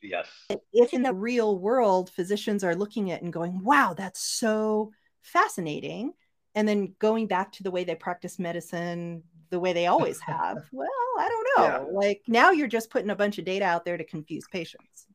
Yes. 0.00 0.28
If 0.72 0.94
in 0.94 1.02
the 1.02 1.12
real 1.12 1.58
world 1.58 2.08
physicians 2.10 2.62
are 2.62 2.76
looking 2.76 3.10
at 3.10 3.22
and 3.22 3.32
going, 3.32 3.64
wow, 3.64 3.94
that's 3.96 4.20
so 4.20 4.92
fascinating. 5.22 6.12
And 6.54 6.68
then 6.68 6.94
going 6.98 7.26
back 7.26 7.52
to 7.52 7.62
the 7.62 7.70
way 7.70 7.84
they 7.84 7.96
practice 7.96 8.38
medicine, 8.38 9.24
the 9.50 9.60
way 9.60 9.72
they 9.72 9.86
always 9.86 10.20
have. 10.20 10.58
well, 10.72 10.88
I 11.18 11.28
don't 11.28 11.48
know. 11.56 11.64
Yeah. 11.64 11.98
Like 11.98 12.22
now 12.26 12.50
you're 12.50 12.68
just 12.68 12.90
putting 12.90 13.10
a 13.10 13.16
bunch 13.16 13.38
of 13.38 13.44
data 13.44 13.64
out 13.64 13.84
there 13.84 13.96
to 13.96 14.04
confuse 14.04 14.46
patients. 14.50 15.06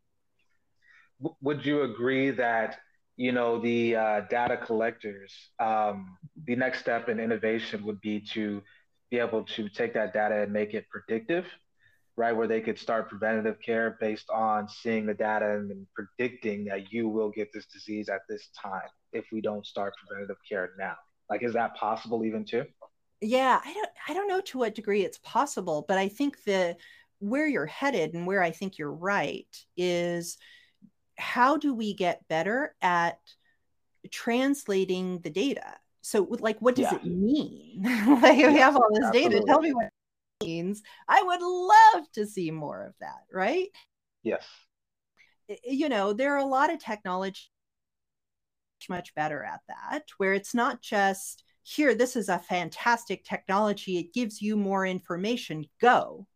w- 1.22 1.36
would 1.42 1.66
you 1.66 1.84
agree 1.84 2.32
that 2.32 2.80
you 3.16 3.32
know 3.32 3.60
the 3.60 3.96
uh, 3.96 4.22
data 4.30 4.58
collectors 4.58 5.34
um, 5.60 6.18
the 6.46 6.56
next 6.56 6.80
step 6.80 7.10
in 7.10 7.20
innovation 7.20 7.84
would 7.86 8.02
be 8.02 8.20
to 8.20 8.62
be 9.12 9.20
able 9.20 9.44
to 9.44 9.70
take 9.70 9.94
that 9.94 10.14
data 10.14 10.42
and 10.42 10.52
make 10.52 10.74
it 10.74 10.86
predictive 10.90 11.46
right 12.16 12.36
where 12.36 12.48
they 12.48 12.62
could 12.62 12.78
start 12.78 13.10
preventative 13.10 13.58
care 13.62 13.98
based 14.00 14.30
on 14.30 14.68
seeing 14.68 15.06
the 15.06 15.14
data 15.14 15.52
and 15.56 15.86
predicting 15.96 16.66
that 16.66 16.92
you 16.92 17.08
will 17.08 17.30
get 17.30 17.52
this 17.54 17.66
disease 17.68 18.10
at 18.10 18.22
this 18.28 18.50
time 18.60 18.90
if 19.14 19.26
we 19.32 19.42
don't 19.42 19.66
start 19.66 19.94
preventative 20.06 20.38
care 20.48 20.72
now 20.78 20.96
like 21.30 21.44
is 21.44 21.54
that 21.54 21.76
possible 21.76 22.26
even 22.26 22.44
too 22.44 22.66
yeah 23.22 23.60
i 23.64 23.74
don't 23.74 23.90
i 24.08 24.14
don't 24.14 24.28
know 24.28 24.42
to 24.42 24.58
what 24.58 24.76
degree 24.76 25.04
it's 25.04 25.20
possible 25.20 25.86
but 25.88 25.98
i 25.98 26.08
think 26.08 26.44
the 26.44 26.76
where 27.20 27.48
you're 27.48 27.66
headed 27.66 28.14
and 28.14 28.28
where 28.28 28.44
i 28.44 28.52
think 28.52 28.78
you're 28.78 28.92
right 28.92 29.66
is 29.78 30.38
how 31.18 31.58
do 31.58 31.74
we 31.74 31.94
get 31.94 32.28
better 32.28 32.76
at 32.82 33.20
translating 34.12 35.20
the 35.20 35.30
data? 35.30 35.76
So 36.02 36.28
like 36.40 36.60
what 36.62 36.76
does 36.76 36.92
yeah. 36.92 36.98
it 36.98 37.06
mean? 37.06 37.84
Like 38.22 38.38
yeah, 38.38 38.52
we 38.52 38.58
have 38.58 38.76
all 38.76 38.90
this 38.94 39.06
absolutely. 39.06 39.40
data 39.40 39.46
tell 39.48 39.62
me 39.62 39.74
what 39.74 39.86
it 39.86 40.46
means. 40.46 40.82
I 41.08 41.22
would 41.22 41.42
love 41.42 42.12
to 42.14 42.26
see 42.26 42.52
more 42.52 42.88
of 42.88 42.94
that 43.00 43.24
right? 43.32 43.70
Yes. 44.24 44.46
You 45.64 45.90
know 45.90 46.14
there 46.14 46.34
are 46.34 46.40
a 46.40 46.46
lot 46.46 46.74
of 46.74 46.80
technology 46.80 47.50
much 48.90 49.16
better 49.16 49.42
at 49.42 49.62
that 49.70 50.04
where 50.18 50.34
it's 50.34 50.54
not 50.54 50.82
just 50.82 51.46
here 51.64 51.96
this 51.96 52.16
is 52.16 52.30
a 52.30 52.38
fantastic 52.38 53.24
technology. 53.24 53.98
It 53.98 54.14
gives 54.14 54.42
you 54.42 54.56
more 54.56 54.86
information. 54.86 55.66
Go. 55.82 56.28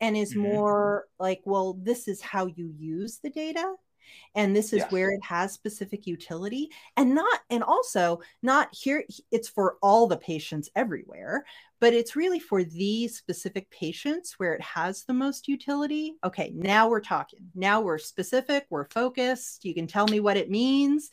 And 0.00 0.16
is 0.16 0.32
mm-hmm. 0.32 0.42
more 0.42 1.06
like 1.18 1.40
well 1.44 1.78
this 1.80 2.08
is 2.08 2.20
how 2.20 2.46
you 2.46 2.72
use 2.76 3.20
the 3.22 3.30
data 3.30 3.74
and 4.34 4.56
this 4.56 4.72
is 4.72 4.82
where 4.90 5.12
it 5.12 5.22
has 5.22 5.52
specific 5.52 6.04
utility. 6.04 6.68
And 6.96 7.14
not 7.14 7.40
and 7.48 7.62
also 7.62 8.20
not 8.42 8.68
here 8.72 9.04
it's 9.30 9.48
for 9.48 9.76
all 9.82 10.06
the 10.06 10.16
patients 10.16 10.68
everywhere 10.74 11.44
but 11.78 11.94
it's 11.94 12.14
really 12.16 12.38
for 12.38 12.62
these 12.62 13.16
specific 13.16 13.70
patients 13.70 14.34
where 14.36 14.52
it 14.52 14.60
has 14.60 15.04
the 15.04 15.14
most 15.14 15.46
utility. 15.46 16.16
Okay 16.24 16.52
now 16.56 16.88
we're 16.88 17.00
talking. 17.00 17.50
Now 17.54 17.82
we're 17.82 17.98
specific 17.98 18.66
we're 18.70 18.88
focused. 18.88 19.64
You 19.64 19.74
can 19.74 19.86
tell 19.86 20.08
me 20.08 20.18
what 20.18 20.36
it 20.36 20.50
means 20.50 21.10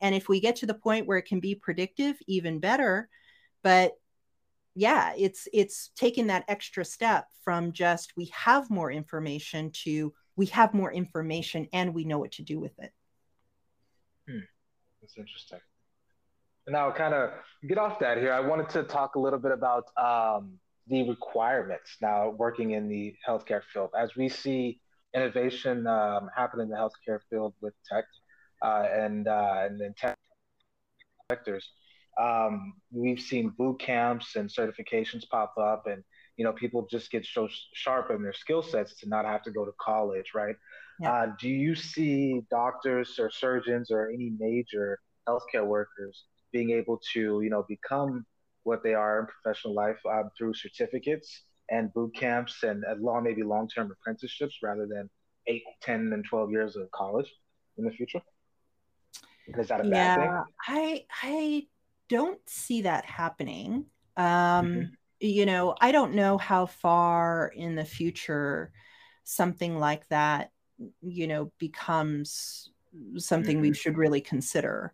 and 0.00 0.14
if 0.14 0.28
we 0.28 0.40
get 0.40 0.56
to 0.56 0.66
the 0.66 0.74
point 0.74 1.06
where 1.06 1.18
it 1.18 1.26
can 1.26 1.40
be 1.40 1.54
predictive, 1.54 2.16
even 2.26 2.58
better. 2.58 3.08
But 3.62 3.92
yeah, 4.74 5.12
it's 5.16 5.48
it's 5.52 5.90
taking 5.96 6.28
that 6.28 6.44
extra 6.48 6.84
step 6.84 7.26
from 7.42 7.72
just 7.72 8.12
we 8.16 8.30
have 8.32 8.70
more 8.70 8.90
information 8.90 9.70
to 9.84 10.12
we 10.36 10.46
have 10.46 10.72
more 10.72 10.92
information 10.92 11.66
and 11.72 11.94
we 11.94 12.04
know 12.04 12.18
what 12.18 12.32
to 12.32 12.42
do 12.42 12.58
with 12.58 12.72
it. 12.78 12.92
Hmm. 14.28 14.38
That's 15.00 15.16
interesting. 15.16 15.60
And 16.66 16.74
now, 16.74 16.90
kind 16.92 17.14
of 17.14 17.30
get 17.66 17.78
off 17.78 17.98
that 18.00 18.18
here. 18.18 18.32
I 18.32 18.40
wanted 18.40 18.68
to 18.70 18.84
talk 18.84 19.16
a 19.16 19.18
little 19.18 19.38
bit 19.38 19.52
about 19.52 19.84
um, 19.96 20.58
the 20.86 21.08
requirements 21.08 21.96
now 22.00 22.30
working 22.30 22.72
in 22.72 22.88
the 22.88 23.14
healthcare 23.26 23.62
field. 23.72 23.90
As 23.98 24.14
we 24.16 24.28
see 24.28 24.80
innovation 25.14 25.86
um, 25.86 26.28
happen 26.36 26.60
in 26.60 26.68
the 26.68 26.76
healthcare 26.76 27.20
field 27.28 27.54
with 27.60 27.74
tech, 27.90 28.04
and 28.62 29.28
uh, 29.28 29.62
and 29.64 29.80
then 29.80 29.94
tech 29.96 30.16
sectors. 31.30 31.68
Um, 32.20 32.74
we've 32.92 33.20
seen 33.20 33.54
boot 33.56 33.80
camps 33.80 34.36
and 34.36 34.48
certifications 34.48 35.28
pop 35.30 35.54
up, 35.58 35.86
and 35.86 36.02
you 36.36 36.44
know 36.44 36.52
people 36.52 36.86
just 36.90 37.10
get 37.10 37.24
so 37.24 37.48
sharp 37.72 38.10
in 38.10 38.22
their 38.22 38.32
skill 38.32 38.62
sets 38.62 38.96
to 39.00 39.08
not 39.08 39.24
have 39.24 39.42
to 39.44 39.50
go 39.50 39.64
to 39.64 39.72
college, 39.80 40.32
right? 40.34 40.56
Yeah. 41.00 41.12
Uh, 41.12 41.26
do 41.40 41.48
you 41.48 41.74
see 41.74 42.42
doctors 42.50 43.18
or 43.18 43.30
surgeons 43.30 43.90
or 43.90 44.10
any 44.10 44.32
major 44.38 44.98
healthcare 45.28 45.66
workers 45.66 46.24
being 46.52 46.70
able 46.70 47.00
to 47.12 47.40
you 47.42 47.50
know 47.50 47.64
become 47.68 48.26
what 48.64 48.82
they 48.82 48.94
are 48.94 49.20
in 49.20 49.26
professional 49.26 49.74
life 49.74 49.98
um, 50.10 50.30
through 50.36 50.52
certificates 50.52 51.42
and 51.70 51.92
boot 51.94 52.14
camps 52.14 52.62
and 52.62 52.84
uh, 52.84 52.94
long 53.00 53.22
maybe 53.22 53.42
long-term 53.42 53.90
apprenticeships 53.90 54.58
rather 54.62 54.86
than 54.86 55.08
8 55.46 55.62
10 55.82 56.12
and 56.12 56.24
12 56.28 56.50
years 56.50 56.76
of 56.76 56.90
college 56.90 57.32
in 57.78 57.84
the 57.84 57.90
future 57.90 58.20
is 59.58 59.68
that 59.68 59.84
a 59.84 59.88
yeah, 59.88 60.16
bad 60.16 60.24
thing? 60.24 60.44
I 60.68 61.04
I 61.22 61.66
don't 62.08 62.40
see 62.46 62.82
that 62.82 63.04
happening. 63.04 63.86
Um, 64.16 64.26
mm-hmm. 64.26 64.82
You 65.20 65.46
know, 65.46 65.74
I 65.80 65.92
don't 65.92 66.14
know 66.14 66.38
how 66.38 66.66
far 66.66 67.52
in 67.54 67.74
the 67.74 67.84
future 67.84 68.72
something 69.24 69.78
like 69.78 70.08
that, 70.08 70.50
you 71.02 71.26
know, 71.26 71.52
becomes 71.58 72.70
something 73.16 73.56
mm-hmm. 73.56 73.62
we 73.62 73.74
should 73.74 73.96
really 73.96 74.20
consider. 74.20 74.92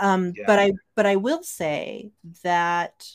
Um, 0.00 0.32
yeah. 0.36 0.44
But 0.46 0.58
I 0.58 0.72
but 0.94 1.06
I 1.06 1.16
will 1.16 1.42
say 1.42 2.10
that 2.44 3.06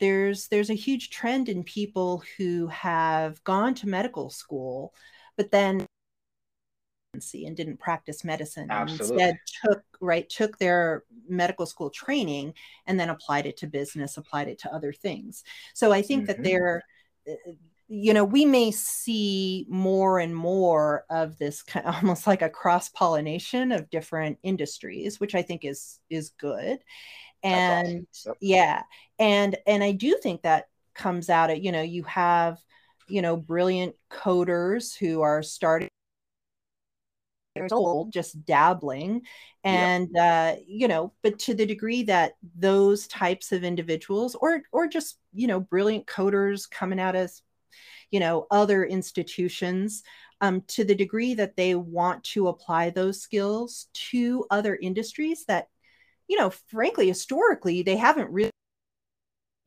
there's 0.00 0.48
there's 0.48 0.70
a 0.70 0.74
huge 0.74 1.10
trend 1.10 1.48
in 1.48 1.62
people 1.62 2.22
who 2.36 2.66
have 2.68 3.42
gone 3.44 3.74
to 3.74 3.88
medical 3.88 4.30
school, 4.30 4.94
but 5.36 5.50
then 5.50 5.86
and 7.46 7.56
didn't 7.56 7.78
practice 7.78 8.24
medicine 8.24 8.70
Absolutely. 8.70 9.22
instead 9.22 9.38
took 9.64 9.82
right 10.00 10.28
took 10.28 10.58
their 10.58 11.04
medical 11.28 11.66
school 11.66 11.90
training 11.90 12.54
and 12.86 12.98
then 12.98 13.10
applied 13.10 13.46
it 13.46 13.56
to 13.58 13.66
business 13.66 14.16
applied 14.16 14.48
it 14.48 14.58
to 14.58 14.72
other 14.74 14.92
things 14.92 15.44
so 15.74 15.92
i 15.92 16.02
think 16.02 16.22
mm-hmm. 16.22 16.26
that 16.28 16.42
there 16.42 16.82
uh, 17.28 17.52
you 17.88 18.14
know 18.14 18.24
we 18.24 18.44
may 18.44 18.70
see 18.70 19.66
more 19.68 20.20
and 20.20 20.34
more 20.34 21.04
of 21.10 21.36
this 21.38 21.62
kind 21.62 21.86
of 21.86 21.94
almost 22.02 22.26
like 22.26 22.42
a 22.42 22.48
cross 22.48 22.88
pollination 22.88 23.72
of 23.72 23.90
different 23.90 24.38
industries 24.42 25.18
which 25.18 25.34
i 25.34 25.42
think 25.42 25.64
is 25.64 25.98
is 26.08 26.30
good 26.38 26.78
and 27.42 28.06
awesome. 28.12 28.30
yep. 28.30 28.36
yeah 28.40 28.82
and 29.18 29.56
and 29.66 29.82
i 29.82 29.92
do 29.92 30.16
think 30.22 30.42
that 30.42 30.66
comes 30.94 31.28
out 31.30 31.50
of 31.50 31.58
you 31.58 31.72
know 31.72 31.82
you 31.82 32.02
have 32.04 32.58
you 33.08 33.22
know 33.22 33.36
brilliant 33.36 33.94
coders 34.10 34.96
who 34.96 35.20
are 35.20 35.42
starting 35.42 35.88
years 37.56 37.72
old 37.72 38.12
just 38.12 38.44
dabbling 38.44 39.22
and 39.64 40.08
yeah. 40.14 40.54
uh, 40.56 40.60
you 40.66 40.86
know 40.86 41.12
but 41.22 41.38
to 41.38 41.54
the 41.54 41.66
degree 41.66 42.04
that 42.04 42.34
those 42.56 43.06
types 43.08 43.52
of 43.52 43.64
individuals 43.64 44.36
or 44.36 44.62
or 44.72 44.86
just 44.86 45.18
you 45.32 45.46
know 45.46 45.60
brilliant 45.60 46.06
coders 46.06 46.70
coming 46.70 47.00
out 47.00 47.16
as 47.16 47.42
you 48.10 48.20
know 48.20 48.46
other 48.50 48.84
institutions 48.84 50.02
um, 50.42 50.62
to 50.68 50.84
the 50.84 50.94
degree 50.94 51.34
that 51.34 51.56
they 51.56 51.74
want 51.74 52.24
to 52.24 52.48
apply 52.48 52.90
those 52.90 53.20
skills 53.20 53.88
to 53.92 54.46
other 54.50 54.76
industries 54.76 55.44
that 55.46 55.68
you 56.28 56.38
know 56.38 56.50
frankly 56.68 57.08
historically 57.08 57.82
they 57.82 57.96
haven't 57.96 58.30
really 58.30 58.50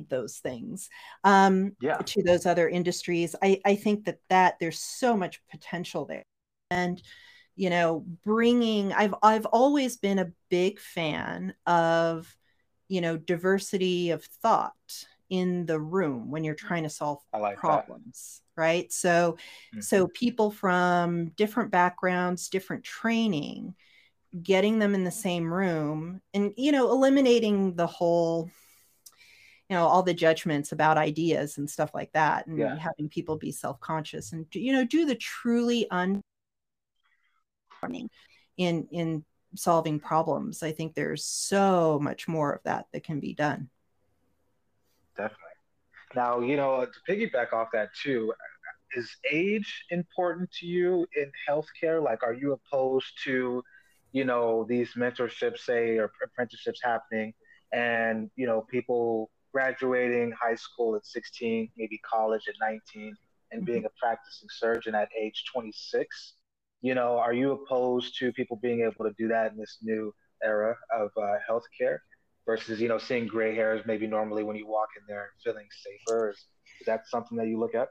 those 0.09 0.37
things 0.37 0.89
um, 1.23 1.73
yeah. 1.81 1.97
to 1.97 2.23
those 2.23 2.45
other 2.45 2.67
industries 2.67 3.35
I, 3.41 3.61
I 3.63 3.75
think 3.75 4.05
that 4.05 4.19
that 4.29 4.55
there's 4.59 4.79
so 4.79 5.15
much 5.15 5.41
potential 5.51 6.05
there 6.05 6.23
and 6.71 7.01
you 7.55 7.69
know 7.69 8.05
bringing 8.23 8.93
i've 8.93 9.13
i've 9.21 9.45
always 9.47 9.97
been 9.97 10.19
a 10.19 10.31
big 10.49 10.79
fan 10.79 11.53
of 11.65 12.35
you 12.87 13.01
know 13.01 13.17
diversity 13.17 14.11
of 14.11 14.23
thought 14.23 14.73
in 15.29 15.65
the 15.65 15.79
room 15.79 16.29
when 16.29 16.43
you're 16.43 16.55
trying 16.55 16.83
to 16.83 16.89
solve 16.89 17.19
like 17.33 17.57
problems 17.57 18.41
that. 18.55 18.61
right 18.61 18.93
so 18.93 19.33
mm-hmm. 19.33 19.81
so 19.81 20.07
people 20.07 20.51
from 20.51 21.27
different 21.29 21.71
backgrounds 21.71 22.49
different 22.49 22.83
training 22.83 23.73
getting 24.41 24.79
them 24.79 24.95
in 24.95 25.03
the 25.03 25.11
same 25.11 25.51
room 25.51 26.21
and 26.33 26.53
you 26.57 26.71
know 26.71 26.91
eliminating 26.91 27.75
the 27.75 27.87
whole 27.87 28.49
you 29.69 29.75
know 29.75 29.87
all 29.87 30.03
the 30.03 30.13
judgments 30.13 30.71
about 30.71 30.97
ideas 30.97 31.57
and 31.57 31.69
stuff 31.69 31.91
like 31.93 32.11
that 32.13 32.45
and 32.47 32.57
yeah. 32.57 32.75
having 32.77 33.09
people 33.09 33.37
be 33.37 33.51
self-conscious 33.51 34.33
and 34.33 34.45
you 34.53 34.73
know 34.73 34.85
do 34.85 35.05
the 35.05 35.15
truly 35.15 35.89
un 35.89 36.21
in 38.57 38.87
in 38.91 39.23
solving 39.55 39.99
problems. 39.99 40.63
I 40.63 40.71
think 40.71 40.93
there's 40.93 41.25
so 41.25 41.99
much 42.01 42.27
more 42.27 42.53
of 42.53 42.63
that 42.63 42.87
that 42.91 43.03
can 43.03 43.19
be 43.19 43.33
done. 43.33 43.69
Definitely. 45.15 45.39
Now, 46.15 46.39
you 46.39 46.55
know, 46.55 46.85
to 46.85 47.11
piggyback 47.11 47.53
off 47.53 47.69
that 47.73 47.89
too, 47.95 48.33
is 48.95 49.15
age 49.31 49.85
important 49.89 50.51
to 50.59 50.65
you 50.65 51.07
in 51.15 51.31
healthcare? 51.49 52.03
Like, 52.03 52.23
are 52.23 52.33
you 52.33 52.53
opposed 52.53 53.11
to, 53.23 53.63
you 54.11 54.25
know, 54.25 54.65
these 54.67 54.93
mentorships, 54.93 55.59
say, 55.59 55.97
or 55.97 56.11
apprenticeships 56.23 56.79
happening, 56.83 57.33
and 57.71 58.29
you 58.35 58.45
know, 58.45 58.61
people 58.61 59.31
graduating 59.51 60.31
high 60.31 60.55
school 60.55 60.95
at 60.95 61.05
16, 61.05 61.69
maybe 61.77 61.99
college 61.99 62.47
at 62.47 62.55
19, 62.59 63.15
and 63.51 63.61
mm-hmm. 63.61 63.71
being 63.71 63.85
a 63.85 63.89
practicing 63.99 64.49
surgeon 64.51 64.95
at 64.95 65.09
age 65.19 65.45
26? 65.51 66.33
You 66.83 66.93
know, 66.93 67.17
are 67.17 67.33
you 67.33 67.53
opposed 67.53 68.19
to 68.19 68.31
people 68.33 68.59
being 68.61 68.81
able 68.81 69.05
to 69.05 69.15
do 69.17 69.29
that 69.29 69.53
in 69.53 69.57
this 69.57 69.77
new 69.81 70.13
era 70.43 70.75
of 70.93 71.09
uh, 71.17 71.37
healthcare 71.49 71.99
versus, 72.45 72.81
you 72.81 72.89
know, 72.89 72.97
seeing 72.97 73.25
gray 73.25 73.55
hairs 73.55 73.81
maybe 73.87 74.05
normally 74.05 74.43
when 74.43 74.57
you 74.57 74.67
walk 74.67 74.89
in 74.97 75.03
there 75.07 75.29
feeling 75.41 75.65
safer? 75.71 76.31
Is, 76.31 76.35
is 76.81 76.85
that 76.85 77.07
something 77.07 77.37
that 77.37 77.47
you 77.47 77.57
look 77.57 77.73
at? 77.73 77.87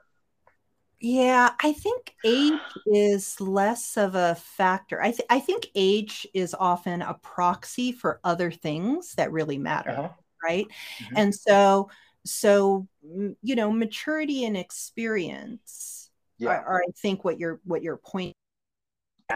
Yeah, 1.01 1.53
I 1.61 1.73
think 1.73 2.15
age 2.23 2.61
is 2.87 3.41
less 3.41 3.97
of 3.97 4.15
a 4.15 4.37
factor. 4.37 5.03
I, 5.03 5.11
th- 5.11 5.27
I 5.31 5.41
think 5.41 5.69
age 5.75 6.29
is 6.35 6.55
often 6.57 7.01
a 7.01 7.15
proxy 7.15 7.93
for 7.93 8.21
other 8.23 8.51
things 8.51 9.15
that 9.15 9.33
really 9.33 9.59
matter, 9.59 9.91
uh-huh. 9.91 10.09
right? 10.45 10.67
Mm-hmm. 11.03 11.17
And 11.17 11.35
so, 11.35 11.89
so 12.25 12.87
you 13.43 13.57
know, 13.57 13.73
maturity 13.73 14.45
and 14.45 14.57
experience 14.57 16.11
yeah. 16.39 16.51
are, 16.51 16.67
are, 16.67 16.83
I 16.87 16.93
think, 17.01 17.25
what 17.25 17.41
your 17.41 17.61
what 17.65 17.83
your 17.83 17.97
point 17.97 18.37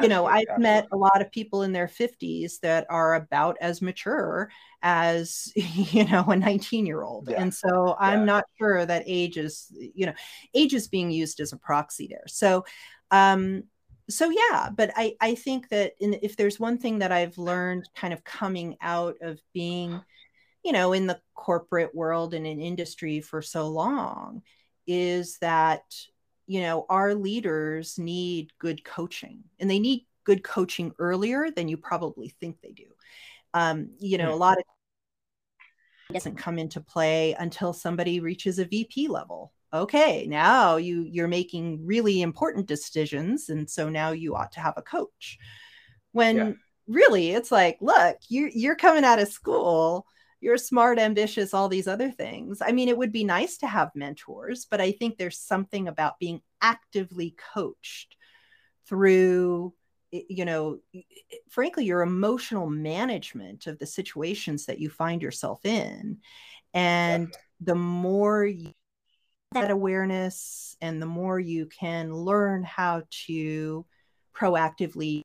you 0.02 0.08
know 0.08 0.26
i've 0.26 0.46
absolutely. 0.48 0.62
met 0.62 0.86
a 0.92 0.96
lot 0.96 1.20
of 1.20 1.30
people 1.30 1.62
in 1.62 1.72
their 1.72 1.86
50s 1.86 2.60
that 2.60 2.86
are 2.90 3.14
about 3.14 3.56
as 3.60 3.82
mature 3.82 4.50
as 4.82 5.52
you 5.56 6.04
know 6.04 6.24
a 6.24 6.36
19 6.36 6.86
year 6.86 7.02
old 7.02 7.28
yeah. 7.30 7.40
and 7.40 7.52
so 7.52 7.96
i'm 7.98 8.24
not 8.24 8.44
sure 8.58 8.84
that 8.84 9.02
age 9.06 9.36
is 9.36 9.72
you 9.94 10.06
know 10.06 10.14
age 10.54 10.74
is 10.74 10.88
being 10.88 11.10
used 11.10 11.40
as 11.40 11.52
a 11.52 11.56
proxy 11.56 12.06
there 12.08 12.24
so 12.26 12.64
um 13.10 13.62
so 14.08 14.30
yeah 14.30 14.68
but 14.74 14.90
i 14.96 15.14
i 15.20 15.34
think 15.34 15.68
that 15.68 15.92
in, 16.00 16.18
if 16.22 16.36
there's 16.36 16.60
one 16.60 16.78
thing 16.78 17.00
that 17.00 17.12
i've 17.12 17.38
learned 17.38 17.88
kind 17.94 18.12
of 18.12 18.22
coming 18.24 18.76
out 18.80 19.16
of 19.20 19.40
being 19.52 20.00
you 20.64 20.72
know 20.72 20.92
in 20.92 21.06
the 21.06 21.20
corporate 21.34 21.94
world 21.94 22.34
and 22.34 22.46
in 22.46 22.60
industry 22.60 23.20
for 23.20 23.42
so 23.42 23.68
long 23.68 24.42
is 24.86 25.38
that 25.38 25.82
you 26.46 26.60
know, 26.60 26.86
our 26.88 27.14
leaders 27.14 27.98
need 27.98 28.52
good 28.58 28.84
coaching 28.84 29.44
and 29.58 29.70
they 29.70 29.78
need 29.78 30.06
good 30.24 30.42
coaching 30.42 30.92
earlier 30.98 31.50
than 31.50 31.68
you 31.68 31.76
probably 31.76 32.28
think 32.40 32.60
they 32.60 32.72
do. 32.72 32.86
Um, 33.54 33.90
you 33.98 34.18
know, 34.18 34.34
a 34.34 34.36
lot 34.36 34.58
of 34.58 34.64
doesn't 36.12 36.36
come 36.36 36.58
into 36.58 36.80
play 36.80 37.34
until 37.38 37.72
somebody 37.72 38.20
reaches 38.20 38.58
a 38.58 38.64
VP 38.64 39.08
level. 39.08 39.52
Okay, 39.72 40.26
now 40.28 40.76
you 40.76 41.02
you're 41.02 41.28
making 41.28 41.84
really 41.84 42.22
important 42.22 42.66
decisions, 42.66 43.48
and 43.48 43.68
so 43.68 43.88
now 43.88 44.12
you 44.12 44.36
ought 44.36 44.52
to 44.52 44.60
have 44.60 44.74
a 44.76 44.82
coach. 44.82 45.38
When 46.12 46.36
yeah. 46.36 46.52
really, 46.86 47.30
it's 47.30 47.50
like, 47.50 47.78
look, 47.80 48.16
you 48.28 48.50
you're 48.54 48.76
coming 48.76 49.04
out 49.04 49.18
of 49.18 49.28
school 49.28 50.06
you're 50.40 50.58
smart, 50.58 50.98
ambitious, 50.98 51.54
all 51.54 51.68
these 51.68 51.88
other 51.88 52.10
things. 52.10 52.60
I 52.60 52.72
mean, 52.72 52.88
it 52.88 52.96
would 52.96 53.12
be 53.12 53.24
nice 53.24 53.56
to 53.58 53.66
have 53.66 53.90
mentors, 53.94 54.66
but 54.70 54.80
I 54.80 54.92
think 54.92 55.16
there's 55.16 55.38
something 55.38 55.88
about 55.88 56.18
being 56.18 56.42
actively 56.60 57.34
coached 57.54 58.16
through 58.86 59.72
you 60.12 60.44
know 60.44 60.78
frankly 61.50 61.84
your 61.84 62.02
emotional 62.02 62.70
management 62.70 63.66
of 63.66 63.78
the 63.78 63.86
situations 63.86 64.64
that 64.66 64.78
you 64.78 64.88
find 64.88 65.20
yourself 65.20 65.64
in 65.66 66.18
and 66.72 67.34
the 67.60 67.74
more 67.74 68.46
you 68.46 68.70
that 69.52 69.70
awareness 69.70 70.76
and 70.80 71.00
the 71.00 71.06
more 71.06 71.40
you 71.40 71.66
can 71.66 72.12
learn 72.12 72.62
how 72.62 73.02
to 73.10 73.84
proactively 74.34 75.22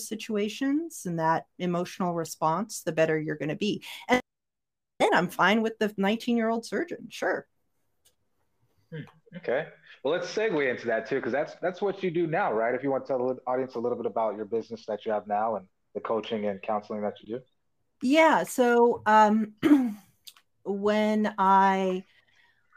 situations 0.00 1.02
and 1.06 1.18
that 1.18 1.46
emotional 1.58 2.14
response, 2.14 2.82
the 2.82 2.92
better 2.92 3.18
you're 3.20 3.36
going 3.36 3.48
to 3.48 3.56
be. 3.56 3.82
And 4.08 4.20
then 4.98 5.10
I'm 5.14 5.28
fine 5.28 5.62
with 5.62 5.78
the 5.78 5.92
19 5.96 6.36
year 6.36 6.48
old 6.48 6.64
surgeon. 6.64 7.08
Sure. 7.10 7.46
Hmm. 8.90 9.02
Okay. 9.36 9.66
Well, 10.02 10.12
let's 10.12 10.32
segue 10.34 10.68
into 10.68 10.86
that 10.86 11.08
too, 11.08 11.16
because 11.16 11.32
that's 11.32 11.54
that's 11.62 11.80
what 11.80 12.02
you 12.02 12.10
do 12.10 12.26
now, 12.26 12.52
right? 12.52 12.74
If 12.74 12.82
you 12.82 12.90
want 12.90 13.04
to 13.04 13.08
tell 13.08 13.26
the 13.28 13.40
audience 13.46 13.76
a 13.76 13.78
little 13.78 13.96
bit 13.96 14.06
about 14.06 14.36
your 14.36 14.44
business 14.44 14.84
that 14.86 15.06
you 15.06 15.12
have 15.12 15.26
now 15.26 15.56
and 15.56 15.66
the 15.94 16.00
coaching 16.00 16.46
and 16.46 16.60
counseling 16.60 17.02
that 17.02 17.14
you 17.20 17.36
do. 17.36 17.42
Yeah. 18.02 18.42
So 18.42 19.02
um, 19.06 19.52
when 20.64 21.34
I 21.38 22.04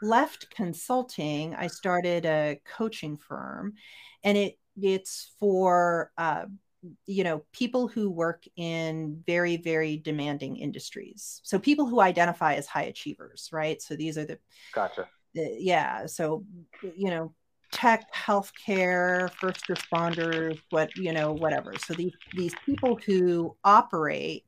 left 0.02 0.50
consulting, 0.50 1.54
I 1.54 1.66
started 1.66 2.26
a 2.26 2.60
coaching 2.64 3.16
firm, 3.16 3.74
and 4.22 4.38
it 4.38 4.58
it's 4.80 5.32
for 5.40 6.12
uh, 6.16 6.44
you 7.06 7.24
know 7.24 7.42
people 7.52 7.88
who 7.88 8.10
work 8.10 8.44
in 8.56 9.22
very 9.26 9.56
very 9.56 9.96
demanding 9.96 10.56
industries. 10.56 11.40
So 11.44 11.58
people 11.58 11.86
who 11.86 12.00
identify 12.00 12.54
as 12.54 12.66
high 12.66 12.84
achievers 12.84 13.48
right? 13.52 13.80
So 13.80 13.96
these 13.96 14.18
are 14.18 14.24
the 14.24 14.38
gotcha. 14.74 15.08
the, 15.34 15.56
yeah 15.58 16.06
so 16.06 16.44
you 16.82 17.10
know 17.10 17.34
tech 17.72 18.12
healthcare 18.14 19.30
first 19.34 19.66
responders 19.68 20.58
what 20.70 20.96
you 20.96 21.12
know 21.12 21.32
whatever. 21.32 21.74
So 21.78 21.94
these 21.94 22.14
these 22.36 22.54
people 22.64 22.98
who 23.04 23.56
operate 23.64 24.44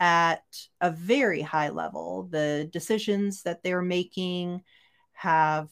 at 0.00 0.42
a 0.80 0.90
very 0.90 1.40
high 1.40 1.68
level 1.68 2.28
the 2.30 2.68
decisions 2.72 3.42
that 3.44 3.62
they're 3.62 3.82
making 3.82 4.62
have 5.12 5.68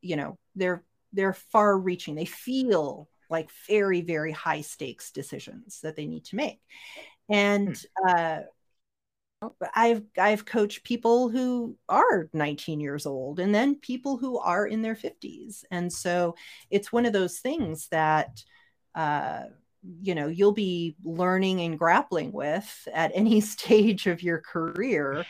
you 0.00 0.16
know 0.16 0.38
they're 0.56 0.84
they're 1.12 1.32
far 1.32 1.78
reaching 1.78 2.14
they 2.14 2.24
feel 2.24 3.08
like 3.30 3.50
very 3.68 4.00
very 4.00 4.32
high 4.32 4.60
stakes 4.60 5.12
decisions 5.12 5.80
that 5.82 5.96
they 5.96 6.06
need 6.06 6.24
to 6.24 6.36
make 6.36 6.60
and 7.28 7.84
hmm. 8.02 8.08
uh, 8.08 8.38
I've 9.74 10.02
I've 10.18 10.44
coached 10.44 10.84
people 10.84 11.30
who 11.30 11.76
are 11.88 12.28
19 12.34 12.80
years 12.80 13.06
old 13.06 13.40
and 13.40 13.54
then 13.54 13.76
people 13.76 14.18
who 14.18 14.38
are 14.38 14.66
in 14.66 14.82
their 14.82 14.94
50s. 14.94 15.64
And 15.70 15.90
so 15.90 16.34
it's 16.70 16.92
one 16.92 17.06
of 17.06 17.14
those 17.14 17.38
things 17.38 17.88
that 17.88 18.42
uh, 18.94 19.44
you 20.02 20.14
know 20.14 20.28
you'll 20.28 20.52
be 20.52 20.96
learning 21.04 21.60
and 21.62 21.78
grappling 21.78 22.32
with 22.32 22.88
at 22.92 23.12
any 23.14 23.40
stage 23.40 24.06
of 24.06 24.22
your 24.22 24.38
career. 24.38 25.24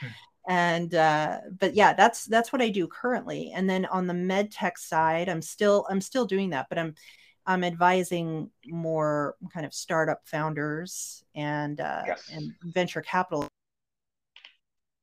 and 0.48 0.92
uh, 0.94 1.38
but 1.58 1.74
yeah, 1.74 1.92
that's 1.92 2.24
that's 2.24 2.52
what 2.52 2.62
I 2.62 2.68
do 2.70 2.88
currently. 2.88 3.52
And 3.54 3.70
then 3.70 3.86
on 3.86 4.08
the 4.08 4.14
med 4.14 4.50
tech 4.50 4.76
side, 4.76 5.28
I'm 5.28 5.42
still 5.42 5.86
I'm 5.88 6.00
still 6.00 6.26
doing 6.26 6.50
that, 6.50 6.66
but 6.68 6.78
I'm 6.78 6.96
I'm 7.46 7.64
advising 7.64 8.50
more 8.66 9.36
kind 9.52 9.66
of 9.66 9.74
startup 9.74 10.20
founders 10.26 11.24
and 11.34 11.80
uh, 11.80 12.02
yes. 12.06 12.30
and 12.32 12.52
venture 12.62 13.02
capital. 13.02 13.48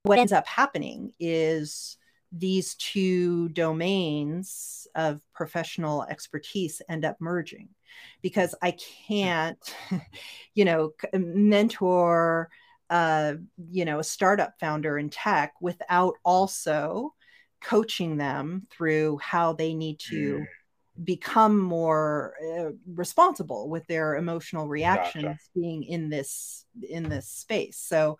What 0.03 0.19
ends 0.19 0.31
up 0.31 0.47
happening 0.47 1.11
is 1.19 1.97
these 2.31 2.75
two 2.75 3.49
domains 3.49 4.88
of 4.95 5.21
professional 5.33 6.03
expertise 6.03 6.81
end 6.89 7.05
up 7.05 7.17
merging 7.19 7.69
because 8.21 8.53
I 8.61 8.75
can't, 9.07 9.57
you 10.53 10.65
know, 10.65 10.91
mentor, 11.13 12.49
uh, 12.89 13.33
you 13.69 13.85
know, 13.85 13.99
a 13.99 14.03
startup 14.03 14.53
founder 14.59 14.97
in 14.97 15.09
tech 15.09 15.53
without 15.61 16.15
also 16.23 17.13
coaching 17.61 18.17
them 18.17 18.67
through 18.69 19.17
how 19.17 19.53
they 19.53 19.73
need 19.73 19.99
to. 19.99 20.45
Become 21.03 21.59
more 21.59 22.33
uh, 22.41 22.71
responsible 22.93 23.69
with 23.69 23.85
their 23.87 24.15
emotional 24.15 24.67
reactions 24.67 25.25
gotcha. 25.25 25.37
being 25.55 25.83
in 25.83 26.09
this 26.09 26.65
in 26.89 27.07
this 27.07 27.27
space. 27.27 27.77
So 27.77 28.17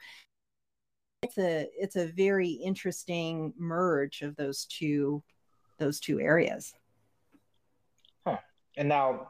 it's 1.24 1.38
a 1.38 1.68
it's 1.78 1.96
a 1.96 2.06
very 2.08 2.50
interesting 2.50 3.54
merge 3.58 4.22
of 4.22 4.36
those 4.36 4.66
two 4.66 5.24
those 5.80 6.00
two 6.00 6.20
areas. 6.20 6.74
Huh. 8.26 8.38
And 8.78 8.88
now 8.88 9.30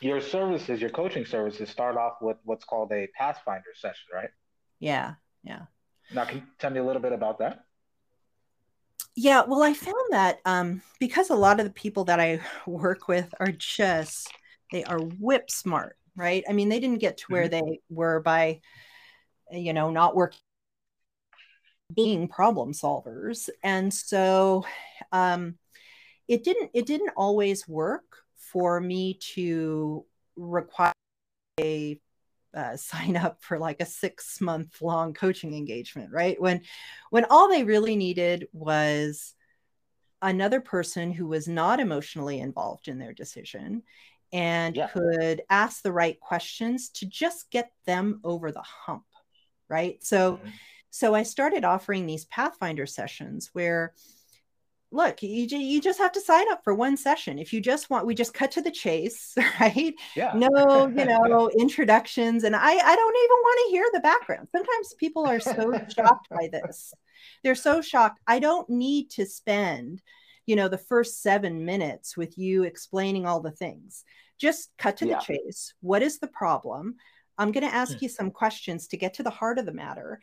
your 0.00 0.20
services 0.20 0.80
your 0.80 0.90
coaching 0.90 1.24
services 1.24 1.70
start 1.70 1.96
off 1.96 2.14
with 2.20 2.36
what's 2.44 2.64
called 2.64 2.92
a 2.92 3.08
pathfinder 3.16 3.72
session 3.74 4.08
right? 4.12 4.30
Yeah 4.80 5.14
yeah. 5.42 5.62
Now 6.12 6.24
can 6.24 6.38
you 6.38 6.42
tell 6.58 6.70
me 6.70 6.80
a 6.80 6.84
little 6.84 7.02
bit 7.02 7.12
about 7.12 7.38
that 7.38 7.64
yeah, 9.14 9.42
well, 9.46 9.62
I 9.62 9.74
found 9.74 9.96
that 10.10 10.40
um, 10.44 10.82
because 10.98 11.30
a 11.30 11.34
lot 11.34 11.60
of 11.60 11.66
the 11.66 11.72
people 11.72 12.04
that 12.04 12.20
I 12.20 12.40
work 12.66 13.08
with 13.08 13.32
are 13.40 13.52
just 13.52 14.32
they 14.70 14.84
are 14.84 14.98
whip 14.98 15.50
smart, 15.50 15.96
right? 16.16 16.44
I 16.48 16.52
mean, 16.52 16.68
they 16.68 16.80
didn't 16.80 17.00
get 17.00 17.18
to 17.18 17.24
where 17.28 17.48
mm-hmm. 17.48 17.66
they 17.66 17.80
were 17.90 18.20
by, 18.20 18.60
you 19.50 19.74
know, 19.74 19.90
not 19.90 20.16
working, 20.16 20.38
being 21.94 22.26
problem 22.26 22.72
solvers, 22.72 23.50
and 23.62 23.92
so 23.92 24.64
um, 25.12 25.58
it 26.26 26.42
didn't 26.42 26.70
it 26.72 26.86
didn't 26.86 27.12
always 27.16 27.68
work 27.68 28.04
for 28.36 28.80
me 28.80 29.18
to 29.34 30.06
require 30.36 30.92
a 31.60 32.00
uh, 32.54 32.76
sign 32.76 33.16
up 33.16 33.42
for 33.42 33.58
like 33.58 33.80
a 33.80 33.86
six 33.86 34.40
month 34.40 34.80
long 34.82 35.14
coaching 35.14 35.54
engagement 35.54 36.10
right 36.12 36.40
when 36.40 36.62
when 37.10 37.24
all 37.30 37.48
they 37.48 37.64
really 37.64 37.96
needed 37.96 38.48
was 38.52 39.34
another 40.20 40.60
person 40.60 41.10
who 41.10 41.26
was 41.26 41.48
not 41.48 41.80
emotionally 41.80 42.38
involved 42.38 42.88
in 42.88 42.98
their 42.98 43.12
decision 43.12 43.82
and 44.32 44.76
yeah. 44.76 44.88
could 44.88 45.42
ask 45.50 45.82
the 45.82 45.92
right 45.92 46.18
questions 46.20 46.88
to 46.88 47.06
just 47.06 47.50
get 47.50 47.72
them 47.86 48.20
over 48.24 48.52
the 48.52 48.62
hump 48.62 49.04
right 49.68 50.02
so 50.04 50.36
mm-hmm. 50.36 50.48
so 50.90 51.14
i 51.14 51.22
started 51.22 51.64
offering 51.64 52.06
these 52.06 52.24
pathfinder 52.26 52.86
sessions 52.86 53.50
where 53.52 53.92
look, 54.92 55.22
you, 55.22 55.46
you 55.46 55.80
just 55.80 55.98
have 55.98 56.12
to 56.12 56.20
sign 56.20 56.44
up 56.52 56.62
for 56.62 56.74
one 56.74 56.96
session. 56.96 57.38
If 57.38 57.52
you 57.52 57.60
just 57.60 57.90
want, 57.90 58.06
we 58.06 58.14
just 58.14 58.34
cut 58.34 58.50
to 58.52 58.62
the 58.62 58.70
chase, 58.70 59.34
right? 59.60 59.94
Yeah. 60.14 60.32
No, 60.34 60.86
you 60.86 61.04
know, 61.04 61.50
introductions. 61.58 62.44
And 62.44 62.54
I, 62.54 62.60
I 62.60 62.96
don't 62.96 63.16
even 63.16 63.36
want 63.42 63.58
to 63.58 63.70
hear 63.70 63.84
the 63.92 64.00
background. 64.00 64.48
Sometimes 64.52 64.94
people 64.98 65.26
are 65.26 65.40
so 65.40 65.72
shocked 65.96 66.28
by 66.30 66.48
this. 66.52 66.92
They're 67.42 67.54
so 67.54 67.80
shocked. 67.80 68.20
I 68.26 68.38
don't 68.38 68.68
need 68.68 69.10
to 69.12 69.26
spend 69.26 70.02
you 70.46 70.56
know 70.56 70.68
the 70.68 70.78
first 70.78 71.22
seven 71.22 71.64
minutes 71.64 72.16
with 72.16 72.36
you 72.36 72.64
explaining 72.64 73.26
all 73.26 73.40
the 73.40 73.52
things 73.52 74.04
just 74.38 74.70
cut 74.76 74.96
to 74.96 75.06
yeah. 75.06 75.18
the 75.18 75.22
chase 75.22 75.72
what 75.80 76.02
is 76.02 76.18
the 76.18 76.26
problem 76.26 76.96
i'm 77.38 77.52
going 77.52 77.64
to 77.64 77.72
ask 77.72 77.92
hmm. 77.92 77.98
you 78.02 78.08
some 78.08 78.30
questions 78.30 78.88
to 78.88 78.96
get 78.96 79.14
to 79.14 79.22
the 79.22 79.30
heart 79.30 79.58
of 79.58 79.66
the 79.66 79.72
matter 79.72 80.20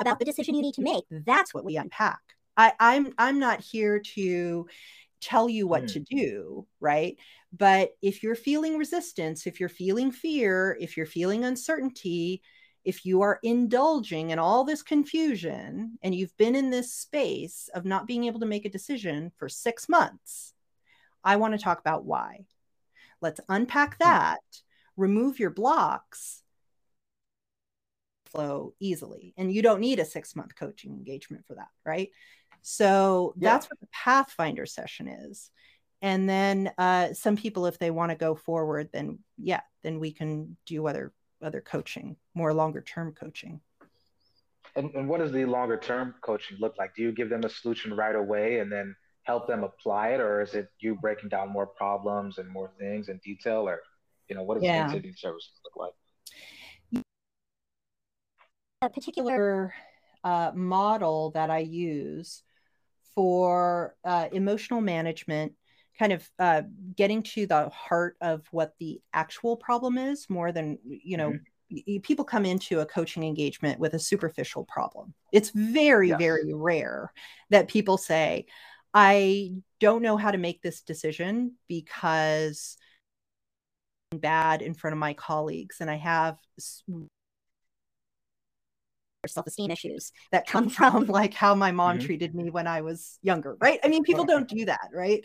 about 0.00 0.18
the 0.18 0.24
decision 0.24 0.54
you 0.54 0.62
need 0.62 0.74
to 0.74 0.82
make 0.82 1.04
that's 1.10 1.52
what 1.52 1.64
we 1.64 1.76
unpack 1.76 2.20
I, 2.56 2.72
I'm 2.78 3.12
I'm 3.18 3.38
not 3.38 3.60
here 3.60 4.00
to 4.14 4.66
tell 5.20 5.48
you 5.48 5.66
what 5.66 5.84
mm. 5.84 5.92
to 5.94 6.00
do, 6.00 6.66
right? 6.80 7.16
But 7.52 7.96
if 8.02 8.22
you're 8.22 8.34
feeling 8.34 8.76
resistance, 8.76 9.46
if 9.46 9.58
you're 9.58 9.68
feeling 9.68 10.12
fear, 10.12 10.76
if 10.80 10.96
you're 10.96 11.06
feeling 11.06 11.44
uncertainty, 11.44 12.42
if 12.84 13.06
you 13.06 13.22
are 13.22 13.38
indulging 13.42 14.30
in 14.30 14.38
all 14.38 14.64
this 14.64 14.82
confusion 14.82 15.98
and 16.02 16.14
you've 16.14 16.36
been 16.36 16.54
in 16.54 16.68
this 16.68 16.92
space 16.92 17.70
of 17.74 17.86
not 17.86 18.06
being 18.06 18.24
able 18.24 18.40
to 18.40 18.46
make 18.46 18.66
a 18.66 18.70
decision 18.70 19.32
for 19.36 19.48
six 19.48 19.88
months, 19.88 20.52
I 21.22 21.36
want 21.36 21.54
to 21.54 21.62
talk 21.62 21.80
about 21.80 22.04
why. 22.04 22.44
Let's 23.22 23.40
unpack 23.48 23.94
hmm. 23.94 24.04
that, 24.04 24.40
remove 24.96 25.38
your 25.40 25.50
blocks, 25.50 26.42
flow 28.34 28.74
easily. 28.80 29.34
And 29.36 29.52
you 29.52 29.62
don't 29.62 29.80
need 29.80 30.00
a 30.00 30.04
six 30.04 30.34
month 30.34 30.54
coaching 30.56 30.92
engagement 30.92 31.44
for 31.46 31.54
that, 31.54 31.68
right? 31.84 32.10
So 32.62 33.34
yeah. 33.36 33.50
that's 33.50 33.66
what 33.66 33.80
the 33.80 33.88
Pathfinder 33.92 34.66
session 34.66 35.08
is. 35.08 35.50
And 36.02 36.28
then 36.28 36.72
uh, 36.76 37.12
some 37.14 37.36
people, 37.36 37.66
if 37.66 37.78
they 37.78 37.90
want 37.90 38.10
to 38.10 38.16
go 38.16 38.34
forward, 38.34 38.90
then 38.92 39.20
yeah, 39.38 39.60
then 39.82 40.00
we 40.00 40.12
can 40.12 40.56
do 40.66 40.86
other 40.86 41.12
other 41.42 41.60
coaching, 41.60 42.16
more 42.34 42.54
longer 42.54 42.80
term 42.80 43.12
coaching. 43.12 43.60
And, 44.76 44.92
and 44.94 45.08
what 45.08 45.20
does 45.20 45.30
the 45.30 45.44
longer 45.44 45.76
term 45.76 46.14
coaching 46.20 46.58
look 46.60 46.74
like? 46.78 46.94
Do 46.94 47.02
you 47.02 47.12
give 47.12 47.30
them 47.30 47.44
a 47.44 47.48
solution 47.48 47.94
right 47.94 48.14
away 48.14 48.58
and 48.58 48.72
then 48.72 48.96
help 49.22 49.46
them 49.46 49.64
apply 49.64 50.08
it, 50.08 50.20
or 50.20 50.42
is 50.42 50.54
it 50.54 50.68
you 50.78 50.94
breaking 50.94 51.28
down 51.28 51.50
more 51.50 51.66
problems 51.66 52.38
and 52.38 52.48
more 52.48 52.70
things 52.78 53.08
in 53.08 53.18
detail, 53.24 53.68
or 53.68 53.80
you 54.28 54.36
know 54.36 54.42
what 54.42 54.54
does 54.54 54.64
yeah. 54.64 54.88
the 54.88 55.12
services 55.16 55.52
look 55.64 55.76
like? 55.76 55.92
A 58.84 58.90
particular 58.90 59.72
uh, 60.24 60.52
model 60.54 61.30
that 61.30 61.48
I 61.48 61.60
use 61.60 62.42
for 63.14 63.96
uh, 64.04 64.28
emotional 64.30 64.82
management, 64.82 65.54
kind 65.98 66.12
of 66.12 66.28
uh, 66.38 66.62
getting 66.94 67.22
to 67.22 67.46
the 67.46 67.70
heart 67.70 68.18
of 68.20 68.46
what 68.50 68.74
the 68.78 69.00
actual 69.14 69.56
problem 69.56 69.96
is 69.96 70.28
more 70.28 70.52
than, 70.52 70.78
you 70.84 71.16
know, 71.16 71.32
mm-hmm. 71.72 71.98
people 72.02 72.26
come 72.26 72.44
into 72.44 72.80
a 72.80 72.86
coaching 72.86 73.24
engagement 73.24 73.80
with 73.80 73.94
a 73.94 73.98
superficial 73.98 74.64
problem. 74.64 75.14
It's 75.32 75.50
very, 75.54 76.10
yes. 76.10 76.18
very 76.18 76.52
rare 76.52 77.10
that 77.48 77.68
people 77.68 77.96
say, 77.96 78.44
I 78.92 79.52
don't 79.80 80.02
know 80.02 80.18
how 80.18 80.30
to 80.30 80.36
make 80.36 80.60
this 80.60 80.82
decision 80.82 81.54
because 81.68 82.76
bad 84.14 84.60
in 84.60 84.74
front 84.74 84.92
of 84.92 84.98
my 84.98 85.14
colleagues 85.14 85.78
and 85.80 85.90
I 85.90 85.96
have 85.96 86.36
self-esteem 89.28 89.70
issues 89.70 90.12
that 90.30 90.46
come 90.46 90.68
from 90.70 91.06
like 91.06 91.34
how 91.34 91.54
my 91.54 91.72
mom 91.72 91.98
mm-hmm. 91.98 92.06
treated 92.06 92.34
me 92.34 92.50
when 92.50 92.66
I 92.66 92.82
was 92.82 93.18
younger, 93.22 93.56
right? 93.60 93.80
I 93.82 93.88
mean, 93.88 94.04
people 94.04 94.24
don't 94.24 94.48
do 94.48 94.64
that, 94.66 94.88
right? 94.92 95.24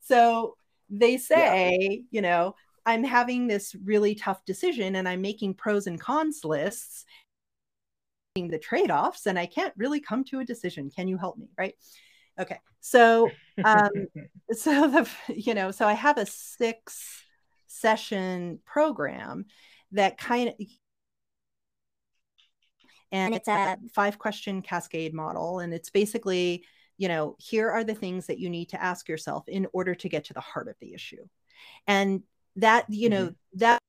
So 0.00 0.56
they 0.90 1.16
say, 1.16 1.78
yeah. 1.80 1.98
you 2.10 2.22
know, 2.22 2.54
I'm 2.86 3.04
having 3.04 3.46
this 3.46 3.74
really 3.84 4.14
tough 4.14 4.44
decision 4.46 4.96
and 4.96 5.08
I'm 5.08 5.20
making 5.20 5.54
pros 5.54 5.86
and 5.86 6.00
cons 6.00 6.40
lists, 6.44 7.04
the 8.34 8.58
trade-offs, 8.58 9.26
and 9.26 9.38
I 9.38 9.46
can't 9.46 9.74
really 9.76 10.00
come 10.00 10.24
to 10.24 10.40
a 10.40 10.44
decision. 10.44 10.90
Can 10.90 11.08
you 11.08 11.18
help 11.18 11.36
me? 11.36 11.48
Right. 11.58 11.74
Okay. 12.38 12.58
So 12.80 13.30
um, 13.64 13.90
so 14.52 14.88
the 14.88 15.08
you 15.34 15.54
know, 15.54 15.70
so 15.70 15.86
I 15.86 15.92
have 15.92 16.18
a 16.18 16.26
six 16.26 17.24
session 17.66 18.60
program 18.64 19.46
that 19.92 20.18
kind 20.18 20.48
of 20.48 20.54
and 23.12 23.34
it's 23.34 23.48
a 23.48 23.76
five 23.94 24.18
question 24.18 24.62
cascade 24.62 25.14
model 25.14 25.60
and 25.60 25.72
it's 25.72 25.90
basically 25.90 26.64
you 26.96 27.08
know 27.08 27.36
here 27.38 27.70
are 27.70 27.84
the 27.84 27.94
things 27.94 28.26
that 28.26 28.38
you 28.38 28.50
need 28.50 28.68
to 28.68 28.82
ask 28.82 29.08
yourself 29.08 29.48
in 29.48 29.66
order 29.72 29.94
to 29.94 30.08
get 30.08 30.24
to 30.24 30.34
the 30.34 30.40
heart 30.40 30.68
of 30.68 30.74
the 30.80 30.94
issue 30.94 31.24
and 31.86 32.22
that 32.56 32.84
you 32.88 33.08
know 33.08 33.26
mm-hmm. 33.26 33.58
that 33.58 33.80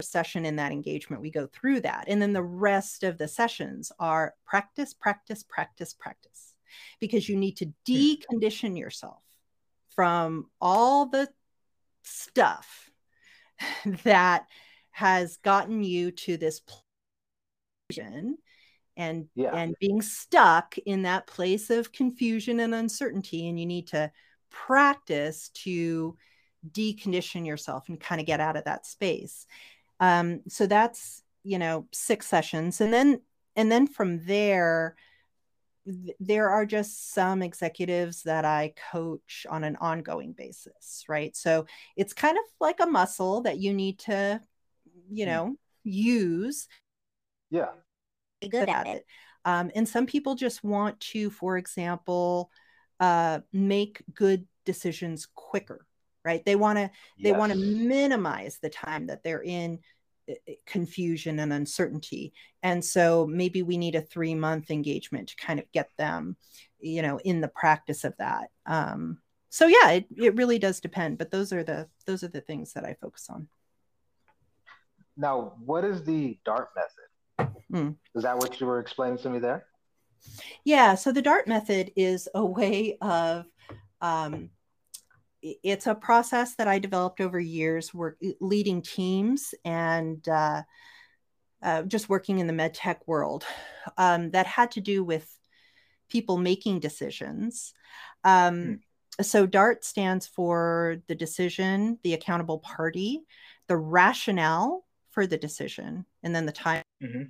session 0.00 0.44
in 0.44 0.56
that 0.56 0.72
engagement 0.72 1.22
we 1.22 1.30
go 1.30 1.46
through 1.46 1.80
that 1.80 2.04
and 2.08 2.20
then 2.20 2.32
the 2.32 2.42
rest 2.42 3.04
of 3.04 3.18
the 3.18 3.28
sessions 3.28 3.92
are 3.98 4.34
practice 4.44 4.92
practice 4.92 5.44
practice 5.44 5.94
practice 5.94 6.54
because 7.00 7.28
you 7.28 7.36
need 7.36 7.56
to 7.56 7.66
hmm. 7.66 7.92
decondition 7.92 8.78
yourself 8.78 9.22
from 9.94 10.46
all 10.60 11.06
the 11.06 11.28
stuff 12.02 12.90
that 14.04 14.46
has 14.90 15.36
gotten 15.38 15.82
you 15.82 16.10
to 16.10 16.36
this 16.36 16.60
position 17.88 18.36
and 18.96 19.28
yeah. 19.34 19.54
and 19.54 19.74
being 19.80 20.02
stuck 20.02 20.76
in 20.78 21.02
that 21.02 21.26
place 21.26 21.70
of 21.70 21.92
confusion 21.92 22.60
and 22.60 22.74
uncertainty 22.74 23.48
and 23.48 23.58
you 23.58 23.66
need 23.66 23.86
to 23.88 24.10
practice 24.50 25.48
to 25.54 26.16
decondition 26.70 27.46
yourself 27.46 27.88
and 27.88 27.98
kind 27.98 28.20
of 28.20 28.26
get 28.26 28.40
out 28.40 28.56
of 28.56 28.64
that 28.64 28.86
space 28.86 29.46
um, 30.00 30.40
so 30.48 30.66
that's 30.66 31.22
you 31.42 31.58
know 31.58 31.86
six 31.92 32.26
sessions 32.26 32.80
and 32.80 32.92
then 32.92 33.20
and 33.56 33.70
then 33.72 33.86
from 33.86 34.24
there 34.26 34.94
th- 35.86 36.16
there 36.20 36.50
are 36.50 36.66
just 36.66 37.12
some 37.12 37.42
executives 37.42 38.22
that 38.22 38.44
i 38.44 38.72
coach 38.92 39.46
on 39.50 39.64
an 39.64 39.76
ongoing 39.76 40.32
basis 40.32 41.04
right 41.08 41.34
so 41.34 41.66
it's 41.96 42.12
kind 42.12 42.36
of 42.36 42.44
like 42.60 42.78
a 42.80 42.86
muscle 42.86 43.40
that 43.40 43.58
you 43.58 43.72
need 43.72 43.98
to 43.98 44.40
you 45.10 45.24
mm. 45.24 45.28
know 45.28 45.56
use 45.82 46.68
yeah 47.50 47.70
good 48.48 48.68
at 48.68 48.86
it. 48.86 49.06
Um, 49.44 49.70
and 49.74 49.88
some 49.88 50.06
people 50.06 50.34
just 50.34 50.62
want 50.62 51.00
to, 51.00 51.30
for 51.30 51.56
example, 51.56 52.50
uh, 53.00 53.40
make 53.52 54.02
good 54.14 54.46
decisions 54.64 55.26
quicker, 55.34 55.86
right? 56.24 56.44
They 56.44 56.56
want 56.56 56.78
to 56.78 56.90
they 57.20 57.30
yes. 57.30 57.38
want 57.38 57.52
to 57.52 57.58
minimize 57.58 58.58
the 58.62 58.70
time 58.70 59.08
that 59.08 59.24
they're 59.24 59.42
in 59.42 59.80
uh, 60.28 60.34
uh, 60.48 60.52
confusion 60.66 61.40
and 61.40 61.52
uncertainty. 61.52 62.32
And 62.62 62.84
so 62.84 63.26
maybe 63.26 63.62
we 63.62 63.76
need 63.76 63.96
a 63.96 64.02
three 64.02 64.34
month 64.34 64.70
engagement 64.70 65.30
to 65.30 65.36
kind 65.36 65.58
of 65.58 65.70
get 65.72 65.90
them, 65.98 66.36
you 66.78 67.02
know, 67.02 67.18
in 67.18 67.40
the 67.40 67.48
practice 67.48 68.04
of 68.04 68.14
that. 68.18 68.50
Um, 68.66 69.18
so 69.50 69.66
yeah, 69.66 69.90
it, 69.90 70.06
it 70.16 70.36
really 70.36 70.58
does 70.58 70.80
depend, 70.80 71.18
but 71.18 71.30
those 71.30 71.52
are 71.52 71.64
the 71.64 71.88
those 72.06 72.22
are 72.22 72.28
the 72.28 72.40
things 72.40 72.72
that 72.74 72.84
I 72.84 72.94
focus 72.94 73.26
on. 73.28 73.48
Now, 75.16 75.54
what 75.64 75.84
is 75.84 76.04
the 76.04 76.38
DART 76.44 76.70
method? 76.74 77.11
Mm. 77.38 77.96
Is 78.14 78.22
that 78.22 78.36
what 78.36 78.60
you 78.60 78.66
were 78.66 78.80
explaining 78.80 79.18
to 79.18 79.30
me 79.30 79.38
there? 79.38 79.66
Yeah. 80.64 80.94
So 80.94 81.12
the 81.12 81.22
DART 81.22 81.48
method 81.48 81.92
is 81.96 82.28
a 82.34 82.44
way 82.44 82.96
of, 83.00 83.46
um, 84.00 84.50
it's 85.42 85.86
a 85.88 85.94
process 85.94 86.54
that 86.56 86.68
I 86.68 86.78
developed 86.78 87.20
over 87.20 87.40
years, 87.40 87.92
work 87.92 88.18
leading 88.40 88.82
teams 88.82 89.54
and 89.64 90.26
uh, 90.28 90.62
uh, 91.62 91.82
just 91.82 92.08
working 92.08 92.38
in 92.38 92.46
the 92.46 92.52
med 92.52 92.74
tech 92.74 93.06
world 93.08 93.44
um, 93.96 94.30
that 94.30 94.46
had 94.46 94.70
to 94.72 94.80
do 94.80 95.02
with 95.02 95.28
people 96.08 96.36
making 96.36 96.78
decisions. 96.78 97.72
Um, 98.22 98.54
mm. 98.54 98.78
So 99.20 99.46
DART 99.46 99.84
stands 99.84 100.26
for 100.26 100.98
the 101.08 101.14
decision, 101.14 101.98
the 102.02 102.14
accountable 102.14 102.60
party, 102.60 103.22
the 103.66 103.76
rationale 103.76 104.84
for 105.10 105.26
the 105.26 105.36
decision, 105.36 106.06
and 106.22 106.34
then 106.34 106.46
the 106.46 106.52
time. 106.52 106.82
Mm-hmm. 107.02 107.22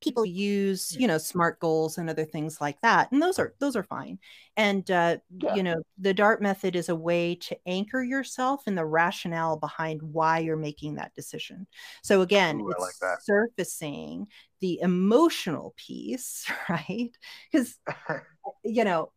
People 0.00 0.26
use 0.26 0.96
you 0.98 1.06
know 1.06 1.18
smart 1.18 1.60
goals 1.60 1.96
and 1.96 2.10
other 2.10 2.24
things 2.24 2.60
like 2.60 2.80
that 2.80 3.12
and 3.12 3.22
those 3.22 3.38
are 3.38 3.54
those 3.60 3.76
are 3.76 3.84
fine. 3.84 4.18
And 4.56 4.90
uh, 4.90 5.18
yeah. 5.38 5.54
you 5.54 5.62
know 5.62 5.82
the 5.98 6.12
dart 6.12 6.42
method 6.42 6.74
is 6.74 6.88
a 6.88 6.96
way 6.96 7.36
to 7.36 7.56
anchor 7.66 8.02
yourself 8.02 8.66
in 8.66 8.74
the 8.74 8.84
rationale 8.84 9.56
behind 9.56 10.02
why 10.02 10.40
you're 10.40 10.56
making 10.56 10.96
that 10.96 11.14
decision. 11.14 11.68
So 12.02 12.22
again 12.22 12.60
Ooh, 12.60 12.70
it's 12.70 13.00
like 13.00 13.20
surfacing 13.22 14.26
the 14.60 14.80
emotional 14.80 15.74
piece 15.76 16.50
right? 16.68 17.16
Because 17.50 17.78
you 18.64 18.84
know 18.84 19.12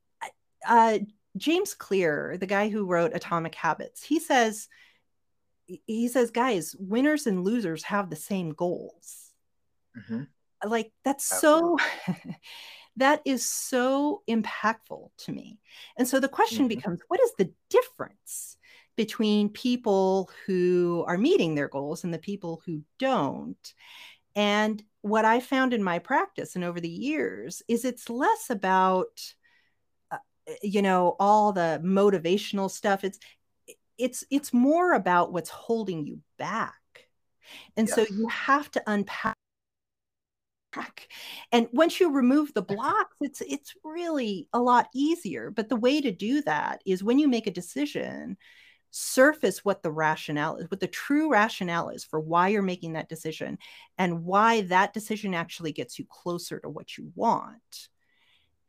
uh, 0.68 0.99
james 1.38 1.74
clear 1.74 2.38
the 2.39 2.45
guy 2.45 2.70
who 2.70 2.86
wrote 2.86 3.16
atomic 3.16 3.56
habits 3.56 4.03
he 4.03 4.20
says 4.20 4.68
he 5.66 6.08
says 6.08 6.32
guys 6.32 6.76
winners 6.80 7.28
and 7.28 7.43
losers 7.43 7.84
have 7.84 8.10
the 8.10 8.16
same 8.16 8.51
goals 8.51 9.24
mm-hmm 9.97 10.23
like 10.65 10.91
that's 11.03 11.31
Absolutely. 11.31 11.83
so 12.05 12.13
that 12.97 13.21
is 13.25 13.45
so 13.45 14.21
impactful 14.29 15.09
to 15.17 15.31
me 15.31 15.59
and 15.97 16.07
so 16.07 16.19
the 16.19 16.27
question 16.27 16.59
mm-hmm. 16.59 16.75
becomes 16.75 17.01
what 17.07 17.19
is 17.19 17.31
the 17.37 17.51
difference 17.69 18.57
between 18.95 19.49
people 19.49 20.29
who 20.45 21.03
are 21.07 21.17
meeting 21.17 21.55
their 21.55 21.67
goals 21.67 22.03
and 22.03 22.13
the 22.13 22.19
people 22.19 22.61
who 22.65 22.81
don't 22.99 23.73
and 24.35 24.83
what 25.01 25.23
I 25.23 25.39
found 25.39 25.73
in 25.73 25.83
my 25.83 25.99
practice 25.99 26.55
and 26.55 26.63
over 26.63 26.79
the 26.79 26.89
years 26.89 27.61
is 27.67 27.85
it's 27.85 28.09
less 28.09 28.49
about 28.49 29.21
uh, 30.11 30.17
you 30.63 30.81
know 30.81 31.15
all 31.19 31.51
the 31.51 31.81
motivational 31.83 32.71
stuff 32.71 33.03
it's 33.03 33.19
it's 33.97 34.23
it's 34.29 34.53
more 34.53 34.93
about 34.93 35.33
what's 35.33 35.49
holding 35.49 36.05
you 36.05 36.19
back 36.37 36.73
and 37.77 37.87
yes. 37.87 37.95
so 37.95 38.05
you 38.09 38.27
have 38.27 38.71
to 38.71 38.81
unpack 38.87 39.35
and 41.51 41.67
once 41.71 41.99
you 41.99 42.11
remove 42.11 42.53
the 42.53 42.61
blocks 42.61 43.15
it's 43.21 43.41
it's 43.41 43.73
really 43.84 44.47
a 44.53 44.59
lot 44.59 44.88
easier 44.93 45.51
but 45.51 45.69
the 45.69 45.76
way 45.76 46.01
to 46.01 46.11
do 46.11 46.41
that 46.41 46.82
is 46.86 47.03
when 47.03 47.19
you 47.19 47.28
make 47.28 47.47
a 47.47 47.51
decision 47.51 48.38
surface 48.97 49.65
what 49.65 49.84
the 49.84 49.91
rationale 49.91 50.55
is, 50.55 50.71
what 50.71 50.80
the 50.80 50.88
true 50.88 51.30
rationale 51.30 51.89
is 51.89 52.05
for 52.05 52.17
why 52.17 52.47
you're 52.47 52.61
making 52.61 52.93
that 52.93 53.09
decision 53.09 53.57
and 53.97 54.23
why 54.23 54.61
that 54.61 54.93
decision 54.93 55.34
actually 55.34 55.73
gets 55.73 55.99
you 55.99 56.05
closer 56.07 56.61
to 56.61 56.69
what 56.69 56.97
you 56.97 57.11
want. 57.13 57.89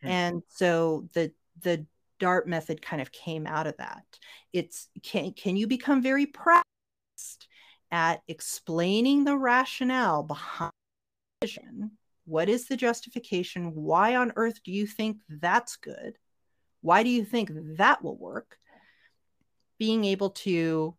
Hmm. 0.03 0.09
And 0.09 0.43
so 0.49 1.09
the 1.13 1.33
the 1.63 1.87
DART 2.19 2.49
method 2.49 2.83
kind 2.83 3.01
of 3.01 3.13
came 3.13 3.47
out 3.47 3.69
of 3.69 3.77
that. 3.77 4.05
It's 4.53 4.89
can 5.05 5.33
can 5.33 5.55
you 5.55 5.69
become 5.69 6.03
very 6.03 6.27
practiced 6.27 7.47
at 7.93 8.21
explaining 8.27 9.23
the 9.23 9.37
rationale 9.37 10.25
behind 10.25 10.73
decision? 11.41 11.93
What 12.25 12.49
is 12.49 12.67
the 12.67 12.77
justification? 12.77 13.75
Why 13.75 14.17
on 14.17 14.33
earth 14.37 14.63
do 14.65 14.73
you 14.73 14.87
think 14.87 15.19
that's 15.29 15.77
good? 15.77 16.19
Why 16.81 17.03
do 17.03 17.09
you 17.09 17.25
think 17.25 17.51
that 17.79 18.03
will 18.03 18.17
work? 18.17 18.59
being 19.79 20.05
able 20.05 20.31
to 20.31 20.97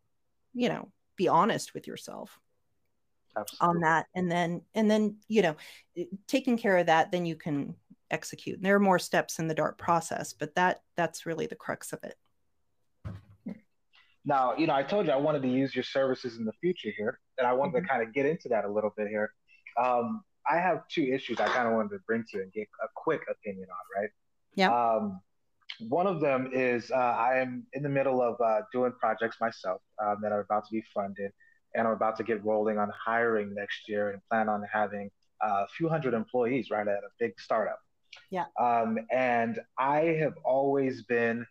you 0.53 0.69
know 0.69 0.89
be 1.15 1.27
honest 1.27 1.73
with 1.73 1.87
yourself 1.87 2.39
Absolutely. 3.35 3.67
on 3.67 3.81
that 3.81 4.05
and 4.15 4.31
then 4.31 4.61
and 4.73 4.89
then 4.89 5.17
you 5.27 5.41
know 5.41 5.55
taking 6.27 6.57
care 6.57 6.77
of 6.77 6.87
that 6.87 7.11
then 7.11 7.25
you 7.25 7.35
can 7.35 7.75
execute 8.09 8.57
and 8.57 8.65
there 8.65 8.75
are 8.75 8.79
more 8.79 8.99
steps 8.99 9.39
in 9.39 9.47
the 9.47 9.53
dart 9.53 9.77
process 9.77 10.33
but 10.33 10.55
that 10.55 10.81
that's 10.95 11.25
really 11.25 11.45
the 11.45 11.55
crux 11.55 11.93
of 11.93 11.99
it 12.03 12.15
now 14.25 14.55
you 14.55 14.65
know 14.65 14.73
i 14.73 14.83
told 14.83 15.05
you 15.05 15.11
i 15.11 15.17
wanted 15.17 15.41
to 15.41 15.49
use 15.49 15.75
your 15.75 15.83
services 15.83 16.37
in 16.37 16.45
the 16.45 16.53
future 16.61 16.91
here 16.95 17.19
and 17.37 17.45
i 17.45 17.53
wanted 17.53 17.73
mm-hmm. 17.73 17.83
to 17.83 17.89
kind 17.89 18.01
of 18.01 18.13
get 18.13 18.25
into 18.25 18.47
that 18.47 18.65
a 18.65 18.71
little 18.71 18.93
bit 18.95 19.07
here 19.07 19.31
um, 19.81 20.21
i 20.49 20.57
have 20.57 20.87
two 20.87 21.03
issues 21.03 21.39
i 21.39 21.47
kind 21.47 21.67
of 21.67 21.73
wanted 21.73 21.89
to 21.89 21.99
bring 22.07 22.23
to 22.23 22.37
you 22.37 22.43
and 22.43 22.53
get 22.53 22.67
a 22.83 22.87
quick 22.95 23.21
opinion 23.29 23.67
on 23.69 24.01
right 24.01 24.09
yeah 24.55 24.71
um, 24.71 25.19
one 25.79 26.07
of 26.07 26.19
them 26.19 26.49
is 26.53 26.91
uh, 26.91 26.95
I 26.95 27.37
am 27.39 27.65
in 27.73 27.83
the 27.83 27.89
middle 27.89 28.21
of 28.21 28.39
uh, 28.41 28.61
doing 28.71 28.93
projects 28.99 29.37
myself 29.39 29.81
um, 30.03 30.17
that 30.21 30.31
are 30.31 30.39
about 30.39 30.65
to 30.65 30.71
be 30.71 30.83
funded, 30.93 31.31
and 31.75 31.87
I'm 31.87 31.93
about 31.93 32.17
to 32.17 32.23
get 32.23 32.43
rolling 32.43 32.77
on 32.77 32.91
hiring 33.05 33.53
next 33.53 33.87
year 33.87 34.11
and 34.11 34.21
plan 34.29 34.49
on 34.49 34.63
having 34.71 35.11
uh, 35.45 35.63
a 35.63 35.67
few 35.67 35.87
hundred 35.87 36.13
employees 36.13 36.71
right 36.71 36.87
at 36.87 36.97
a 36.97 37.09
big 37.19 37.39
startup. 37.39 37.79
Yeah. 38.31 38.45
Um, 38.59 38.97
and 39.11 39.59
I 39.77 40.17
have 40.19 40.33
always 40.43 41.03
been 41.03 41.45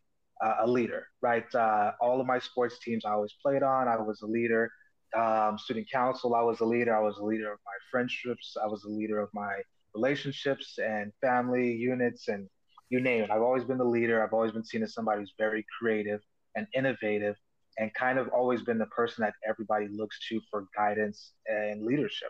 uh, 0.44 0.56
a 0.60 0.66
leader, 0.66 1.06
right? 1.22 1.52
Uh, 1.54 1.92
all 2.00 2.20
of 2.20 2.26
my 2.26 2.38
sports 2.38 2.78
teams 2.80 3.04
I 3.04 3.10
always 3.10 3.34
played 3.40 3.62
on, 3.62 3.86
I 3.86 3.96
was 3.96 4.22
a 4.22 4.26
leader. 4.26 4.70
Um, 5.16 5.58
student 5.58 5.90
council, 5.90 6.34
I 6.34 6.42
was 6.42 6.60
a 6.60 6.64
leader. 6.64 6.94
I 6.94 7.00
was 7.00 7.18
a 7.18 7.24
leader 7.24 7.52
of 7.52 7.58
my 7.64 7.72
friendships. 7.90 8.56
I 8.62 8.66
was 8.66 8.84
a 8.84 8.88
leader 8.88 9.18
of 9.20 9.30
my 9.32 9.54
relationships 9.94 10.78
and 10.78 11.12
family 11.20 11.72
units 11.72 12.28
and 12.28 12.48
you 12.90 13.00
name 13.00 13.24
it. 13.24 13.30
I've 13.30 13.42
always 13.42 13.64
been 13.64 13.78
the 13.78 13.84
leader. 13.84 14.22
I've 14.22 14.32
always 14.32 14.52
been 14.52 14.64
seen 14.64 14.82
as 14.82 14.94
somebody 14.94 15.20
who's 15.20 15.32
very 15.38 15.64
creative 15.78 16.20
and 16.54 16.66
innovative 16.74 17.34
and 17.78 17.92
kind 17.94 18.18
of 18.18 18.28
always 18.28 18.62
been 18.62 18.78
the 18.78 18.86
person 18.86 19.22
that 19.22 19.34
everybody 19.48 19.88
looks 19.88 20.18
to 20.28 20.40
for 20.50 20.66
guidance 20.76 21.32
and 21.46 21.84
leadership. 21.84 22.28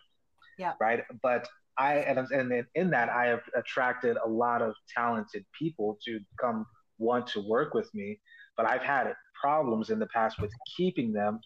Yeah. 0.59 0.72
Right. 0.80 1.05
But 1.22 1.49
I, 1.78 1.97
and, 1.97 2.18
and 2.18 2.64
in 2.74 2.91
that, 2.91 3.11
I 3.11 3.26
have 3.26 3.43
attracted 3.55 4.16
a 4.24 4.28
lot 4.28 4.62
of 4.62 4.74
talented 4.97 5.45
people 5.59 5.99
to 6.07 6.20
come 6.41 6.66
want 6.99 7.26
to 7.28 7.41
work 7.41 7.74
with 7.74 7.93
me. 7.95 8.18
But 8.57 8.66
I've 8.66 8.82
had 8.82 9.12
problems 9.39 9.91
in 9.91 9.99
the 9.99 10.07
past 10.07 10.41
with 10.41 10.51
keeping 10.76 11.12
them, 11.12 11.41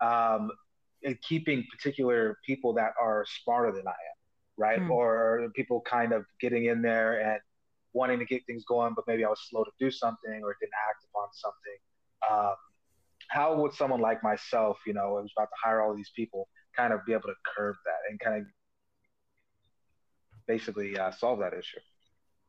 um, 0.00 0.50
keeping 1.22 1.64
particular 1.70 2.38
people 2.44 2.72
that 2.74 2.92
are 3.00 3.24
smarter 3.42 3.72
than 3.72 3.86
I 3.86 3.90
am, 3.90 4.16
right? 4.56 4.80
Mm. 4.80 4.90
Or 4.90 5.48
people 5.54 5.82
kind 5.82 6.12
of 6.12 6.24
getting 6.40 6.66
in 6.66 6.82
there 6.82 7.20
and 7.20 7.40
wanting 7.92 8.18
to 8.18 8.24
get 8.24 8.44
things 8.46 8.64
going, 8.64 8.92
but 8.94 9.04
maybe 9.06 9.24
I 9.24 9.28
was 9.28 9.40
slow 9.48 9.64
to 9.64 9.70
do 9.78 9.90
something 9.90 10.40
or 10.42 10.56
didn't 10.60 10.72
act 10.88 11.04
upon 11.10 11.28
something. 11.32 11.78
Um, 12.30 12.54
how 13.28 13.56
would 13.56 13.72
someone 13.72 14.00
like 14.00 14.22
myself, 14.22 14.78
you 14.86 14.94
know, 14.94 15.16
I 15.16 15.22
was 15.22 15.32
about 15.36 15.46
to 15.46 15.56
hire 15.62 15.82
all 15.82 15.94
these 15.96 16.10
people, 16.14 16.48
kind 16.76 16.92
of 16.92 17.00
be 17.06 17.12
able 17.12 17.22
to 17.22 17.34
curb 17.56 17.76
that 17.84 18.10
and 18.10 18.20
kind 18.20 18.42
of 18.42 18.46
basically 20.46 20.98
uh, 20.98 21.10
solve 21.10 21.40
that 21.40 21.54
issue? 21.54 21.80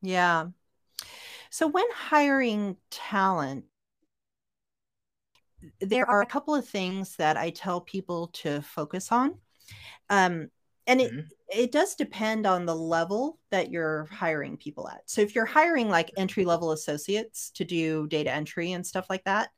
Yeah. 0.02 0.48
So 1.50 1.68
when 1.68 1.86
hiring 1.94 2.78
talent, 2.92 3.66
there 5.82 6.10
are 6.10 6.22
a 6.22 6.26
couple 6.26 6.56
of 6.56 6.68
things 6.68 7.16
that 7.16 7.38
I 7.38 7.50
tell 7.50 7.82
people 7.82 8.28
to 8.28 8.62
focus 8.62 9.12
on. 9.12 9.36
Um, 10.10 10.50
and 10.86 11.02
it, 11.02 11.12
mm-hmm. 11.12 11.28
it 11.50 11.72
does 11.72 11.96
depend 11.96 12.46
on 12.46 12.66
the 12.66 12.76
level 12.76 13.40
that 13.52 13.70
you're 13.70 14.08
hiring 14.12 14.58
people 14.58 14.88
at. 14.88 15.02
So 15.06 15.22
if 15.22 15.36
you're 15.36 15.46
hiring 15.46 15.90
like 15.90 16.12
entry 16.18 16.46
level 16.46 16.72
associates 16.72 17.52
to 17.52 17.66
do 17.66 18.08
data 18.08 18.32
entry 18.32 18.72
and 18.72 18.86
stuff 18.86 19.08
like 19.10 19.24
that, 19.26 19.50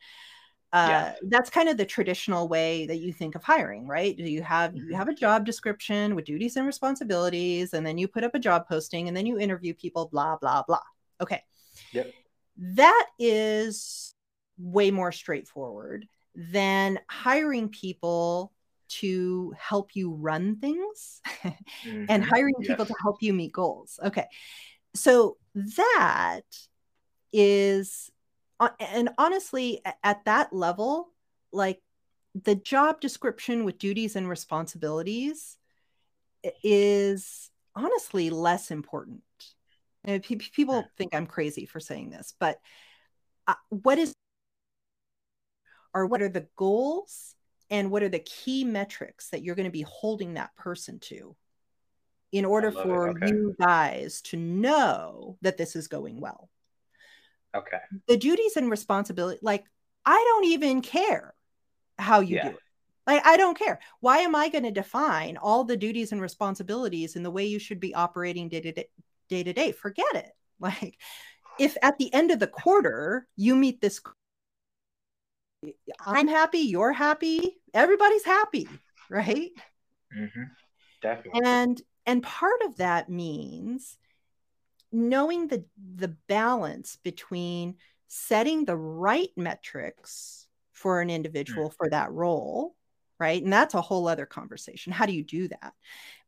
uh, 0.72 0.88
yeah. 0.90 1.16
that's 1.30 1.50
kind 1.50 1.68
of 1.68 1.78
the 1.78 1.86
traditional 1.86 2.48
way 2.48 2.86
that 2.88 2.98
you 2.98 3.12
think 3.12 3.36
of 3.36 3.44
hiring, 3.44 3.88
right? 3.88 4.16
Do 4.16 4.24
You 4.24 4.44
have 4.44 4.72
mm-hmm. 4.72 4.90
you 4.90 4.96
have 4.96 5.10
a 5.10 5.14
job 5.14 5.46
description 5.46 6.16
with 6.16 6.26
duties 6.26 6.58
and 6.58 6.66
responsibilities, 6.66 7.74
and 7.74 7.86
then 7.86 7.98
you 7.98 8.08
put 8.08 8.24
up 8.24 8.36
a 8.36 8.40
job 8.40 8.68
posting, 8.68 9.08
and 9.08 9.18
then 9.18 9.26
you 9.26 9.40
interview 9.40 9.74
people, 9.74 10.10
blah 10.12 10.38
blah 10.38 10.64
blah. 10.68 10.82
Okay. 11.22 11.44
Yep. 11.92 12.14
That 12.58 13.08
is 13.18 14.14
way 14.60 14.92
more 14.92 15.12
straightforward 15.12 16.08
than 16.36 17.00
hiring 17.10 17.70
people 17.70 18.52
to 18.90 19.54
help 19.58 19.96
you 19.96 20.12
run 20.12 20.58
things 20.58 21.22
mm-hmm. 21.44 22.06
and 22.10 22.24
hiring 22.24 22.56
yes. 22.60 22.70
people 22.70 22.86
to 22.86 22.96
help 23.02 23.22
you 23.22 23.34
meet 23.34 23.54
goals. 23.54 24.00
Okay. 24.04 24.26
So 24.96 25.38
that 25.54 26.42
is, 27.32 28.12
and 28.80 29.10
honestly, 29.18 29.82
at 30.04 30.26
that 30.26 30.52
level, 30.52 31.10
like 31.52 31.82
the 32.36 32.56
job 32.56 33.00
description 33.00 33.64
with 33.64 33.78
duties 33.78 34.16
and 34.16 34.28
responsibilities 34.28 35.58
is 36.64 37.50
honestly 37.76 38.30
less 38.30 38.72
important. 38.72 39.22
And 40.04 40.24
people 40.24 40.86
think 40.98 41.14
I'm 41.14 41.28
crazy 41.28 41.66
for 41.66 41.80
saying 41.80 42.10
this, 42.10 42.34
but 42.40 42.60
uh, 43.48 43.56
what 43.70 43.98
is, 43.98 44.14
or 46.00 46.06
what 46.06 46.22
are 46.22 46.30
the 46.30 46.48
goals 46.56 47.36
and 47.70 47.92
what 47.92 48.04
are 48.04 48.10
the 48.10 48.20
key 48.20 48.64
metrics 48.64 49.30
that 49.30 49.44
you're 49.44 49.56
going 49.56 49.66
to 49.66 49.72
be 49.72 49.86
holding 49.88 50.36
that 50.36 50.56
person 50.56 51.00
to 51.00 51.36
in 52.32 52.46
order 52.46 52.72
for 52.72 53.10
okay. 53.10 53.28
you 53.28 53.56
guys 53.60 54.22
to 54.22 54.38
know 54.38 55.38
that 55.42 55.58
this 55.58 55.76
is 55.76 55.88
going 55.88 56.22
well. 56.22 56.50
Okay. 57.56 57.80
The 58.08 58.18
duties 58.18 58.56
and 58.56 58.70
responsibility 58.70 59.40
like 59.42 59.66
i 60.06 60.24
don't 60.28 60.46
even 60.46 60.82
care 60.82 61.34
how 61.98 62.20
you 62.20 62.38
yeah. 62.38 62.44
do 62.44 62.50
it. 62.50 62.64
Like 63.08 63.26
i 63.26 63.38
don't 63.38 63.58
care. 63.58 63.80
Why 64.00 64.20
am 64.20 64.36
i 64.36 64.50
going 64.50 64.64
to 64.64 64.72
define 64.72 65.38
all 65.38 65.64
the 65.64 65.78
duties 65.78 66.12
and 66.12 66.22
responsibilities 66.22 67.16
in 67.16 67.24
the 67.24 67.32
way 67.32 67.46
you 67.46 67.60
should 67.60 67.80
be 67.80 67.96
operating 67.96 68.50
day 68.50 68.62
to 68.62 68.72
day 68.72 68.88
day 69.28 69.44
to 69.44 69.54
day? 69.54 69.72
Forget 69.72 70.16
it. 70.16 70.32
Like 70.60 70.98
if 71.58 71.78
at 71.82 71.98
the 71.98 72.14
end 72.14 72.32
of 72.32 72.40
the 72.40 72.48
quarter 72.48 73.28
you 73.36 73.56
meet 73.56 73.82
this 73.82 74.02
I'm 76.06 76.28
happy, 76.28 76.60
you're 76.60 76.94
happy, 76.94 77.58
everybody's 77.74 78.24
happy, 78.24 78.68
right? 79.10 79.52
Mm-hmm. 80.18 80.44
Definitely. 81.02 81.42
And 81.44 81.82
and 82.06 82.24
part 82.24 82.62
of 82.66 82.78
that 82.78 83.10
means 83.10 83.98
knowing 84.92 85.48
the 85.48 85.66
the 85.96 86.16
balance 86.28 86.98
between 87.04 87.76
setting 88.08 88.66
the 88.66 88.78
right 88.78 89.30
metrics 89.38 90.48
for 90.74 91.02
an 91.02 91.10
individual 91.10 91.70
mm. 91.70 91.74
for 91.76 91.90
that 91.90 92.12
role, 92.12 92.76
right? 93.20 93.42
And 93.44 93.52
that's 93.52 93.74
a 93.74 93.82
whole 93.82 94.08
other 94.08 94.26
conversation. 94.26 94.92
How 94.92 95.06
do 95.06 95.14
you 95.14 95.24
do 95.24 95.48
that? 95.50 95.74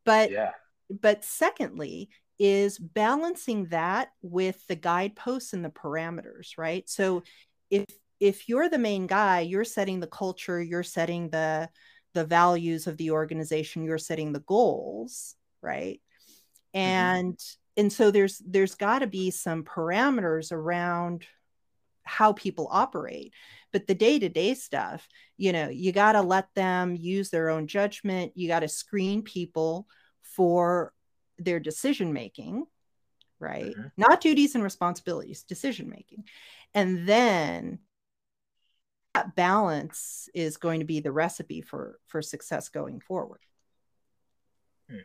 But 0.06 0.32
yeah. 0.32 0.52
but 0.90 1.24
secondly, 1.24 2.10
is 2.38 2.78
balancing 2.78 3.66
that 3.66 4.10
with 4.22 4.66
the 4.68 4.76
guideposts 4.76 5.54
and 5.54 5.64
the 5.64 5.70
parameters, 5.70 6.58
right? 6.58 6.90
So 6.90 7.24
if 7.70 7.86
if 8.22 8.48
you're 8.48 8.70
the 8.70 8.78
main 8.78 9.08
guy, 9.08 9.40
you're 9.42 9.66
setting 9.66 10.00
the 10.00 10.08
culture, 10.08 10.62
you're 10.62 10.84
setting 10.84 11.30
the 11.30 11.68
the 12.14 12.24
values 12.24 12.88
of 12.88 12.98
the 12.98 13.12
organization, 13.12 13.84
you're 13.84 13.98
setting 13.98 14.32
the 14.32 14.42
goals, 14.42 15.36
right? 15.62 16.00
Mm-hmm. 16.76 16.80
And 16.80 17.34
mm-hmm. 17.34 17.82
and 17.82 17.92
so 17.92 18.12
there's 18.12 18.42
there's 18.46 18.76
got 18.76 19.00
to 19.00 19.08
be 19.08 19.32
some 19.32 19.64
parameters 19.64 20.52
around 20.52 21.26
how 22.04 22.34
people 22.34 22.68
operate. 22.72 23.34
But 23.74 23.88
the 23.88 23.96
day-to-day 23.96 24.56
stuff, 24.56 25.08
you 25.38 25.54
know, 25.54 25.70
you 25.70 25.92
got 25.92 26.12
to 26.12 26.22
let 26.22 26.54
them 26.56 26.96
use 26.96 27.30
their 27.30 27.50
own 27.50 27.68
judgment. 27.68 28.34
You 28.36 28.50
got 28.50 28.60
to 28.60 28.68
screen 28.68 29.22
people 29.24 29.88
for 30.22 30.94
their 31.40 31.60
decision 31.60 32.14
making 32.14 32.66
right 33.40 33.76
mm-hmm. 33.76 33.88
not 33.98 34.22
duties 34.22 34.54
and 34.54 34.64
responsibilities 34.64 35.42
decision 35.42 35.90
making 35.90 36.24
and 36.76 37.08
then 37.08 37.80
that 39.14 39.36
balance 39.36 40.30
is 40.34 40.58
going 40.58 40.80
to 40.80 40.86
be 40.86 41.00
the 41.00 41.12
recipe 41.12 41.62
for 41.62 42.00
for 42.08 42.22
success 42.22 42.70
going 42.70 43.00
forward 43.00 43.42
hmm. 44.90 44.98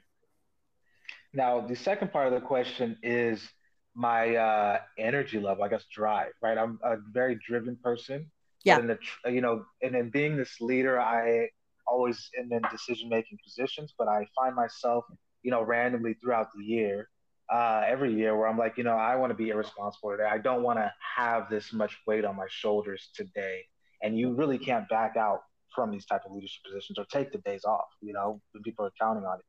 now 1.32 1.61
the 1.61 1.76
second 1.76 2.12
part 2.12 2.26
of 2.26 2.32
the 2.32 2.40
question 2.40 2.96
is 3.02 3.46
my 3.94 4.36
uh, 4.36 4.78
energy 4.98 5.40
level 5.40 5.64
i 5.64 5.68
guess 5.68 5.84
drive 5.92 6.32
right 6.42 6.59
i'm 6.59 6.78
a 6.84 6.96
very 7.12 7.38
driven 7.46 7.76
person 7.82 8.30
yeah 8.64 8.78
in 8.78 8.86
the, 8.86 8.98
you 9.30 9.40
know 9.40 9.64
and 9.82 9.94
in 9.94 10.11
being 10.11 10.36
this 10.36 10.61
leader 10.61 11.00
i 11.00 11.48
always 11.86 12.30
am 12.38 12.50
in 12.52 12.62
decision 12.70 13.09
making 13.09 13.38
positions 13.44 13.94
but 13.96 14.09
i 14.09 14.26
find 14.36 14.54
myself 14.54 15.04
you 15.42 15.50
know 15.50 15.62
randomly 15.62 16.14
throughout 16.14 16.48
the 16.57 16.64
year 16.64 17.09
uh, 17.48 17.82
every 17.86 18.12
year 18.12 18.36
where 18.36 18.48
I'm 18.48 18.59
like, 18.59 18.76
you 18.76 18.84
know, 18.84 18.96
I 18.96 19.14
want 19.16 19.30
to 19.30 19.36
be 19.36 19.50
irresponsible 19.50 20.11
today. 20.11 20.28
I 20.28 20.38
don't 20.38 20.62
want 20.62 20.78
to 20.78 20.92
have 21.16 21.48
this 21.48 21.72
much 21.72 21.96
weight 22.07 22.24
on 22.24 22.36
my 22.36 22.46
shoulders 22.48 23.09
today. 23.14 23.62
And 24.03 24.18
you 24.18 24.34
really 24.34 24.59
can't 24.59 24.88
back 24.88 25.16
out 25.16 25.40
from 25.74 25.90
these 25.90 26.07
type 26.07 26.22
of 26.26 26.32
leadership 26.32 26.62
positions 26.64 26.99
or 26.99 27.05
take 27.07 27.32
the 27.32 27.38
days 27.38 27.64
off, 27.64 27.86
you 28.01 28.12
know, 28.12 28.40
when 28.53 28.62
people 28.62 28.84
are 28.84 28.92
counting 29.01 29.24
on 29.24 29.38
it. 29.38 29.44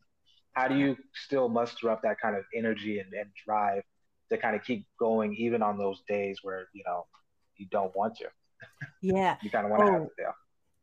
How 0.54 0.68
do 0.68 0.76
you 0.76 0.98
still 1.14 1.50
muster 1.50 1.90
up 1.90 2.02
that 2.04 2.20
kind 2.20 2.36
of 2.36 2.44
energy 2.56 3.00
and, 3.00 3.14
and 3.14 3.30
drive 3.46 3.84
to 4.32 4.38
kind 4.38 4.56
of 4.56 4.64
keep 4.64 4.86
going 5.00 5.36
even 5.36 5.62
on 5.62 5.78
those 5.78 6.02
days 6.08 6.40
where, 6.42 6.68
you 6.74 6.84
know, 6.86 7.06
you 7.58 7.68
don't 7.72 7.96
want 7.96 8.16
to? 8.18 8.26
Yeah. 9.02 9.38
you 9.42 9.52
kind 9.52 9.66
of 9.66 9.72
want 9.72 9.84
to 9.84 9.90
oh, 9.90 9.92
have 9.94 10.02
it 10.04 10.10
there. 10.18 10.36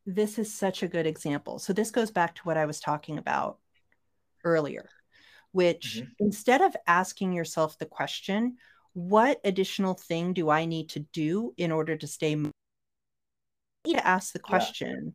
This 0.05 0.39
is 0.39 0.53
such 0.53 0.81
a 0.83 0.87
good 0.87 1.05
example. 1.05 1.59
So 1.59 1.73
this 1.73 1.91
goes 1.91 2.09
back 2.09 2.35
to 2.35 2.41
what 2.43 2.57
I 2.57 2.65
was 2.65 2.79
talking 2.79 3.17
about 3.17 3.59
earlier 4.43 4.89
which 5.55 6.01
mm-hmm. 6.01 6.09
instead 6.19 6.61
of 6.61 6.75
asking 6.85 7.31
yourself 7.31 7.77
the 7.77 7.85
question, 7.85 8.57
what 8.91 9.39
additional 9.45 9.93
thing 9.93 10.33
do 10.33 10.49
I 10.49 10.65
need 10.65 10.89
to 10.89 10.99
do 11.13 11.53
in 11.55 11.71
order 11.71 11.95
to 11.95 12.07
stay? 12.07 12.35
To 13.85 14.07
ask 14.07 14.33
the 14.33 14.39
question, 14.39 15.03
yeah. 15.05 15.11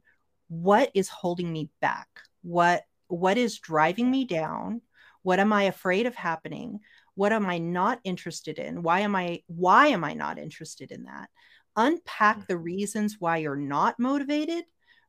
what 0.49 0.91
is 0.95 1.09
holding 1.09 1.53
me 1.53 1.71
back? 1.81 2.09
What 2.43 2.83
what 3.09 3.37
is 3.37 3.59
driving 3.59 4.11
me 4.11 4.25
down? 4.25 4.83
What 5.23 5.41
am 5.41 5.53
I 5.53 5.65
afraid 5.65 6.07
of 6.07 6.15
happening? 6.15 6.81
What 7.15 7.33
am 7.33 7.47
I 7.47 7.59
not 7.59 8.01
interested 8.05 8.59
in? 8.59 8.83
Why 8.83 9.01
am 9.01 9.15
I 9.15 9.43
why 9.47 9.89
am 9.89 10.05
I 10.05 10.15
not 10.15 10.39
interested 10.39 10.91
in 10.91 11.05
that? 11.05 11.29
Unpack 11.77 12.37
mm-hmm. 12.37 12.45
the 12.49 12.57
reasons 12.57 13.17
why 13.19 13.39
you're 13.39 13.57
not 13.57 13.99
motivated 13.99 14.65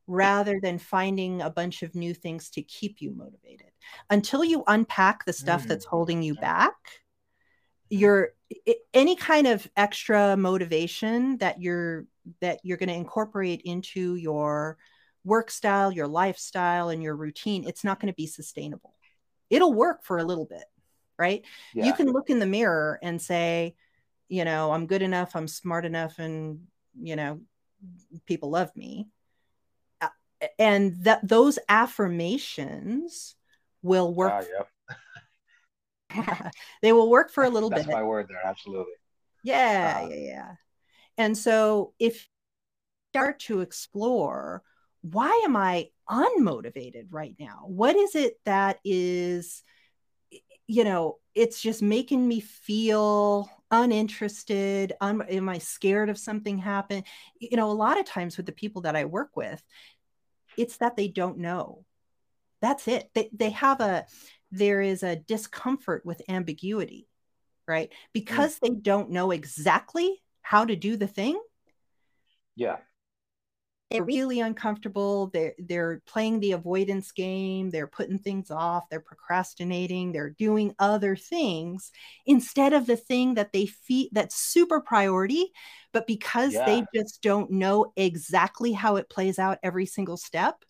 rather 0.06 0.58
than 0.60 0.78
finding 0.78 1.40
a 1.40 1.50
bunch 1.50 1.82
of 1.82 1.94
new 1.94 2.12
things 2.12 2.50
to 2.50 2.62
keep 2.62 3.00
you 3.00 3.14
motivated. 3.14 3.70
Until 4.10 4.44
you 4.44 4.64
unpack 4.66 5.24
the 5.24 5.32
stuff 5.32 5.64
mm. 5.64 5.68
that's 5.68 5.84
holding 5.84 6.22
you 6.22 6.34
back, 6.34 6.74
you're 7.88 8.30
any 8.92 9.16
kind 9.16 9.46
of 9.46 9.68
extra 9.76 10.36
motivation 10.36 11.38
that 11.38 11.60
you're 11.60 12.06
that 12.40 12.60
you're 12.62 12.76
going 12.76 12.88
to 12.88 12.94
incorporate 12.94 13.62
into 13.64 14.14
your 14.16 14.78
work 15.24 15.50
style, 15.50 15.92
your 15.92 16.08
lifestyle 16.08 16.88
and 16.88 17.02
your 17.02 17.16
routine, 17.16 17.64
it's 17.66 17.84
not 17.84 18.00
going 18.00 18.12
to 18.12 18.16
be 18.16 18.26
sustainable. 18.26 18.94
It'll 19.50 19.72
work 19.72 20.04
for 20.04 20.18
a 20.18 20.24
little 20.24 20.46
bit, 20.46 20.64
right? 21.18 21.44
Yeah. 21.74 21.86
You 21.86 21.92
can 21.92 22.10
look 22.10 22.30
in 22.30 22.38
the 22.38 22.46
mirror 22.46 22.98
and 23.02 23.20
say, 23.20 23.74
you 24.28 24.44
know, 24.44 24.72
I'm 24.72 24.86
good 24.86 25.02
enough, 25.02 25.36
I'm 25.36 25.48
smart 25.48 25.84
enough 25.84 26.18
and, 26.18 26.66
you 27.00 27.16
know, 27.16 27.40
people 28.26 28.50
love 28.50 28.74
me 28.76 29.08
and 30.58 31.04
that 31.04 31.26
those 31.26 31.58
affirmations 31.68 33.36
will 33.82 34.12
work. 34.14 34.32
Uh, 34.32 34.44
yep. 36.14 36.52
they 36.82 36.92
will 36.92 37.10
work 37.10 37.30
for 37.30 37.44
a 37.44 37.48
little 37.48 37.70
That's 37.70 37.82
bit. 37.82 37.88
That's 37.88 37.96
my 37.96 38.02
word 38.02 38.26
there. 38.28 38.40
Absolutely. 38.44 38.92
Yeah, 39.44 40.02
uh, 40.02 40.08
yeah, 40.08 40.16
yeah. 40.16 40.50
And 41.18 41.36
so 41.36 41.94
if 41.98 42.14
you 42.14 42.28
start 43.12 43.40
to 43.40 43.60
explore 43.60 44.62
why 45.02 45.42
am 45.44 45.56
I 45.56 45.88
unmotivated 46.08 47.08
right 47.10 47.34
now? 47.36 47.64
What 47.66 47.96
is 47.96 48.14
it 48.14 48.34
that 48.44 48.78
is, 48.84 49.64
you 50.68 50.84
know, 50.84 51.18
it's 51.34 51.60
just 51.60 51.82
making 51.82 52.28
me 52.28 52.38
feel 52.38 53.50
uninterested? 53.72 54.92
Um, 55.00 55.20
am 55.28 55.48
I 55.48 55.58
scared 55.58 56.08
of 56.08 56.18
something 56.18 56.56
happen? 56.56 57.02
You 57.40 57.56
know, 57.56 57.68
a 57.68 57.72
lot 57.72 57.98
of 57.98 58.06
times 58.06 58.36
with 58.36 58.46
the 58.46 58.52
people 58.52 58.82
that 58.82 58.94
I 58.94 59.06
work 59.06 59.36
with, 59.36 59.60
it's 60.56 60.76
that 60.76 60.94
they 60.94 61.08
don't 61.08 61.38
know 61.38 61.84
that's 62.62 62.88
it 62.88 63.10
they, 63.12 63.28
they 63.34 63.50
have 63.50 63.80
a 63.80 64.06
there 64.50 64.80
is 64.80 65.02
a 65.02 65.16
discomfort 65.16 66.06
with 66.06 66.22
ambiguity 66.28 67.06
right 67.68 67.90
mm. 67.90 67.94
because 68.14 68.56
mm. 68.56 68.60
they 68.62 68.70
don't 68.70 69.10
know 69.10 69.32
exactly 69.32 70.21
how 70.42 70.64
to 70.64 70.76
do 70.76 70.96
the 70.96 71.06
thing. 71.06 71.40
Yeah. 72.56 72.76
They're 73.90 74.04
really 74.04 74.40
uncomfortable. 74.40 75.26
They're 75.34 75.52
they're 75.58 76.00
playing 76.06 76.40
the 76.40 76.52
avoidance 76.52 77.12
game. 77.12 77.68
They're 77.68 77.86
putting 77.86 78.18
things 78.18 78.50
off. 78.50 78.88
They're 78.88 79.00
procrastinating. 79.00 80.12
They're 80.12 80.30
doing 80.30 80.74
other 80.78 81.14
things 81.14 81.92
instead 82.24 82.72
of 82.72 82.86
the 82.86 82.96
thing 82.96 83.34
that 83.34 83.52
they 83.52 83.66
feel 83.66 84.08
that's 84.12 84.36
super 84.36 84.80
priority 84.80 85.52
but 85.92 86.06
because 86.06 86.54
yeah. 86.54 86.64
they 86.64 86.84
just 86.94 87.22
don't 87.22 87.50
know 87.50 87.92
exactly 87.96 88.72
how 88.72 88.96
it 88.96 89.10
plays 89.10 89.38
out 89.38 89.58
every 89.62 89.84
single 89.84 90.16
step 90.16 90.64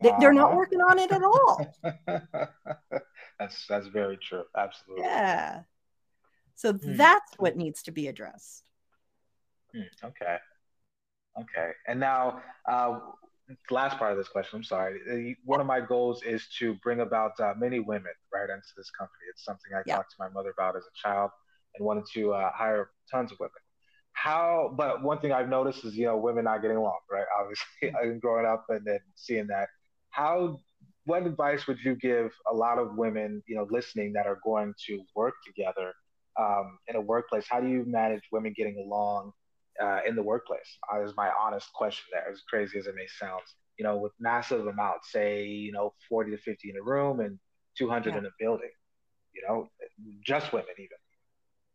they, 0.00 0.12
they're 0.20 0.32
not 0.32 0.48
uh-huh. 0.48 0.56
working 0.56 0.80
on 0.80 0.98
it 0.98 1.12
at 1.12 1.22
all. 1.22 1.74
That's 3.38 3.66
that's 3.66 3.88
very 3.88 4.16
true. 4.16 4.44
Absolutely. 4.56 5.04
Yeah. 5.04 5.62
So 6.54 6.72
hmm. 6.72 6.96
that's 6.96 7.32
what 7.36 7.56
needs 7.56 7.82
to 7.82 7.90
be 7.90 8.06
addressed 8.06 8.62
hmm. 9.74 10.06
okay 10.06 10.38
Okay. 11.40 11.70
And 11.88 11.98
now, 11.98 12.42
uh, 12.68 12.98
last 13.70 13.98
part 13.98 14.12
of 14.12 14.18
this 14.18 14.28
question, 14.28 14.58
I'm 14.58 14.64
sorry. 14.64 15.36
One 15.44 15.60
of 15.60 15.66
my 15.66 15.80
goals 15.80 16.22
is 16.22 16.46
to 16.58 16.74
bring 16.74 17.00
about 17.00 17.38
uh, 17.40 17.54
many 17.56 17.80
women 17.80 18.12
right 18.32 18.48
into 18.48 18.68
this 18.76 18.90
company. 18.90 19.24
It's 19.30 19.44
something 19.44 19.72
I 19.74 19.82
yeah. 19.86 19.96
talked 19.96 20.10
to 20.12 20.16
my 20.18 20.28
mother 20.28 20.50
about 20.50 20.76
as 20.76 20.84
a 20.84 21.08
child 21.08 21.30
and 21.76 21.84
wanted 21.84 22.04
to 22.14 22.32
uh, 22.32 22.50
hire 22.54 22.90
tons 23.10 23.32
of 23.32 23.38
women. 23.40 23.52
How, 24.12 24.72
but 24.76 25.02
one 25.02 25.18
thing 25.18 25.32
I've 25.32 25.48
noticed 25.48 25.84
is, 25.84 25.96
you 25.96 26.06
know, 26.06 26.16
women 26.16 26.44
not 26.44 26.62
getting 26.62 26.76
along, 26.76 26.98
right? 27.10 27.26
Obviously, 27.40 27.98
I've 28.00 28.10
been 28.10 28.20
growing 28.20 28.46
up 28.46 28.64
and 28.68 28.84
then 28.84 29.00
seeing 29.16 29.48
that. 29.48 29.68
How, 30.10 30.60
what 31.04 31.26
advice 31.26 31.66
would 31.66 31.78
you 31.84 31.96
give 31.96 32.30
a 32.50 32.54
lot 32.54 32.78
of 32.78 32.94
women, 32.96 33.42
you 33.48 33.56
know, 33.56 33.66
listening 33.68 34.12
that 34.12 34.26
are 34.26 34.38
going 34.44 34.72
to 34.86 35.02
work 35.16 35.34
together 35.44 35.92
um, 36.38 36.78
in 36.86 36.94
a 36.94 37.00
workplace? 37.00 37.44
How 37.50 37.60
do 37.60 37.68
you 37.68 37.84
manage 37.84 38.22
women 38.30 38.54
getting 38.56 38.78
along 38.78 39.32
uh, 39.82 40.00
in 40.06 40.16
the 40.16 40.22
workplace? 40.22 40.78
Uh, 40.92 41.02
is 41.02 41.12
my 41.16 41.30
honest 41.40 41.72
question 41.72 42.04
there, 42.12 42.30
as 42.30 42.42
crazy 42.48 42.78
as 42.78 42.86
it 42.86 42.94
may 42.94 43.06
sound. 43.18 43.42
You 43.78 43.84
know, 43.84 43.96
with 43.96 44.12
massive 44.20 44.66
amounts, 44.66 45.10
say, 45.10 45.46
you 45.46 45.72
know, 45.72 45.94
40 46.08 46.30
to 46.30 46.38
50 46.38 46.70
in 46.70 46.76
a 46.76 46.82
room 46.82 47.20
and 47.20 47.38
200 47.76 48.10
yeah. 48.10 48.18
in 48.18 48.26
a 48.26 48.30
building, 48.38 48.70
you 49.32 49.42
know, 49.48 49.68
just 50.24 50.52
women 50.52 50.74
even. 50.78 50.96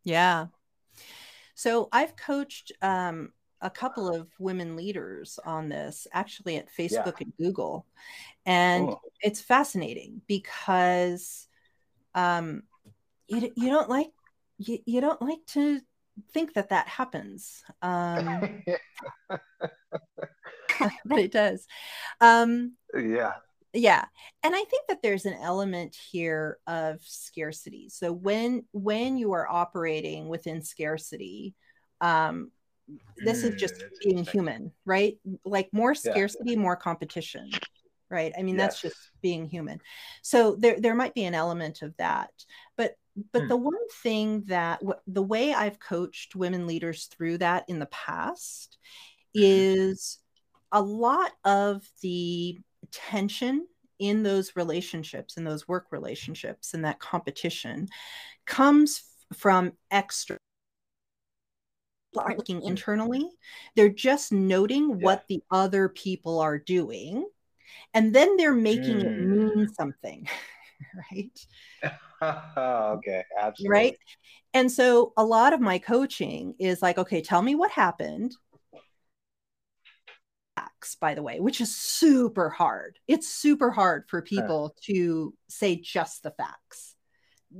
Yeah. 0.05 0.47
So 1.55 1.89
I've 1.91 2.15
coached 2.15 2.71
um, 2.81 3.33
a 3.61 3.69
couple 3.69 4.07
of 4.13 4.29
women 4.39 4.75
leaders 4.75 5.39
on 5.45 5.69
this 5.69 6.07
actually 6.13 6.55
at 6.55 6.73
Facebook 6.73 7.19
yeah. 7.19 7.25
and 7.25 7.33
Google. 7.37 7.85
And 8.45 8.87
cool. 8.87 9.01
it's 9.21 9.41
fascinating 9.41 10.21
because 10.27 11.47
um, 12.15 12.63
you, 13.27 13.51
you 13.55 13.69
don't 13.69 13.89
like 13.89 14.11
you, 14.57 14.79
you 14.85 15.01
don't 15.01 15.21
like 15.21 15.45
to 15.47 15.79
think 16.34 16.53
that 16.53 16.70
that 16.70 16.88
happens. 16.88 17.63
Um, 17.82 18.63
but 21.05 21.20
it 21.20 21.32
does. 21.32 21.65
Um, 22.22 22.76
yeah. 22.95 23.34
Yeah. 23.74 24.05
And 24.43 24.55
I 24.55 24.63
think 24.63 24.88
that 24.88 25.01
there's 25.03 25.26
an 25.26 25.36
element 25.36 25.95
here 26.11 26.57
of 26.65 27.01
scarcity. 27.01 27.89
So 27.89 28.11
when 28.11 28.65
when 28.72 29.17
you 29.17 29.34
are 29.34 29.47
operating 29.47 30.28
within 30.28 30.63
scarcity, 30.63 31.53
um, 32.01 32.51
this 33.24 33.43
mm, 33.43 33.49
is 33.49 33.61
just 33.61 33.76
mm, 33.76 33.89
being 34.03 34.24
human, 34.24 34.72
right? 34.86 35.17
Like 35.45 35.70
more 35.72 35.93
scarcity, 35.93 36.53
yeah. 36.53 36.57
more 36.59 36.76
competition 36.76 37.51
right 38.10 38.34
i 38.38 38.41
mean 38.41 38.57
yes. 38.57 38.66
that's 38.66 38.82
just 38.82 39.12
being 39.22 39.47
human 39.47 39.80
so 40.22 40.55
there 40.55 40.80
there 40.80 40.95
might 40.95 41.14
be 41.14 41.26
an 41.26 41.36
element 41.36 41.82
of 41.82 41.95
that 41.97 42.32
but 42.78 42.95
but 43.32 43.43
hmm. 43.43 43.47
the 43.47 43.57
one 43.57 43.88
thing 44.01 44.43
that 44.47 44.82
the 45.07 45.22
way 45.22 45.53
I've 45.53 45.80
coached 45.80 46.36
women 46.36 46.68
leaders 46.68 47.05
through 47.05 47.39
that 47.39 47.66
in 47.68 47.80
the 47.80 47.88
past 47.88 48.78
mm-hmm. 49.36 49.43
is 49.43 50.20
a 50.72 50.82
lot 50.82 51.32
of 51.43 51.84
the 52.01 52.60
tension 52.91 53.68
in 53.99 54.24
those 54.24 54.55
relationships 54.55 55.38
in 55.38 55.43
those 55.43 55.68
work 55.68 55.88
relationships 55.91 56.74
and 56.74 56.86
that 56.86 56.99
competition 56.99 57.88
comes 58.45 59.03
from 59.36 59.74
extra 59.91 60.38
aren't 62.18 62.38
looking 62.38 62.57
mm-hmm. 62.57 62.70
internally 62.70 63.30
they're 63.76 63.89
just 63.89 64.32
noting 64.32 64.89
yeah. 64.89 64.95
what 64.95 65.26
the 65.28 65.41
other 65.51 65.89
people 65.89 66.39
are 66.39 66.57
doing 66.57 67.26
and 67.93 68.13
then 68.13 68.38
they're 68.38 68.53
making 68.53 68.97
mm. 68.97 69.03
it 69.03 69.20
mean 69.20 69.70
something 69.74 70.28
right? 71.11 71.45
okay, 72.57 73.24
absolutely. 73.39 73.70
Right. 73.70 73.97
And 74.53 74.72
so 74.72 75.13
a 75.17 75.24
lot 75.24 75.53
of 75.53 75.59
my 75.59 75.80
coaching 75.80 76.55
is 76.59 76.82
like, 76.82 76.97
okay, 76.97 77.22
tell 77.22 77.41
me 77.41 77.55
what 77.55 77.72
happened. 77.72 78.36
Facts, 80.55 80.95
by 80.95 81.13
the 81.13 81.24
way, 81.24 81.39
which 81.39 81.61
is 81.61 81.76
super 81.76 82.49
hard. 82.49 82.97
It's 83.07 83.30
super 83.30 83.72
hard 83.72 84.05
for 84.07 84.22
people 84.22 84.74
huh. 84.76 84.82
to 84.93 85.34
say 85.47 85.76
just 85.76 86.24
the 86.24 86.32
facts. 86.32 86.95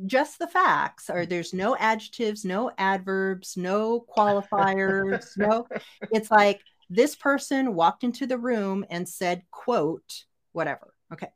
Just 0.05 0.39
the 0.39 0.47
facts 0.47 1.10
or 1.10 1.26
there's 1.26 1.53
no 1.53 1.76
adjectives, 1.78 2.43
no 2.43 2.72
adverbs, 2.78 3.55
no 3.55 4.05
qualifiers, 4.16 5.38
no. 5.38 5.68
It's 6.12 6.32
like 6.32 6.62
this 6.89 7.15
person 7.15 7.75
walked 7.75 8.03
into 8.03 8.25
the 8.25 8.37
room 8.37 8.85
and 8.89 9.07
said, 9.07 9.43
quote, 9.51 10.25
whatever. 10.51 10.93
Okay. 11.13 11.29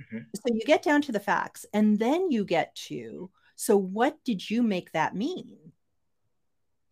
Mm-hmm. 0.00 0.18
So 0.34 0.54
you 0.54 0.60
get 0.64 0.82
down 0.82 1.02
to 1.02 1.12
the 1.12 1.20
facts 1.20 1.66
and 1.72 1.98
then 1.98 2.30
you 2.30 2.44
get 2.44 2.74
to 2.86 3.30
so 3.58 3.76
what 3.76 4.16
did 4.24 4.48
you 4.48 4.62
make 4.62 4.92
that 4.92 5.16
mean? 5.16 5.58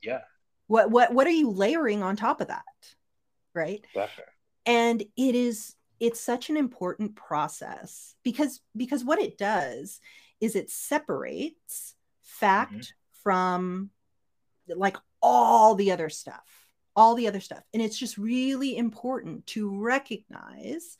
Yeah. 0.03 0.23
What 0.67 0.91
what 0.91 1.15
what 1.15 1.29
are 1.29 1.31
you 1.31 1.51
layering 1.51 2.03
on 2.03 2.17
top 2.17 2.41
of 2.41 2.49
that? 2.49 2.65
Right? 3.55 3.87
Definitely. 3.95 4.33
And 4.67 5.01
it 5.17 5.35
is 5.37 5.77
it's 6.01 6.21
such 6.21 6.51
an 6.51 6.57
important 6.57 7.15
process 7.15 8.17
because 8.25 8.61
because 8.77 9.05
what 9.05 9.21
it 9.21 9.39
does 9.39 10.01
is 10.41 10.57
it 10.57 10.69
separates 10.69 11.95
fact 12.23 12.73
mm-hmm. 12.73 13.23
from 13.23 13.91
like 14.69 14.97
all 15.23 15.77
the 15.77 15.93
other 15.93 16.09
stuff 16.09 16.56
all 16.97 17.15
the 17.15 17.29
other 17.29 17.41
stuff. 17.41 17.63
And 17.73 17.83
it's 17.83 17.99
just 17.99 18.19
really 18.19 18.77
important 18.77 19.47
to 19.49 19.79
recognize 19.79 20.97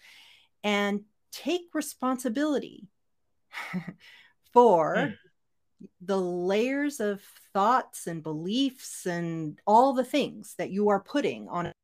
and 0.63 1.01
take 1.33 1.75
responsibility 1.75 2.89
for 4.53 4.97
mm 4.97 5.15
the 6.01 6.19
layers 6.19 7.01
of 7.01 7.21
thoughts 7.53 8.07
and 8.07 8.23
beliefs 8.23 9.05
and 9.05 9.61
all 9.67 9.93
the 9.93 10.05
things 10.05 10.55
that 10.57 10.71
you 10.71 10.89
are 10.89 11.01
putting 11.01 11.49
on 11.49 11.67
it 11.67 11.75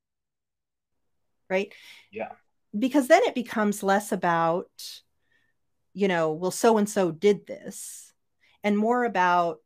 right? 1.53 1.73
Yeah. 2.11 2.31
Because 2.77 3.07
then 3.07 3.23
it 3.25 3.35
becomes 3.35 3.83
less 3.83 4.13
about 4.13 4.71
you 5.95 6.09
know 6.09 6.33
well 6.33 6.51
so 6.51 6.79
and 6.79 6.89
so 6.89 7.11
did 7.11 7.47
this 7.47 8.15
and 8.65 8.79
more 8.79 9.05
about 9.05 9.59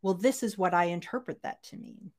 well 0.00 0.14
this 0.14 0.44
is 0.44 0.56
what 0.56 0.74
i 0.74 0.84
interpret 0.84 1.42
that 1.42 1.60
to 1.64 1.76
mean 1.76 2.12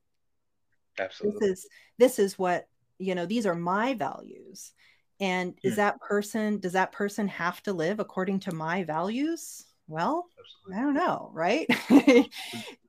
absolutely 0.98 1.40
this 1.40 1.58
is 1.58 1.68
this 1.98 2.18
is 2.18 2.38
what 2.38 2.68
you 2.98 3.14
know 3.14 3.26
these 3.26 3.46
are 3.46 3.54
my 3.54 3.94
values 3.94 4.72
and 5.20 5.54
is 5.62 5.74
hmm. 5.74 5.76
that 5.76 6.00
person 6.00 6.58
does 6.58 6.72
that 6.72 6.92
person 6.92 7.28
have 7.28 7.62
to 7.62 7.72
live 7.72 8.00
according 8.00 8.40
to 8.40 8.54
my 8.54 8.84
values 8.84 9.64
well, 9.86 10.28
Absolutely. 10.38 10.76
I 10.76 10.82
don't 10.82 10.94
know, 10.94 11.30
right? 11.32 11.66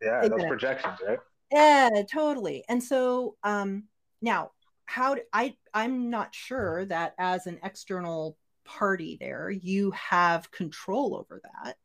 yeah, 0.02 0.28
those 0.28 0.46
projections, 0.46 1.00
right? 1.06 1.20
Yeah, 1.52 1.90
totally. 2.12 2.64
And 2.70 2.84
so 2.84 3.36
um 3.44 3.84
now 4.22 4.52
how 4.86 5.16
do, 5.16 5.22
I 5.34 5.56
I'm 5.74 6.10
not 6.10 6.34
sure 6.34 6.86
that 6.86 7.14
as 7.18 7.48
an 7.48 7.60
external 7.64 8.38
party 8.66 9.18
there 9.20 9.52
you 9.52 9.92
have 9.92 10.52
control 10.52 11.16
over 11.16 11.42
that. 11.44 11.78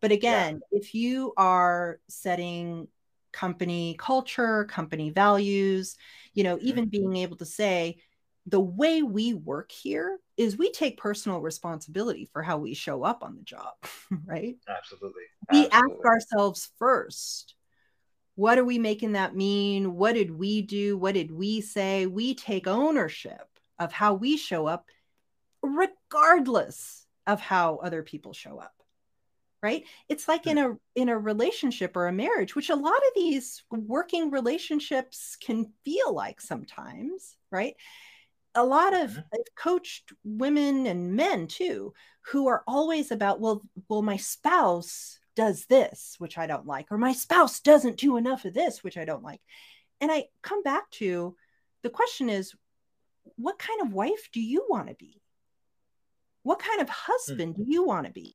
But 0.00 0.12
again, 0.12 0.60
yeah. 0.72 0.78
if 0.78 0.94
you 0.94 1.32
are 1.36 2.00
setting 2.08 2.88
company 3.36 3.94
culture, 3.98 4.64
company 4.64 5.10
values, 5.10 5.96
you 6.32 6.42
know, 6.42 6.58
even 6.62 6.88
being 6.88 7.14
able 7.16 7.36
to 7.36 7.44
say, 7.44 7.98
the 8.46 8.60
way 8.60 9.02
we 9.02 9.34
work 9.34 9.70
here 9.70 10.18
is 10.38 10.56
we 10.56 10.72
take 10.72 10.96
personal 10.96 11.42
responsibility 11.42 12.30
for 12.32 12.42
how 12.42 12.56
we 12.56 12.72
show 12.72 13.02
up 13.02 13.22
on 13.22 13.36
the 13.36 13.42
job, 13.42 13.74
right? 14.24 14.56
Absolutely. 14.66 15.24
We 15.52 15.68
ask 15.68 15.90
ourselves 16.04 16.70
first, 16.78 17.54
what 18.36 18.58
are 18.58 18.64
we 18.64 18.78
making 18.78 19.12
that 19.12 19.36
mean? 19.36 19.94
What 19.96 20.14
did 20.14 20.30
we 20.30 20.62
do? 20.62 20.96
What 20.96 21.14
did 21.14 21.30
we 21.30 21.60
say? 21.60 22.06
We 22.06 22.34
take 22.34 22.66
ownership 22.66 23.46
of 23.78 23.92
how 23.92 24.14
we 24.14 24.38
show 24.38 24.66
up, 24.66 24.88
regardless 25.62 27.04
of 27.26 27.40
how 27.40 27.76
other 27.76 28.02
people 28.02 28.32
show 28.32 28.58
up. 28.58 28.75
Right? 29.62 29.84
It's 30.08 30.28
like 30.28 30.46
in 30.46 30.58
a 30.58 30.76
in 30.94 31.08
a 31.08 31.18
relationship 31.18 31.96
or 31.96 32.06
a 32.06 32.12
marriage, 32.12 32.54
which 32.54 32.70
a 32.70 32.76
lot 32.76 32.96
of 32.96 33.12
these 33.14 33.64
working 33.70 34.30
relationships 34.30 35.36
can 35.40 35.72
feel 35.84 36.14
like 36.14 36.40
sometimes, 36.40 37.36
right? 37.50 37.74
a 38.56 38.64
lot 38.64 38.94
of 38.94 39.10
mm-hmm. 39.10 39.20
I've 39.32 39.54
coached 39.54 40.12
women 40.24 40.86
and 40.86 41.14
men 41.14 41.46
too 41.46 41.92
who 42.32 42.48
are 42.48 42.64
always 42.66 43.12
about 43.12 43.38
well 43.38 43.62
well 43.88 44.02
my 44.02 44.16
spouse 44.16 45.18
does 45.36 45.66
this 45.66 46.16
which 46.18 46.38
I 46.38 46.46
don't 46.46 46.66
like 46.66 46.86
or 46.90 46.98
my 46.98 47.12
spouse 47.12 47.60
doesn't 47.60 47.98
do 47.98 48.16
enough 48.16 48.44
of 48.44 48.54
this 48.54 48.82
which 48.82 48.96
I 48.96 49.04
don't 49.04 49.22
like 49.22 49.40
and 50.00 50.10
I 50.10 50.24
come 50.42 50.62
back 50.62 50.90
to 50.92 51.36
the 51.82 51.90
question 51.90 52.30
is 52.30 52.54
what 53.36 53.58
kind 53.58 53.82
of 53.82 53.92
wife 53.92 54.30
do 54.32 54.40
you 54.40 54.66
want 54.68 54.88
to 54.88 54.94
be 54.94 55.20
what 56.42 56.58
kind 56.58 56.80
of 56.80 56.88
husband 56.88 57.54
mm-hmm. 57.54 57.64
do 57.64 57.70
you 57.70 57.84
want 57.84 58.06
to 58.06 58.12
be 58.12 58.34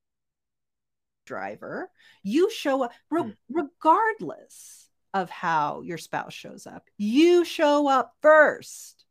driver 1.32 1.90
you 2.24 2.52
show 2.52 2.84
up 2.84 2.92
re- 3.10 3.22
mm-hmm. 3.22 3.32
regardless 3.50 4.90
of 5.14 5.30
how 5.30 5.82
your 5.82 5.98
spouse 5.98 6.34
shows 6.34 6.68
up 6.68 6.84
you 6.98 7.46
show 7.46 7.88
up 7.88 8.14
first 8.22 9.02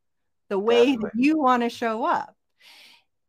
the 0.50 0.58
way 0.58 0.92
Definitely. 0.92 1.10
that 1.14 1.24
you 1.24 1.38
want 1.38 1.62
to 1.62 1.70
show 1.70 2.04
up. 2.04 2.36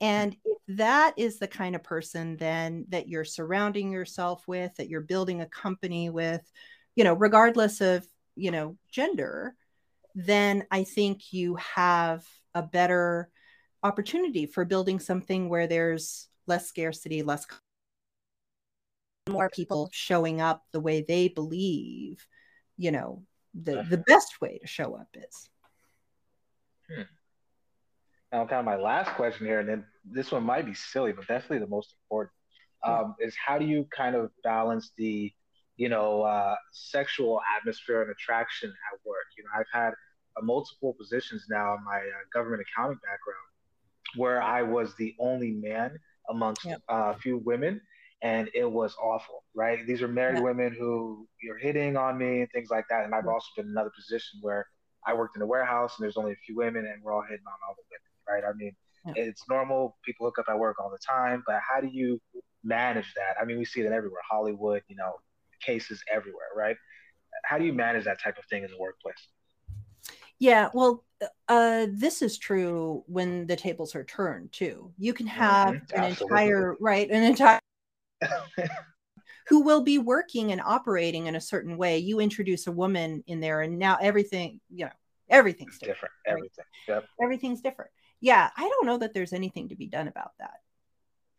And 0.01 0.35
if 0.43 0.57
that 0.77 1.13
is 1.15 1.39
the 1.39 1.47
kind 1.47 1.75
of 1.75 1.83
person 1.83 2.35
then 2.35 2.85
that 2.89 3.07
you're 3.07 3.23
surrounding 3.23 3.91
yourself 3.91 4.43
with, 4.47 4.75
that 4.75 4.89
you're 4.89 5.01
building 5.01 5.39
a 5.41 5.45
company 5.45 6.09
with, 6.09 6.41
you 6.95 7.05
know, 7.05 7.13
regardless 7.13 7.79
of, 7.79 8.05
you 8.35 8.51
know, 8.51 8.75
gender, 8.91 9.55
then 10.15 10.65
I 10.71 10.83
think 10.83 11.31
you 11.31 11.55
have 11.55 12.25
a 12.53 12.63
better 12.63 13.29
opportunity 13.83 14.47
for 14.47 14.65
building 14.65 14.99
something 14.99 15.47
where 15.47 15.67
there's 15.67 16.27
less 16.47 16.67
scarcity, 16.67 17.21
less 17.21 17.45
more 19.32 19.49
people 19.49 19.89
showing 19.91 20.41
up 20.41 20.64
the 20.72 20.80
way 20.80 21.03
they 21.07 21.27
believe, 21.27 22.26
you 22.77 22.91
know, 22.91 23.23
the, 23.53 23.85
the 23.89 23.97
best 23.97 24.41
way 24.41 24.60
to 24.60 24.68
show 24.68 24.95
up 24.95 25.07
is. 25.14 25.49
Hmm. 26.93 27.01
Now, 28.31 28.45
kind 28.45 28.60
of 28.60 28.65
my 28.65 28.77
last 28.77 29.11
question 29.11 29.45
here, 29.45 29.60
and 29.60 29.68
then 29.68 29.85
this 30.06 30.31
one 30.31 30.43
might 30.43 30.65
be 30.65 30.73
silly, 30.73 31.11
but 31.11 31.27
definitely 31.27 31.60
the 31.60 31.68
most 31.68 31.93
important, 32.03 32.31
um, 32.84 33.15
is 33.19 33.35
how 33.35 33.60
do 33.60 33.65
you 33.65 33.88
kind 33.95 34.15
of 34.15 34.31
balance 34.43 34.91
the, 34.97 35.31
you 35.76 35.89
know, 35.89 36.22
uh, 36.22 36.56
sexual 36.72 37.41
atmosphere 37.57 38.01
and 38.01 38.11
attraction 38.11 38.69
at 38.69 38.99
work? 39.06 39.26
You 39.38 39.43
know, 39.43 39.49
I've 39.60 39.65
had 39.72 39.93
uh, 40.38 40.41
multiple 40.41 40.93
positions 40.93 41.45
now 41.49 41.76
in 41.76 41.84
my 41.84 41.97
uh, 41.97 42.23
government 42.34 42.64
accounting 42.64 42.99
background 43.03 43.51
where 44.15 44.41
I 44.41 44.61
was 44.61 44.95
the 44.95 45.15
only 45.19 45.51
man 45.51 45.97
amongst 46.30 46.65
uh, 46.65 46.76
a 46.88 47.18
few 47.18 47.38
women, 47.38 47.81
and 48.22 48.49
it 48.53 48.69
was 48.69 48.95
awful, 49.02 49.43
right? 49.56 49.85
These 49.85 50.02
are 50.02 50.07
married 50.07 50.38
yeah. 50.38 50.43
women 50.43 50.76
who 50.77 51.27
you're 51.41 51.57
hitting 51.57 51.98
on 51.98 52.18
me 52.18 52.41
and 52.41 52.52
things 52.52 52.69
like 52.69 52.85
that. 52.89 53.03
And 53.03 53.15
I've 53.15 53.27
also 53.27 53.48
been 53.56 53.65
in 53.65 53.72
another 53.72 53.91
position 53.95 54.39
where 54.41 54.68
I 55.06 55.14
worked 55.14 55.35
in 55.35 55.41
a 55.41 55.48
warehouse 55.48 55.95
and 55.98 56.03
there's 56.03 56.18
only 56.18 56.34
a 56.34 56.41
few 56.45 56.56
women 56.56 56.85
and 56.85 57.02
we're 57.03 57.14
all 57.14 57.23
hitting 57.23 57.45
on 57.48 57.53
all 57.68 57.76
the 57.76 57.84
women, 57.89 58.43
right? 58.43 58.48
I 58.48 58.56
mean, 58.56 58.76
yeah. 59.06 59.23
it's 59.26 59.43
normal. 59.49 59.98
People 60.06 60.27
hook 60.27 60.38
up 60.38 60.45
at 60.49 60.60
work 60.60 60.77
all 60.80 60.91
the 60.91 60.99
time, 60.99 61.43
but 61.48 61.60
how 61.68 61.81
do 61.81 61.88
you 61.91 62.19
manage 62.64 63.11
that? 63.15 63.41
I 63.41 63.45
mean, 63.45 63.57
we 63.57 63.65
see 63.65 63.81
that 63.81 63.91
everywhere, 63.91 64.22
Hollywood, 64.30 64.84
you 64.88 64.95
know, 64.95 65.14
cases 65.65 66.03
everywhere, 66.11 66.49
right? 66.56 66.76
How 67.43 67.57
do 67.57 67.65
you 67.65 67.73
manage 67.73 68.06
that 68.06 68.22
type 68.22 68.38
of 68.38 68.45
thing 68.45 68.64
in 68.64 68.69
the 68.69 68.77
workplace? 68.77 69.15
Yeah, 70.38 70.69
well, 70.73 71.03
uh, 71.48 71.85
this 71.91 72.23
is 72.23 72.38
true 72.38 73.03
when 73.06 73.45
the 73.45 73.56
tables 73.56 73.95
are 73.95 74.03
turned 74.03 74.52
too. 74.52 74.91
You 74.98 75.14
can 75.14 75.27
have 75.27 75.76
mm-hmm. 75.76 75.95
an 75.95 76.03
Absolutely. 76.11 76.41
entire 76.41 76.76
right, 76.80 77.10
an 77.10 77.23
entire 77.23 77.60
who 79.48 79.61
will 79.61 79.81
be 79.81 79.98
working 79.98 80.52
and 80.52 80.61
operating 80.61 81.27
in 81.27 81.35
a 81.35 81.41
certain 81.41 81.77
way. 81.77 81.98
You 81.98 82.19
introduce 82.19 82.68
a 82.68 82.72
woman 82.72 83.23
in 83.27 83.39
there, 83.39 83.61
and 83.61 83.77
now 83.77 83.98
everything, 84.02 84.60
you 84.69 84.85
know, 84.85 84.91
everything's 85.30 85.77
different. 85.77 85.95
different. 85.98 86.14
Everything. 86.27 86.65
Yep. 86.88 87.06
Everything's 87.22 87.61
different. 87.61 87.91
Yeah, 88.22 88.49
I 88.56 88.61
don't 88.61 88.85
know 88.85 88.98
that 88.99 89.14
there's 89.14 89.34
anything 89.34 89.69
to 89.69 89.76
be 89.76 89.88
done 89.88 90.07
about 90.07 90.31
that. 90.39 90.60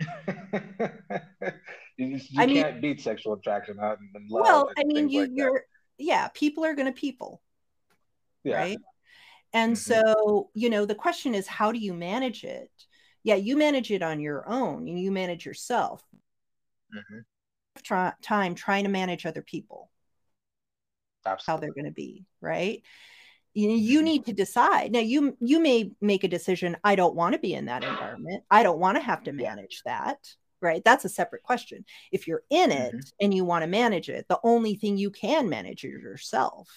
you, 1.97 2.19
you 2.19 2.21
I 2.37 2.47
can't 2.47 2.73
mean, 2.73 2.81
beat 2.81 3.01
sexual 3.01 3.35
attraction. 3.35 3.77
Huh? 3.81 3.97
well, 4.29 4.71
I 4.77 4.85
mean, 4.85 5.09
you, 5.09 5.23
like 5.23 5.31
you're, 5.35 5.53
that. 5.53 6.05
yeah, 6.05 6.29
people 6.35 6.65
are 6.65 6.75
going 6.75 6.93
to 6.93 7.01
people. 7.01 7.41
Yeah. 8.45 8.57
Right. 8.57 8.79
And 9.53 9.77
mm-hmm. 9.77 10.03
so, 10.05 10.51
you 10.55 10.71
know, 10.71 10.85
the 10.87 10.95
question 10.95 11.35
is, 11.35 11.47
how 11.47 11.73
do 11.73 11.79
you 11.79 11.95
manage 11.95 12.45
it? 12.45 12.71
Yeah, 13.25 13.37
you 13.37 13.57
manage 13.57 13.91
it 13.91 14.03
on 14.03 14.19
your 14.21 14.49
own 14.49 14.89
and 14.89 14.99
you 14.99 15.13
manage 15.13 15.47
yourself. 15.47 16.03
Mm-hmm 16.95 17.21
try, 17.83 18.13
time 18.23 18.55
trying 18.55 18.85
to 18.85 18.91
manage 18.91 19.25
other 19.25 19.43
people 19.43 19.91
Absolutely. 21.25 21.45
how 21.47 21.61
they're 21.61 21.75
going 21.75 21.91
to 21.91 21.91
be 21.91 22.27
right 22.41 22.83
you, 23.55 23.71
you 23.71 23.99
mm-hmm. 23.99 24.05
need 24.05 24.27
to 24.27 24.33
decide 24.33 24.93
now 24.93 25.01
you 25.01 25.37
you 25.41 25.59
may 25.59 25.91
make 26.01 26.25
a 26.25 26.29
decision 26.29 26.77
i 26.85 26.95
don't 26.95 27.15
want 27.15 27.33
to 27.33 27.39
be 27.39 27.55
in 27.55 27.67
that 27.67 27.83
environment 27.83 28.43
i 28.51 28.63
don't 28.63 28.79
want 28.79 28.97
to 28.97 29.03
have 29.03 29.23
to 29.25 29.33
manage 29.33 29.83
that 29.85 30.19
right? 30.63 30.85
That's 30.85 31.05
a 31.05 31.09
separate 31.09 31.43
question. 31.43 31.85
If 32.13 32.29
you're 32.29 32.45
in 32.49 32.71
it 32.71 32.95
Mhm. 32.95 33.13
and 33.21 33.35
you 33.35 33.45
want 33.45 33.65
to 33.65 33.67
manage 33.67 34.09
it, 34.09 34.29
the 34.29 34.39
only 34.45 34.77
thing 34.77 34.97
you 34.97 35.11
can 35.11 35.49
manage 35.49 35.85
is 35.85 36.01
yourself. 36.01 36.71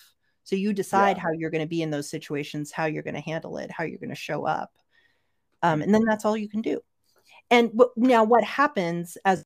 So 0.44 0.56
you 0.56 0.74
decide 0.74 1.18
Yeah. 1.18 1.22
how 1.22 1.32
you're 1.34 1.52
going 1.52 1.62
to 1.64 1.68
be 1.68 1.84
in 1.84 1.92
those 1.92 2.10
situations, 2.10 2.72
how 2.72 2.86
you're 2.86 3.04
going 3.04 3.14
to 3.14 3.22
handle 3.22 3.58
it, 3.58 3.70
how 3.70 3.84
you're 3.84 4.00
going 4.00 4.10
to 4.10 4.16
show 4.16 4.44
up. 4.48 4.72
Um, 5.62 5.84
and 5.84 5.94
then 5.94 6.04
that's 6.04 6.26
all 6.26 6.36
you 6.36 6.50
can 6.50 6.64
do. 6.64 6.82
And 7.52 7.72
w- 7.78 7.92
now 7.96 8.24
what 8.24 8.44
happens 8.44 9.18
as 9.24 9.45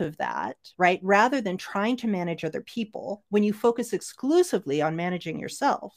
of 0.00 0.16
that, 0.18 0.56
right? 0.78 1.00
Rather 1.02 1.40
than 1.40 1.56
trying 1.56 1.96
to 1.98 2.06
manage 2.08 2.44
other 2.44 2.62
people, 2.62 3.24
when 3.28 3.42
you 3.42 3.52
focus 3.52 3.92
exclusively 3.92 4.80
on 4.82 4.96
managing 4.96 5.38
yourself, 5.38 5.94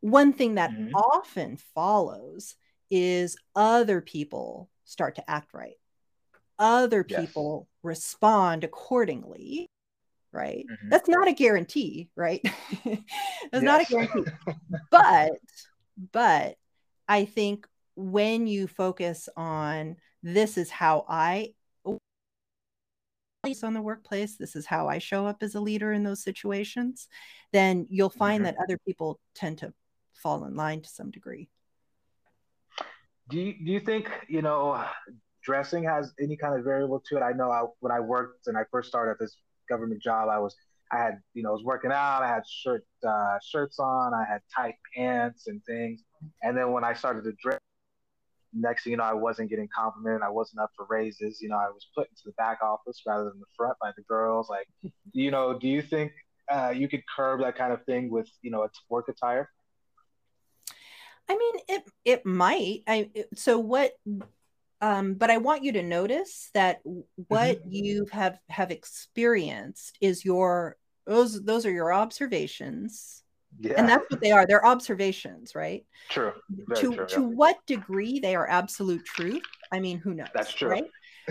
one 0.00 0.32
thing 0.32 0.54
that 0.54 0.70
Mhm. 0.70 0.90
often 0.94 1.56
follows 1.56 2.56
is 2.90 3.36
other 3.54 4.00
people 4.00 4.70
start 4.84 5.14
to 5.16 5.30
act 5.30 5.52
right. 5.54 5.76
Other 6.58 7.04
Yes. 7.08 7.20
people 7.20 7.68
respond 7.82 8.64
accordingly, 8.64 9.66
right? 10.32 10.66
Mhm. 10.68 10.90
That's 10.90 11.08
not 11.08 11.28
a 11.28 11.32
guarantee, 11.32 12.10
right? 12.16 12.42
That's 13.52 13.64
not 13.64 13.80
a 13.82 13.84
guarantee. 13.84 14.24
But 14.90 15.32
but 16.12 16.56
I 17.08 17.24
think 17.24 17.66
when 17.96 18.46
you 18.46 18.66
focus 18.66 19.28
on 19.36 19.96
this 20.22 20.56
is 20.58 20.70
how 20.70 21.04
I 21.08 21.54
on 23.62 23.74
the 23.74 23.80
workplace, 23.80 24.36
this 24.36 24.54
is 24.54 24.66
how 24.66 24.86
I 24.86 24.98
show 24.98 25.26
up 25.26 25.42
as 25.42 25.54
a 25.54 25.60
leader 25.60 25.92
in 25.92 26.04
those 26.04 26.22
situations, 26.22 27.08
then 27.52 27.86
you'll 27.88 28.10
find 28.10 28.42
Mhm. 28.42 28.44
that 28.44 28.56
other 28.62 28.78
people 28.78 29.18
tend 29.34 29.58
to 29.58 29.72
fall 30.12 30.44
in 30.44 30.54
line 30.54 30.82
to 30.82 30.88
some 30.88 31.10
degree. 31.10 31.48
Do 33.28 33.38
you, 33.38 33.64
do 33.64 33.72
you 33.72 33.80
think, 33.80 34.10
you 34.28 34.42
know, 34.42 34.84
dressing 35.42 35.84
has 35.84 36.12
any 36.20 36.36
kind 36.36 36.54
of 36.54 36.64
variable 36.64 37.00
to 37.06 37.16
it? 37.16 37.22
I 37.22 37.32
know 37.32 37.50
I, 37.50 37.64
when 37.80 37.92
I 37.92 38.00
worked 38.00 38.46
and 38.46 38.58
I 38.58 38.64
first 38.70 38.88
started 38.88 39.16
this 39.18 39.36
government 39.68 40.02
job, 40.02 40.28
I 40.28 40.38
was, 40.38 40.54
I 40.92 40.98
had, 40.98 41.22
you 41.32 41.42
know, 41.42 41.50
I 41.50 41.52
was 41.52 41.64
working 41.64 41.92
out, 41.92 42.22
I 42.22 42.28
had 42.28 42.46
shirt, 42.46 42.84
uh, 43.06 43.38
shirts 43.42 43.78
on, 43.78 44.12
I 44.12 44.24
had 44.24 44.42
tight 44.54 44.74
pants 44.94 45.46
and 45.46 45.64
things. 45.64 46.04
And 46.42 46.56
then 46.56 46.72
when 46.72 46.84
I 46.84 46.92
started 46.92 47.24
to 47.24 47.32
dress, 47.40 47.60
next 48.52 48.84
thing 48.84 48.92
you 48.92 48.96
know, 48.96 49.04
I 49.04 49.14
wasn't 49.14 49.50
getting 49.50 49.68
complimented. 49.74 50.22
I 50.22 50.30
wasn't 50.30 50.60
up 50.60 50.70
for 50.76 50.86
raises. 50.88 51.40
You 51.40 51.48
know, 51.48 51.56
I 51.56 51.68
was 51.68 51.86
put 51.94 52.08
into 52.08 52.22
the 52.24 52.32
back 52.32 52.58
office 52.62 53.02
rather 53.06 53.24
than 53.24 53.38
the 53.38 53.46
front 53.56 53.76
by 53.80 53.90
the 53.96 54.02
girls. 54.02 54.48
Like, 54.48 54.68
you 55.12 55.30
know, 55.30 55.58
do 55.58 55.68
you 55.68 55.82
think 55.82 56.12
uh, 56.50 56.72
you 56.74 56.88
could 56.88 57.02
curb 57.14 57.40
that 57.40 57.56
kind 57.56 57.72
of 57.72 57.84
thing 57.84 58.10
with, 58.10 58.28
you 58.42 58.50
know, 58.50 58.62
a 58.62 58.68
work 58.88 59.08
attire? 59.08 59.48
I 61.28 61.36
mean, 61.36 61.54
it 61.68 61.84
it 62.04 62.26
might. 62.26 62.82
I 62.88 63.10
so 63.36 63.58
what 63.58 63.92
um 64.80 65.14
but 65.14 65.30
I 65.30 65.36
want 65.36 65.62
you 65.62 65.72
to 65.72 65.82
notice 65.82 66.50
that 66.54 66.80
what 67.28 67.58
you 67.68 68.06
have 68.10 68.38
have 68.48 68.72
experienced 68.72 69.96
is 70.00 70.24
your 70.24 70.76
those 71.06 71.40
those 71.44 71.66
are 71.66 71.70
your 71.70 71.92
observations. 71.92 73.22
Yeah, 73.58 73.74
And 73.76 73.88
that's 73.88 74.04
what 74.10 74.20
they 74.20 74.30
are. 74.30 74.46
They're 74.46 74.64
observations, 74.64 75.54
right? 75.54 75.84
true. 76.08 76.32
Very 76.50 76.80
to 76.80 76.94
true. 76.94 77.06
to 77.06 77.20
yeah. 77.20 77.26
what 77.26 77.56
degree 77.66 78.20
they 78.20 78.34
are 78.34 78.48
absolute 78.48 79.04
truth, 79.04 79.42
I 79.72 79.80
mean, 79.80 79.98
who 79.98 80.14
knows? 80.14 80.28
That's 80.34 80.52
true. 80.52 80.70
Right? 80.70 80.84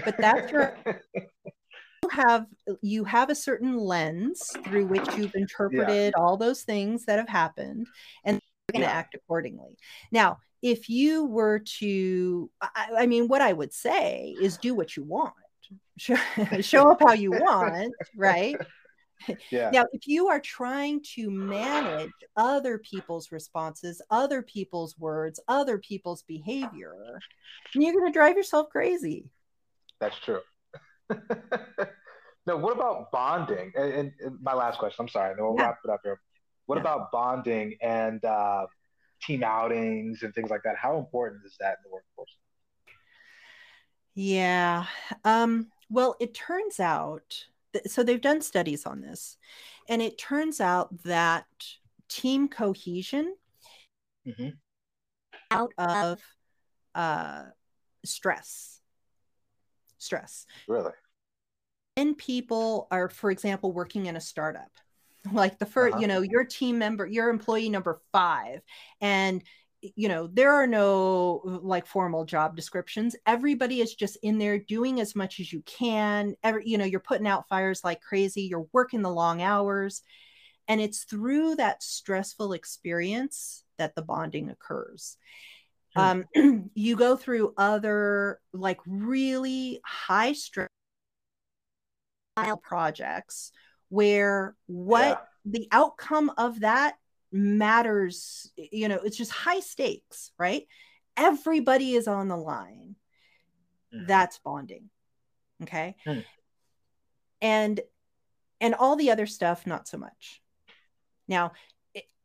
But 0.05 0.17
that's 0.17 0.51
your 0.51 0.77
you 2.03 2.09
have 2.11 2.45
you 2.81 3.03
have 3.03 3.29
a 3.29 3.35
certain 3.35 3.77
lens 3.77 4.41
through 4.65 4.85
which 4.87 5.05
you've 5.17 5.35
interpreted 5.35 6.13
all 6.15 6.37
those 6.37 6.63
things 6.63 7.05
that 7.05 7.19
have 7.19 7.27
happened 7.29 7.87
and 8.23 8.35
you're 8.35 8.73
going 8.81 8.87
to 8.87 8.91
Yeah. 8.93 8.97
act 8.97 9.15
accordingly 9.15 9.77
now 10.11 10.37
if 10.61 10.89
you 10.89 11.25
were 11.25 11.59
to 11.79 12.49
I, 12.61 12.89
I 12.99 13.05
mean 13.05 13.27
what 13.27 13.41
i 13.41 13.51
would 13.51 13.73
say 13.73 14.35
is 14.41 14.57
do 14.57 14.73
what 14.75 14.95
you 14.95 15.03
want 15.03 15.33
show, 15.97 16.15
show 16.61 16.91
up 16.91 17.01
how 17.01 17.13
you 17.13 17.31
want 17.31 17.93
right 18.15 18.55
yeah. 19.51 19.69
now 19.71 19.85
if 19.91 20.07
you 20.07 20.27
are 20.27 20.39
trying 20.39 21.01
to 21.15 21.29
manage 21.29 22.11
other 22.35 22.77
people's 22.77 23.31
responses 23.31 24.01
other 24.09 24.41
people's 24.41 24.97
words 24.97 25.39
other 25.47 25.77
people's 25.77 26.23
behavior 26.23 27.19
you're 27.73 27.93
going 27.93 28.05
to 28.05 28.11
drive 28.11 28.35
yourself 28.37 28.69
crazy 28.69 29.29
That's 29.99 30.17
true. 30.19 30.39
no, 32.47 32.55
what 32.57 32.73
about 32.73 33.11
bonding? 33.11 33.71
And, 33.75 33.93
and, 33.93 34.11
and 34.23 34.41
my 34.41 34.53
last 34.53 34.79
question, 34.79 35.03
I'm 35.03 35.09
sorry, 35.09 35.31
and 35.31 35.37
then 35.39 35.45
we'll 35.45 35.55
Yeah. 35.57 35.65
wrap 35.67 35.79
it 35.83 35.89
up 35.89 36.01
here. 36.03 36.21
What 36.67 36.75
Yeah. 36.77 36.81
about 36.81 37.11
bonding 37.11 37.75
and 37.81 38.23
uh, 38.23 38.67
team 39.23 39.43
outings 39.43 40.23
and 40.23 40.33
things 40.33 40.49
like 40.49 40.61
that? 40.63 40.75
How 40.77 40.97
important 40.97 41.41
is 41.45 41.57
that 41.59 41.77
in 41.79 41.89
the 41.89 41.89
workforce? 41.89 42.33
Yeah. 44.13 44.85
Um, 45.25 45.71
well, 45.89 46.15
it 46.19 46.33
turns 46.33 46.79
out, 46.79 47.45
so 47.85 48.03
they've 48.03 48.21
done 48.21 48.41
studies 48.41 48.85
on 48.85 49.01
this, 49.01 49.37
and 49.87 50.01
it 50.01 50.17
turns 50.17 50.59
out 50.59 51.03
that 51.03 51.45
team 52.07 52.47
cohesion 52.47 53.35
Mhm. 54.27 54.57
out 55.51 55.71
of 55.77 56.21
uh, 56.95 57.45
stress, 58.03 58.81
stress. 59.97 60.45
Really? 60.67 60.91
When 61.95 62.15
people 62.15 62.87
are, 62.91 63.09
for 63.09 63.29
example, 63.31 63.71
working 63.71 64.07
in 64.07 64.15
a 64.15 64.21
startup, 64.21 64.71
like 65.31 65.59
the 65.59 65.65
first, 65.65 65.93
Uh-huh. 65.93 66.01
you 66.01 66.07
know, 66.07 66.21
your 66.21 66.45
team 66.45 66.77
member, 66.79 67.05
your 67.05 67.29
employee 67.29 67.69
number 67.69 68.01
five, 68.11 68.61
and 69.01 69.43
you 69.81 70.09
know 70.09 70.27
there 70.27 70.53
are 70.53 70.67
no 70.67 71.41
like 71.63 71.85
formal 71.85 72.25
job 72.25 72.55
descriptions. 72.55 73.15
Everybody 73.25 73.81
is 73.81 73.95
just 73.95 74.17
in 74.21 74.37
there 74.37 74.59
doing 74.59 74.99
as 74.99 75.15
much 75.15 75.39
as 75.39 75.51
you 75.53 75.61
can. 75.61 76.35
Every 76.43 76.67
you 76.67 76.77
know 76.77 76.85
you're 76.85 76.99
putting 76.99 77.27
out 77.27 77.47
fires 77.47 77.83
like 77.83 78.01
crazy. 78.01 78.43
You're 78.43 78.67
working 78.73 79.01
the 79.01 79.09
long 79.09 79.41
hours. 79.41 80.01
And 80.67 80.79
it's 80.79 81.03
through 81.05 81.55
that 81.55 81.81
stressful 81.81 82.53
experience 82.53 83.63
that 83.79 83.95
the 83.95 84.03
bonding 84.03 84.49
occurs. 84.49 85.17
Hmm. 85.95 86.25
um, 86.35 86.69
you 86.75 86.95
go 86.95 87.15
through 87.15 87.53
other 87.57 88.39
like 88.53 88.79
really 88.85 89.81
high 89.83 90.33
stress 90.33 90.67
projects 92.61 93.51
where 93.89 94.55
what 94.67 95.25
Yeah. 95.45 95.51
the 95.59 95.67
outcome 95.71 96.31
of 96.37 96.61
that 96.61 96.95
matters 97.31 98.51
you 98.55 98.87
know 98.87 98.99
it's 99.03 99.17
just 99.17 99.31
high 99.31 99.59
stakes 99.59 100.31
right? 100.37 100.67
Everybody 101.17 101.93
is 101.95 102.07
on 102.07 102.27
the 102.27 102.37
line. 102.37 102.95
Mhm. 103.93 104.07
that's 104.07 104.37
bonding 104.39 104.89
okay? 105.63 105.95
Hmm. 106.05 106.19
and 107.41 107.79
and 108.61 108.75
all 108.75 108.95
the 108.95 109.11
other 109.11 109.25
stuff 109.25 109.65
not 109.65 109.87
so 109.87 109.97
much. 109.97 110.41
Now 111.27 111.53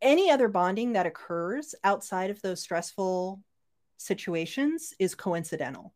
any 0.02 0.30
other 0.30 0.48
bonding 0.48 0.92
that 0.92 1.06
occurs 1.06 1.74
outside 1.82 2.30
of 2.30 2.42
those 2.42 2.60
stressful 2.60 3.42
situations 3.96 4.92
is 4.98 5.14
coincidental. 5.14 5.94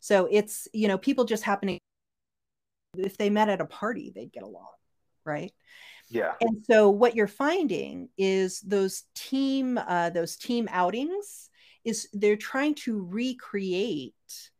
So 0.00 0.28
it's 0.30 0.68
you 0.72 0.88
know 0.88 0.98
people 0.98 1.24
just 1.24 1.42
happen 1.42 1.68
to 1.68 1.78
if 2.96 3.18
they 3.18 3.28
met 3.28 3.50
at 3.50 3.60
a 3.60 3.66
party 3.66 4.10
they'd 4.14 4.32
get 4.32 4.42
along 4.42 4.68
right 5.24 5.52
Yeah. 6.08 6.34
and 6.40 6.64
so 6.64 6.88
what 6.90 7.16
you're 7.16 7.26
finding 7.26 8.08
is 8.16 8.60
those 8.60 9.04
team 9.14 9.76
uh, 9.78 10.10
those 10.10 10.36
team 10.36 10.68
outings 10.70 11.50
is 11.84 12.08
they're 12.12 12.36
trying 12.36 12.74
to 12.76 13.02
recreate 13.04 14.50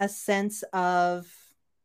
a 0.00 0.08
sense 0.08 0.62
of 0.72 1.30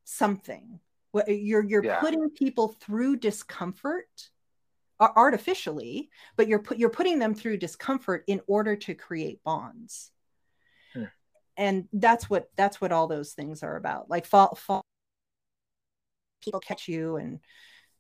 something 0.06 0.80
What- 1.12 1.28
you're 1.28 1.64
you're 1.64 1.84
Yeah. 1.84 2.00
putting 2.00 2.30
people 2.30 2.70
through 2.70 3.18
discomfort 3.18 4.30
ar- 5.00 5.14
artificially 5.16 6.10
but 6.38 6.48
you're 6.48 6.60
put 6.60 6.78
you're 6.78 6.90
putting 6.90 7.20
them 7.20 7.34
through 7.36 7.58
discomfort 7.58 8.24
in 8.28 8.42
order 8.48 8.76
to 8.78 8.96
create 8.96 9.44
bonds 9.44 10.12
Hmm. 10.94 11.06
and 11.58 11.88
that's 11.94 12.30
what 12.30 12.50
that's 12.56 12.80
what 12.80 12.92
all 12.94 13.08
those 13.08 13.34
things 13.34 13.62
are 13.64 13.76
about 13.76 14.10
like 14.10 14.26
fall, 14.26 14.56
fall 14.56 14.82
people 16.44 16.60
catch 16.60 16.88
you 16.88 17.18
and 17.18 17.40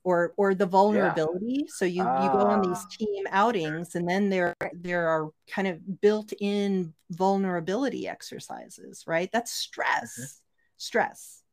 or 0.03 0.33
or 0.37 0.55
the 0.55 0.65
vulnerability. 0.65 1.65
So 1.67 1.85
you 1.85 2.11
you 2.15 2.29
go 2.29 2.49
on 2.49 2.61
these 2.61 2.85
Ah. 2.85 2.95
team 2.97 3.23
outings 3.31 3.95
and 3.95 4.07
then 4.09 4.29
there 4.29 4.55
there 4.73 5.07
are 5.07 5.29
kind 5.49 5.67
of 5.67 6.01
built 6.01 6.33
in 6.39 6.93
vulnerability 7.11 8.07
exercises 8.07 9.03
right? 9.07 9.29
That's 9.31 9.51
stress 9.51 10.41
stress. 10.77 11.43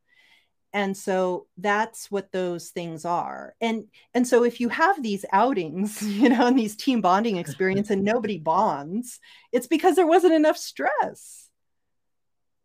And 0.75 0.97
so 0.97 1.47
that's 1.57 2.11
what 2.11 2.31
those 2.33 2.71
things 2.71 3.05
are. 3.05 3.55
And 3.61 3.85
and 4.15 4.27
so 4.27 4.45
if 4.45 4.61
you 4.61 4.69
have 4.69 5.03
these 5.03 5.25
outings 5.33 6.03
you 6.21 6.29
know 6.29 6.47
and 6.47 6.59
these 6.59 6.77
team 6.77 7.01
bonding 7.01 7.37
experience 7.45 7.91
and 7.91 8.03
nobody 8.05 8.39
bonds 8.39 9.21
it's 9.53 9.67
because 9.67 9.97
there 9.97 10.07
wasn't 10.07 10.35
enough 10.35 10.57
stress. 10.59 11.49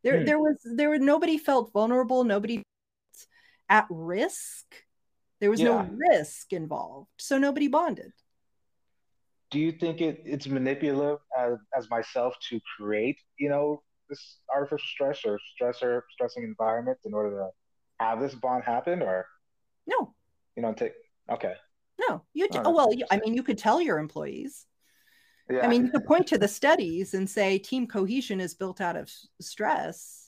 There 0.03 0.19
Hmm. 0.19 0.25
there 0.25 0.39
was 0.39 0.57
there 0.63 0.89
were 0.89 0.99
nobody 0.99 1.37
felt 1.37 1.71
vulnerable 1.73 2.23
nobody 2.23 2.61
at 3.69 3.87
risk 3.89 4.82
there 5.43 5.51
was 5.51 5.59
Yeah. 5.59 5.69
no 5.69 5.89
risk 6.09 6.53
involved 6.53 7.11
so 7.19 7.37
nobody 7.37 7.67
bonded 7.67 8.13
Do 9.51 9.59
you 9.59 9.73
think 9.81 10.01
it, 10.01 10.15
it's 10.25 10.47
manipulative 10.47 11.19
as, 11.37 11.55
as 11.77 11.89
myself 11.89 12.33
to 12.49 12.59
create, 12.75 13.19
you 13.37 13.49
know, 13.53 13.83
this 14.09 14.39
artificial 14.55 14.87
stress 14.93 15.19
or 15.29 15.35
stressor 15.51 16.01
stressing 16.15 16.43
environment 16.43 16.97
in 17.05 17.13
order 17.13 17.31
to 17.37 17.47
have 17.99 18.19
this 18.19 18.33
bond 18.45 18.63
happen, 18.63 19.03
or 19.03 19.17
no? 19.85 19.99
You 20.55 20.63
don't 20.65 20.77
take 20.83 20.93
okay. 21.29 21.55
No, 22.03 22.23
you. 22.33 22.47
Oh, 22.65 22.73
well, 22.77 22.89
I 23.11 23.19
mean, 23.21 23.33
you 23.37 23.43
could 23.43 23.59
tell 23.59 23.79
your 23.79 23.99
employees. 23.99 24.65
Yeah. 25.49 25.63
I 25.65 25.67
mean, 25.67 25.85
you 25.85 25.91
could 25.91 26.05
point 26.05 26.25
to 26.27 26.37
the 26.39 26.47
studies 26.47 27.13
and 27.13 27.29
say 27.29 27.59
team 27.59 27.85
cohesion 27.85 28.39
is 28.41 28.55
built 28.55 28.81
out 28.81 28.95
of 28.95 29.11
stress. 29.39 30.22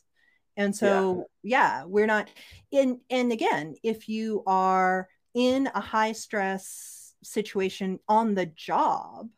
And 0.57 0.76
so, 0.76 1.26
yeah, 1.44 1.80
yeah 1.80 1.84
we're 1.86 2.06
not 2.06 2.30
in. 2.72 2.99
And 3.10 3.32
again, 3.32 3.76
if 3.84 4.07
you 4.10 4.44
are 4.48 5.07
in 5.34 5.69
a 5.73 5.82
high 5.82 6.14
stress 6.14 7.14
situation 7.23 7.99
on 8.07 8.36
the 8.36 8.45
job 8.45 9.30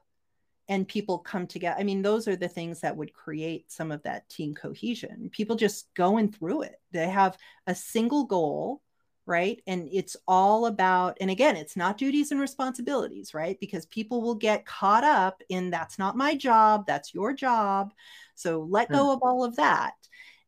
and 0.68 0.88
people 0.88 1.20
come 1.20 1.48
together, 1.48 1.78
I 1.80 1.84
mean, 1.84 2.02
those 2.02 2.28
are 2.28 2.36
the 2.36 2.48
things 2.48 2.82
that 2.82 2.96
would 2.96 3.14
create 3.14 3.72
some 3.72 3.92
of 3.92 4.04
that 4.04 4.30
team 4.30 4.54
cohesion. 4.54 5.30
People 5.32 5.56
just 5.56 5.94
going 5.96 6.32
through 6.32 6.64
it. 6.64 6.76
They 6.92 7.08
have 7.08 7.38
a 7.66 7.76
single 7.76 8.26
goal 8.26 8.82
right? 9.28 9.62
And 9.68 9.90
it's 9.92 10.16
all 10.26 10.66
about, 10.66 11.18
and 11.20 11.30
again, 11.30 11.58
it's 11.58 11.76
not 11.76 11.98
duties 11.98 12.32
and 12.32 12.40
responsibilities, 12.40 13.34
right? 13.34 13.60
Because 13.60 13.86
people 13.86 14.22
will 14.22 14.36
get 14.36 14.66
caught 14.66 15.04
up 15.04 15.44
in 15.50 15.70
that's 15.70 16.00
not 16.00 16.16
my 16.16 16.34
job, 16.34 16.88
that's 16.88 17.14
your 17.14 17.34
job. 17.34 17.94
So 18.36 18.62
let 18.62 18.90
go 18.90 19.04
hmm. 19.04 19.10
of 19.12 19.20
all 19.22 19.44
of 19.44 19.58
that. 19.58 19.94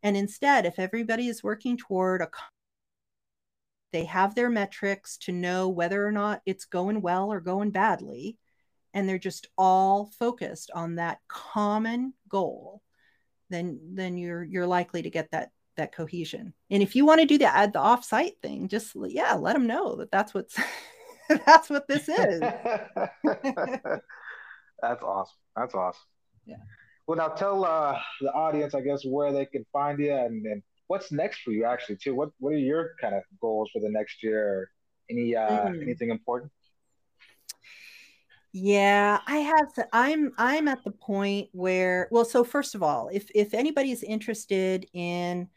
And 0.03 0.15
instead, 0.15 0.65
if 0.65 0.80
everybody 0.80 1.27
is 1.27 1.43
working 1.43 1.77
toward 1.77 2.21
a 2.21 2.30
they 3.91 4.05
have 4.05 4.35
their 4.35 4.51
metrics 4.51 5.17
to 5.17 5.31
know 5.31 5.67
whether 5.67 6.05
or 6.05 6.11
not 6.11 6.41
it's 6.45 6.65
going 6.65 7.01
well 7.01 7.31
or 7.34 7.41
going 7.41 7.71
badly 7.71 8.38
and 8.93 9.09
they're 9.09 9.17
just 9.17 9.47
all 9.57 10.11
focused 10.19 10.69
on 10.76 10.95
that 10.95 11.17
common 11.27 12.13
goal 12.30 12.84
then 13.49 13.80
then 13.93 14.15
you're 14.15 14.43
you're 14.43 14.67
likely 14.67 15.01
to 15.01 15.09
get 15.09 15.31
that 15.31 15.51
that 15.80 15.95
cohesion. 15.95 16.53
And 16.69 16.84
if 16.84 16.95
you 16.95 17.05
want 17.05 17.21
to 17.21 17.26
do 17.26 17.38
the 17.38 17.45
add 17.45 17.73
the 17.73 17.80
offsite 17.80 18.38
thing, 18.41 18.67
just 18.67 18.95
yeah, 19.07 19.34
let 19.34 19.53
them 19.53 19.65
know 19.65 19.95
that 19.95 20.11
that's 20.11 20.34
what's 20.34 20.55
that's 21.45 21.69
what 21.69 21.88
this 21.88 22.07
is. 22.07 22.39
that's 24.81 25.03
awesome. 25.03 25.38
That's 25.55 25.73
awesome. 25.73 26.01
Yeah. 26.45 26.57
Well, 27.10 27.18
now 27.18 27.30
tell 27.30 27.65
uh, 27.65 27.99
the 28.22 28.31
audience, 28.34 28.76
I 28.76 28.81
guess, 28.81 29.03
where 29.03 29.31
they 29.31 29.48
can 29.48 29.65
find 29.73 29.98
you 29.98 30.14
and, 30.14 30.45
and 30.45 30.61
what's 30.86 31.11
next 31.11 31.41
for 31.41 31.49
you, 31.49 31.65
actually, 31.65 31.95
too. 31.95 32.14
What 32.14 32.30
What 32.38 32.53
are 32.53 32.57
your 32.60 32.91
kind 33.02 33.15
of 33.15 33.23
goals 33.41 33.72
for 33.73 33.80
the 33.80 33.90
next 33.90 34.22
year? 34.22 34.69
Any 35.10 35.36
uh, 35.36 35.69
mm. 35.69 35.81
anything 35.81 36.11
important? 36.11 36.52
Yeah, 38.52 39.22
I 39.26 39.38
have 39.38 39.73
to, 39.73 39.88
I'm 39.91 40.34
I'm 40.38 40.68
at 40.68 40.84
the 40.84 40.91
point 40.91 41.49
where 41.52 42.10
well 42.11 42.26
so 42.26 42.44
first 42.44 42.76
of 42.76 42.84
all, 42.84 43.10
if 43.11 43.27
if 43.34 43.56
anybody's 43.56 44.03
interested 44.03 44.86
in 44.94 45.49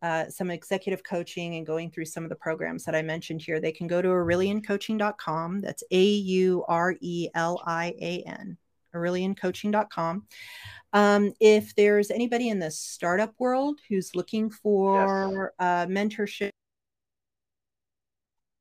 uh, 0.00 0.30
some 0.30 0.50
executive 0.50 1.04
coaching 1.04 1.56
and 1.56 1.66
going 1.66 1.90
through 1.90 2.06
some 2.06 2.24
of 2.24 2.30
the 2.30 2.36
programs 2.36 2.82
that 2.84 2.94
I 2.94 3.02
mentioned 3.02 3.42
here, 3.42 3.60
they 3.60 3.72
can 3.72 3.88
go 3.88 4.00
to 4.00 4.08
aureliancoaching.com. 4.08 5.60
That's 5.60 5.84
A 5.90 6.02
U 6.02 6.64
R 6.66 6.96
E 7.02 7.28
L 7.34 7.62
I 7.66 7.94
A 8.00 8.22
N, 8.26 8.56
aureliancoaching.com. 8.94 10.26
Um, 10.92 11.32
if 11.40 11.74
there's 11.74 12.10
anybody 12.10 12.48
in 12.48 12.58
the 12.58 12.70
startup 12.70 13.34
world 13.38 13.80
who's 13.88 14.14
looking 14.14 14.50
for 14.50 15.52
yes. 15.60 15.66
uh, 15.66 15.86
mentorship, 15.86 16.50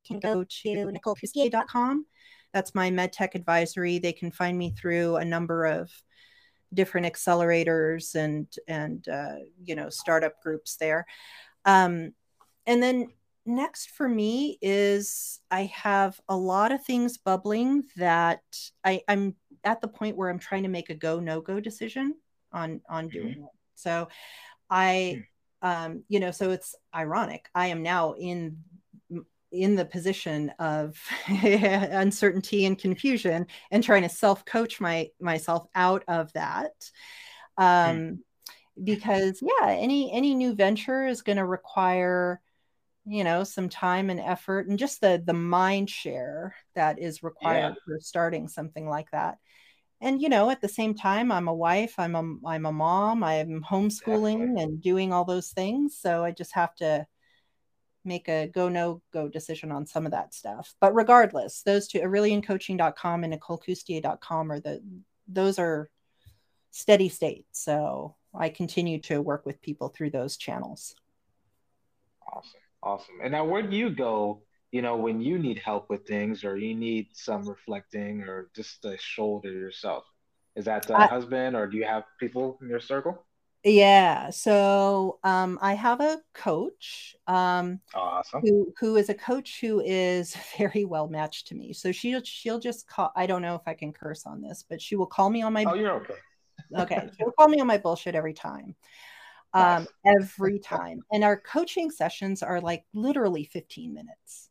can 0.05 0.19
go 0.19 0.43
to 0.43 0.69
nicolecoustillier.com. 0.69 2.05
That's 2.53 2.75
my 2.75 2.89
medtech 2.91 3.35
advisory. 3.35 3.99
They 3.99 4.13
can 4.13 4.31
find 4.31 4.57
me 4.57 4.71
through 4.71 5.15
a 5.15 5.25
number 5.25 5.65
of 5.65 5.89
different 6.73 7.07
accelerators 7.07 8.15
and 8.15 8.47
and 8.67 9.07
uh, 9.07 9.35
you 9.63 9.75
know 9.75 9.89
startup 9.89 10.41
groups 10.41 10.75
there 10.77 11.05
um, 11.65 12.13
and 12.65 12.81
then 12.81 13.09
next 13.45 13.89
for 13.89 14.07
me 14.07 14.57
is 14.61 15.39
i 15.51 15.63
have 15.65 16.19
a 16.29 16.35
lot 16.35 16.71
of 16.71 16.83
things 16.83 17.17
bubbling 17.17 17.83
that 17.97 18.41
I, 18.83 19.01
i'm 19.07 19.35
at 19.63 19.81
the 19.81 19.87
point 19.87 20.15
where 20.15 20.29
i'm 20.29 20.39
trying 20.39 20.63
to 20.63 20.69
make 20.69 20.89
a 20.89 20.95
go 20.95 21.19
no 21.19 21.41
go 21.41 21.59
decision 21.59 22.15
on 22.51 22.81
on 22.89 23.05
mm-hmm. 23.05 23.17
doing 23.17 23.33
mm-hmm. 23.33 23.43
it 23.43 23.49
so 23.75 24.07
i 24.69 25.23
hmm. 25.61 25.67
um 25.67 26.03
you 26.07 26.19
know 26.19 26.31
so 26.31 26.51
it's 26.51 26.75
ironic 26.95 27.49
i 27.53 27.67
am 27.67 27.83
now 27.83 28.13
in 28.13 28.57
in 29.51 29.75
the 29.75 29.85
position 29.85 30.51
of 30.57 30.97
uncertainty 31.27 32.65
and 32.65 32.79
confusion 32.79 33.45
and 33.71 33.83
trying 33.83 34.01
to 34.01 34.09
self 34.09 34.45
coach 34.45 34.79
my 34.79 35.09
myself 35.19 35.67
out 35.75 36.03
of 36.07 36.31
that 36.33 36.71
hmm. 37.57 37.63
um, 37.63 37.97
mm. 37.97 38.17
because 38.83 39.41
yeah 39.41 39.69
any 39.69 40.11
any 40.13 40.33
new 40.33 40.55
venture 40.55 41.05
is 41.05 41.21
going 41.21 41.37
to 41.37 41.45
require 41.45 42.41
you 43.05 43.23
know 43.23 43.43
some 43.43 43.69
time 43.69 44.09
and 44.09 44.19
effort 44.19 44.67
and 44.67 44.79
just 44.79 45.01
the 45.01 45.21
the 45.25 45.33
mind 45.33 45.89
share 45.89 46.55
that 46.75 46.99
is 46.99 47.23
required 47.23 47.75
yeah. 47.75 47.83
for 47.85 47.99
starting 47.99 48.47
something 48.47 48.87
like 48.87 49.11
that 49.11 49.37
and 49.99 50.21
you 50.21 50.29
know 50.29 50.49
at 50.49 50.61
the 50.61 50.69
same 50.69 50.93
time 50.93 51.31
i'm 51.31 51.49
a 51.49 51.53
wife 51.53 51.95
i'm 51.97 52.15
a 52.15 52.47
i'm 52.47 52.65
a 52.65 52.71
mom 52.71 53.23
i'm 53.23 53.61
homeschooling 53.61 54.39
Definitely. 54.39 54.63
and 54.63 54.81
doing 54.81 55.11
all 55.11 55.25
those 55.25 55.49
things 55.49 55.97
so 55.99 56.23
i 56.23 56.31
just 56.31 56.53
have 56.53 56.73
to 56.75 57.05
make 58.05 58.27
a 58.27 58.47
go 58.47 58.69
no 58.69 59.01
go 59.11 59.27
decision 59.27 59.71
on 59.71 59.85
some 59.85 60.05
of 60.05 60.11
that 60.11 60.33
stuff. 60.33 60.73
But 60.79 60.93
regardless, 60.93 61.61
those 61.63 61.87
two, 61.87 61.99
aureliancoaching.com 61.99 63.23
and 63.23 63.33
nicolecoustillier.com 63.33 64.51
are 64.51 64.59
the 64.59 64.81
those 65.27 65.59
are 65.59 65.89
steady 66.71 67.09
state. 67.09 67.45
So 67.51 68.15
I 68.33 68.49
continue 68.49 68.99
to 69.01 69.21
work 69.21 69.45
with 69.45 69.61
people 69.61 69.89
through 69.89 70.09
those 70.11 70.37
channels. 70.37 70.95
Awesome. 72.27 72.59
Awesome. 72.83 73.15
And 73.23 73.31
now 73.31 73.45
where 73.45 73.61
do 73.61 73.75
you 73.75 73.89
go, 73.89 74.41
you 74.71 74.81
know, 74.81 74.97
when 74.97 75.21
you 75.21 75.39
need 75.39 75.59
help 75.59 75.89
with 75.89 76.05
things 76.05 76.43
or 76.43 76.57
you 76.57 76.75
need 76.75 77.07
some 77.13 77.47
reflecting 77.47 78.21
or 78.21 78.49
just 78.55 78.83
a 78.83 78.97
shoulder 78.97 79.51
yourself? 79.51 80.03
Is 80.55 80.65
that 80.65 80.85
the 80.85 80.97
husband 81.07 81.55
or 81.55 81.65
do 81.65 81.77
you 81.77 81.85
have 81.85 82.03
people 82.19 82.59
in 82.61 82.67
your 82.67 82.81
circle? 82.81 83.25
Yeah. 83.63 84.29
So 84.29 85.19
um, 85.23 85.57
I 85.61 85.73
have 85.73 86.01
a 86.01 86.19
coach. 86.33 87.15
Um, 87.27 87.79
awesome. 87.95 88.41
Who 88.41 88.73
who 88.77 88.97
is 88.97 89.07
a 89.07 89.13
coach 89.13 89.61
who 89.61 89.79
is 89.79 90.35
very 90.57 90.83
well 90.83 91.07
matched 91.07 91.47
to 91.47 91.55
me. 91.55 91.71
So 91.71 91.91
she'll 91.91 92.21
she'll 92.23 92.59
just 92.59 92.87
call. 92.87 93.11
I 93.15 93.25
don't 93.25 93.41
know 93.41 93.55
if 93.55 93.61
I 93.65 93.73
can 93.73 93.93
curse 93.93 94.25
on 94.25 94.41
this, 94.41 94.65
but 94.69 94.81
she 94.81 94.95
will 94.97 95.05
call 95.05 95.29
me 95.29 95.41
on 95.41 95.53
my. 95.53 95.63
Oh, 95.63 95.75
you're 95.75 95.93
okay. 95.93 96.15
okay, 96.77 97.09
she'll 97.17 97.31
call 97.31 97.47
me 97.47 97.61
on 97.61 97.67
my 97.67 97.77
bullshit 97.77 98.15
every 98.15 98.33
time. 98.33 98.75
Um, 99.53 99.87
every 100.03 100.57
time, 100.57 101.01
and 101.11 101.23
our 101.23 101.37
coaching 101.37 101.91
sessions 101.91 102.41
are 102.41 102.59
like 102.59 102.85
literally 102.93 103.43
15 103.45 103.93
minutes. 103.93 104.49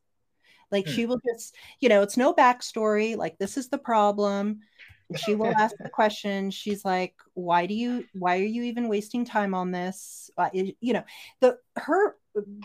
Like 0.70 0.86
hmm. 0.86 0.92
she 0.92 1.06
will 1.06 1.20
just, 1.28 1.56
you 1.80 1.88
know, 1.88 2.02
it's 2.02 2.16
no 2.16 2.32
backstory. 2.32 3.16
Like 3.16 3.36
this 3.38 3.56
is 3.56 3.68
the 3.68 3.78
problem. 3.78 4.60
She 5.16 5.34
will 5.34 5.52
ask 5.56 5.76
the 5.78 5.90
question. 5.90 6.50
She's 6.50 6.84
like 6.84 7.14
why 7.34 7.66
do 7.66 7.74
you 7.74 8.04
why 8.12 8.38
are 8.38 8.44
you 8.44 8.62
even 8.62 8.88
wasting 8.88 9.24
time 9.24 9.54
on 9.54 9.72
this? 9.72 10.30
Uh, 10.38 10.48
it, 10.54 10.76
you 10.80 10.92
know 10.92 11.04
the 11.40 11.58
her 11.76 12.16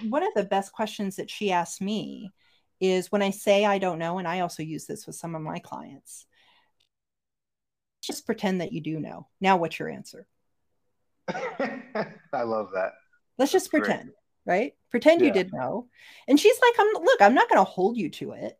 one 0.08 0.24
of 0.24 0.34
the 0.36 0.44
best 0.44 0.72
questions 0.72 1.16
that 1.18 1.30
she 1.30 1.52
asked 1.52 1.82
me 1.82 2.32
is 2.80 3.12
when 3.12 3.24
i 3.24 3.32
say 3.32 3.66
i 3.66 3.80
don't 3.80 3.98
know 3.98 4.20
and 4.20 4.28
i 4.28 4.40
also 4.40 4.62
use 4.62 4.86
this 4.86 5.08
with 5.08 5.16
some 5.16 5.36
of 5.36 5.42
my 5.42 5.58
clients 5.60 6.28
just 8.08 8.26
pretend 8.26 8.62
that 8.62 8.72
you 8.72 8.82
do 8.82 9.00
know. 9.00 9.28
Now 9.42 9.58
what's 9.58 9.78
your 9.78 9.90
answer 9.90 10.26
i 12.34 12.42
love 12.44 12.70
that 12.74 12.94
let's 13.38 13.52
just 13.52 13.72
That's 13.72 13.84
pretend 13.84 14.12
great. 14.46 14.56
right 14.56 14.74
pretend 14.90 15.22
yeah. 15.22 15.28
you 15.28 15.34
didn't 15.34 15.58
know 15.58 15.88
and 16.28 16.40
she's 16.40 16.60
like 16.62 16.76
i'm 16.80 17.04
look 17.04 17.22
i'm 17.22 17.36
not 17.36 17.50
going 17.50 17.60
to 17.60 17.70
hold 17.70 17.98
you 17.98 18.10
to 18.10 18.32
it 18.32 18.58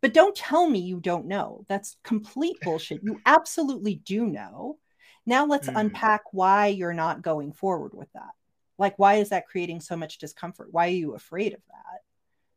but 0.00 0.14
don't 0.14 0.34
tell 0.34 0.68
me 0.68 0.78
you 0.78 0.98
don't 1.00 1.26
know. 1.26 1.64
That's 1.68 1.96
complete 2.02 2.56
bullshit. 2.62 3.02
You 3.02 3.20
absolutely 3.26 3.96
do 3.96 4.26
know. 4.26 4.78
Now 5.26 5.46
let's 5.46 5.68
mm. 5.68 5.78
unpack 5.78 6.22
why 6.32 6.68
you're 6.68 6.94
not 6.94 7.22
going 7.22 7.52
forward 7.52 7.92
with 7.92 8.10
that. 8.14 8.30
Like, 8.78 8.98
why 8.98 9.16
is 9.16 9.28
that 9.28 9.46
creating 9.46 9.80
so 9.80 9.96
much 9.96 10.18
discomfort? 10.18 10.68
Why 10.70 10.86
are 10.86 10.92
you 10.92 11.14
afraid 11.14 11.52
of 11.52 11.60
that? 11.68 12.00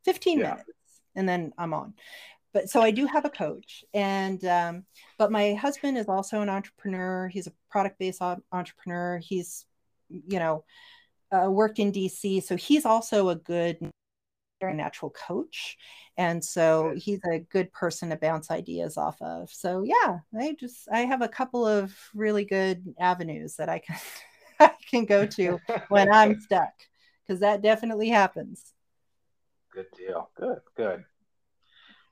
15 0.06 0.40
yeah. 0.40 0.50
minutes 0.52 0.70
and 1.16 1.28
then 1.28 1.54
I'm 1.58 1.74
on. 1.74 1.94
But 2.54 2.70
so 2.70 2.82
I 2.82 2.92
do 2.92 3.08
have 3.08 3.26
a 3.26 3.30
coach, 3.30 3.84
and 3.94 4.44
um, 4.46 4.86
but 5.18 5.32
my 5.32 5.54
husband 5.54 5.98
is 5.98 6.08
also 6.08 6.42
an 6.42 6.50
entrepreneur. 6.50 7.28
He's 7.28 7.48
a 7.48 7.54
product 7.70 7.98
based 8.00 8.22
entrepreneur. 8.52 9.18
He's, 9.18 9.66
you 10.10 10.40
know, 10.40 10.64
uh, 11.32 11.50
worked 11.50 11.80
in 11.80 11.92
DC, 11.92 12.44
so 12.44 12.56
he's 12.56 12.86
also 12.86 13.30
a 13.30 13.36
good 13.36 13.78
very 14.64 14.74
natural 14.76 15.12
coach. 15.12 15.78
And 16.16 16.44
so 16.44 16.94
he's 16.96 17.20
a 17.30 17.40
good 17.40 17.72
person 17.74 18.10
to 18.12 18.16
bounce 18.16 18.50
ideas 18.50 18.96
off 18.96 19.22
of. 19.22 19.50
So 19.52 19.84
yeah 19.84 20.20
i 20.40 20.56
just 20.58 20.88
i 20.92 21.02
have 21.02 21.22
a 21.22 21.28
couple 21.28 21.66
of 21.68 21.94
really 22.14 22.46
good 22.46 22.96
avenues 22.98 23.56
that 23.58 23.68
i 23.68 23.80
can 23.80 23.98
i 24.60 24.72
can 24.90 25.04
go 25.06 25.26
to 25.26 25.60
when 25.90 26.10
i'm 26.14 26.40
stuck 26.48 26.74
because 27.26 27.42
that 27.42 27.62
definitely 27.62 28.10
happens. 28.10 28.74
Good 29.74 29.88
deal. 29.98 30.30
Good 30.36 30.60
good 30.78 31.04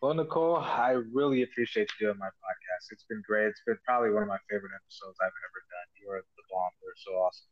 well 0.01 0.13
nicole 0.13 0.57
i 0.57 0.91
really 0.91 1.43
appreciate 1.43 1.89
you 1.99 2.07
doing 2.07 2.19
my 2.19 2.27
podcast 2.27 2.91
it's 2.91 3.05
been 3.09 3.21
great 3.25 3.47
it's 3.47 3.61
been 3.65 3.77
probably 3.85 4.11
one 4.11 4.23
of 4.23 4.27
my 4.29 4.39
favorite 4.49 4.71
episodes 4.75 5.17
i've 5.21 5.27
ever 5.27 5.61
done 5.69 5.87
you're 6.01 6.21
the 6.35 6.43
bomb 6.51 6.71
you're 6.81 6.93
so 6.97 7.11
awesome 7.13 7.47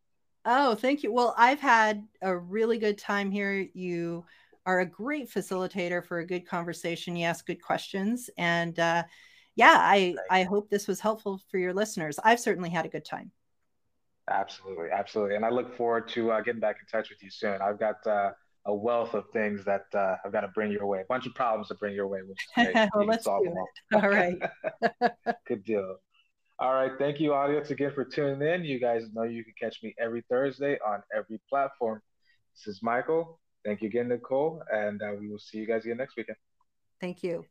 Oh, 0.46 0.76
thank 0.76 1.04
you. 1.04 1.12
Well, 1.12 1.34
I've 1.38 1.60
had 1.60 2.08
a 2.22 2.36
really 2.36 2.78
good 2.78 2.98
time 2.98 3.30
here. 3.30 3.68
You 3.74 4.26
are 4.66 4.80
a 4.80 4.86
great 4.86 5.30
facilitator 5.30 6.04
for 6.04 6.20
a 6.20 6.26
good 6.26 6.48
conversation. 6.48 7.16
You 7.16 7.26
ask 7.26 7.46
good 7.46 7.62
questions, 7.62 8.30
and 8.38 8.80
uh, 8.80 9.04
yeah, 9.56 9.76
I 9.78 10.16
I 10.30 10.44
hope 10.44 10.70
this 10.70 10.88
was 10.88 11.00
helpful 11.00 11.42
for 11.52 11.58
your 11.58 11.74
listeners. 11.74 12.20
I've 12.24 12.40
certainly 12.40 12.70
had 12.70 12.86
a 12.86 12.90
good 12.90 13.06
time. 13.06 13.32
Absolutely, 14.30 14.90
absolutely, 14.92 15.36
and 15.36 15.44
I 15.44 15.50
look 15.50 15.76
forward 15.76 16.08
to 16.10 16.32
uh, 16.32 16.42
getting 16.42 16.62
back 16.62 16.78
in 16.80 16.88
touch 16.88 17.10
with 17.10 17.22
you 17.22 17.30
soon. 17.30 17.62
I've 17.62 17.80
got 17.80 18.06
uh, 18.08 18.32
a 18.70 18.74
wealth 18.74 19.16
of 19.16 19.26
things 19.34 19.66
that 19.66 19.86
uh, 19.96 20.16
I've 20.24 20.32
got 20.32 20.42
to 20.42 20.48
bring 20.50 20.72
your 20.72 20.86
way, 20.86 21.02
a 21.02 21.06
bunch 21.10 21.26
of 21.26 21.34
problems 21.34 21.70
to 21.70 21.76
bring 21.76 21.96
your 21.96 22.08
way, 22.08 22.20
which 22.22 22.38
is 22.38 22.72
great. 22.72 22.90
well, 22.96 23.06
let's 23.06 23.26
do 23.26 23.32
it. 23.44 23.54
All. 23.94 24.02
all 24.02 24.10
right. 24.10 24.38
Good 25.48 25.64
deal. 25.64 25.96
All 26.60 26.74
right. 26.74 26.92
Thank 27.00 27.20
you, 27.20 27.34
audience, 27.34 27.72
again 27.72 27.92
for 27.94 28.06
tuning 28.06 28.48
in. 28.48 28.64
You 28.64 28.80
guys 28.80 29.04
know 29.14 29.24
you 29.24 29.44
can 29.44 29.54
catch 29.60 29.82
me 29.82 29.96
every 30.00 30.24
Thursday 30.30 30.78
on 30.86 31.02
every 31.16 31.40
platform. 31.50 32.02
This 32.56 32.76
is 32.76 32.84
Michael. 32.84 33.40
Thank 33.66 33.82
you 33.82 33.88
again, 33.88 34.08
Nicole, 34.08 34.62
and 34.72 35.02
uh, 35.02 35.14
we 35.20 35.30
will 35.30 35.40
see 35.40 35.58
you 35.58 35.68
guys 35.68 35.84
again 35.86 35.98
next 35.98 36.16
weekend. 36.16 36.38
Thank 37.02 37.24
you. 37.24 37.46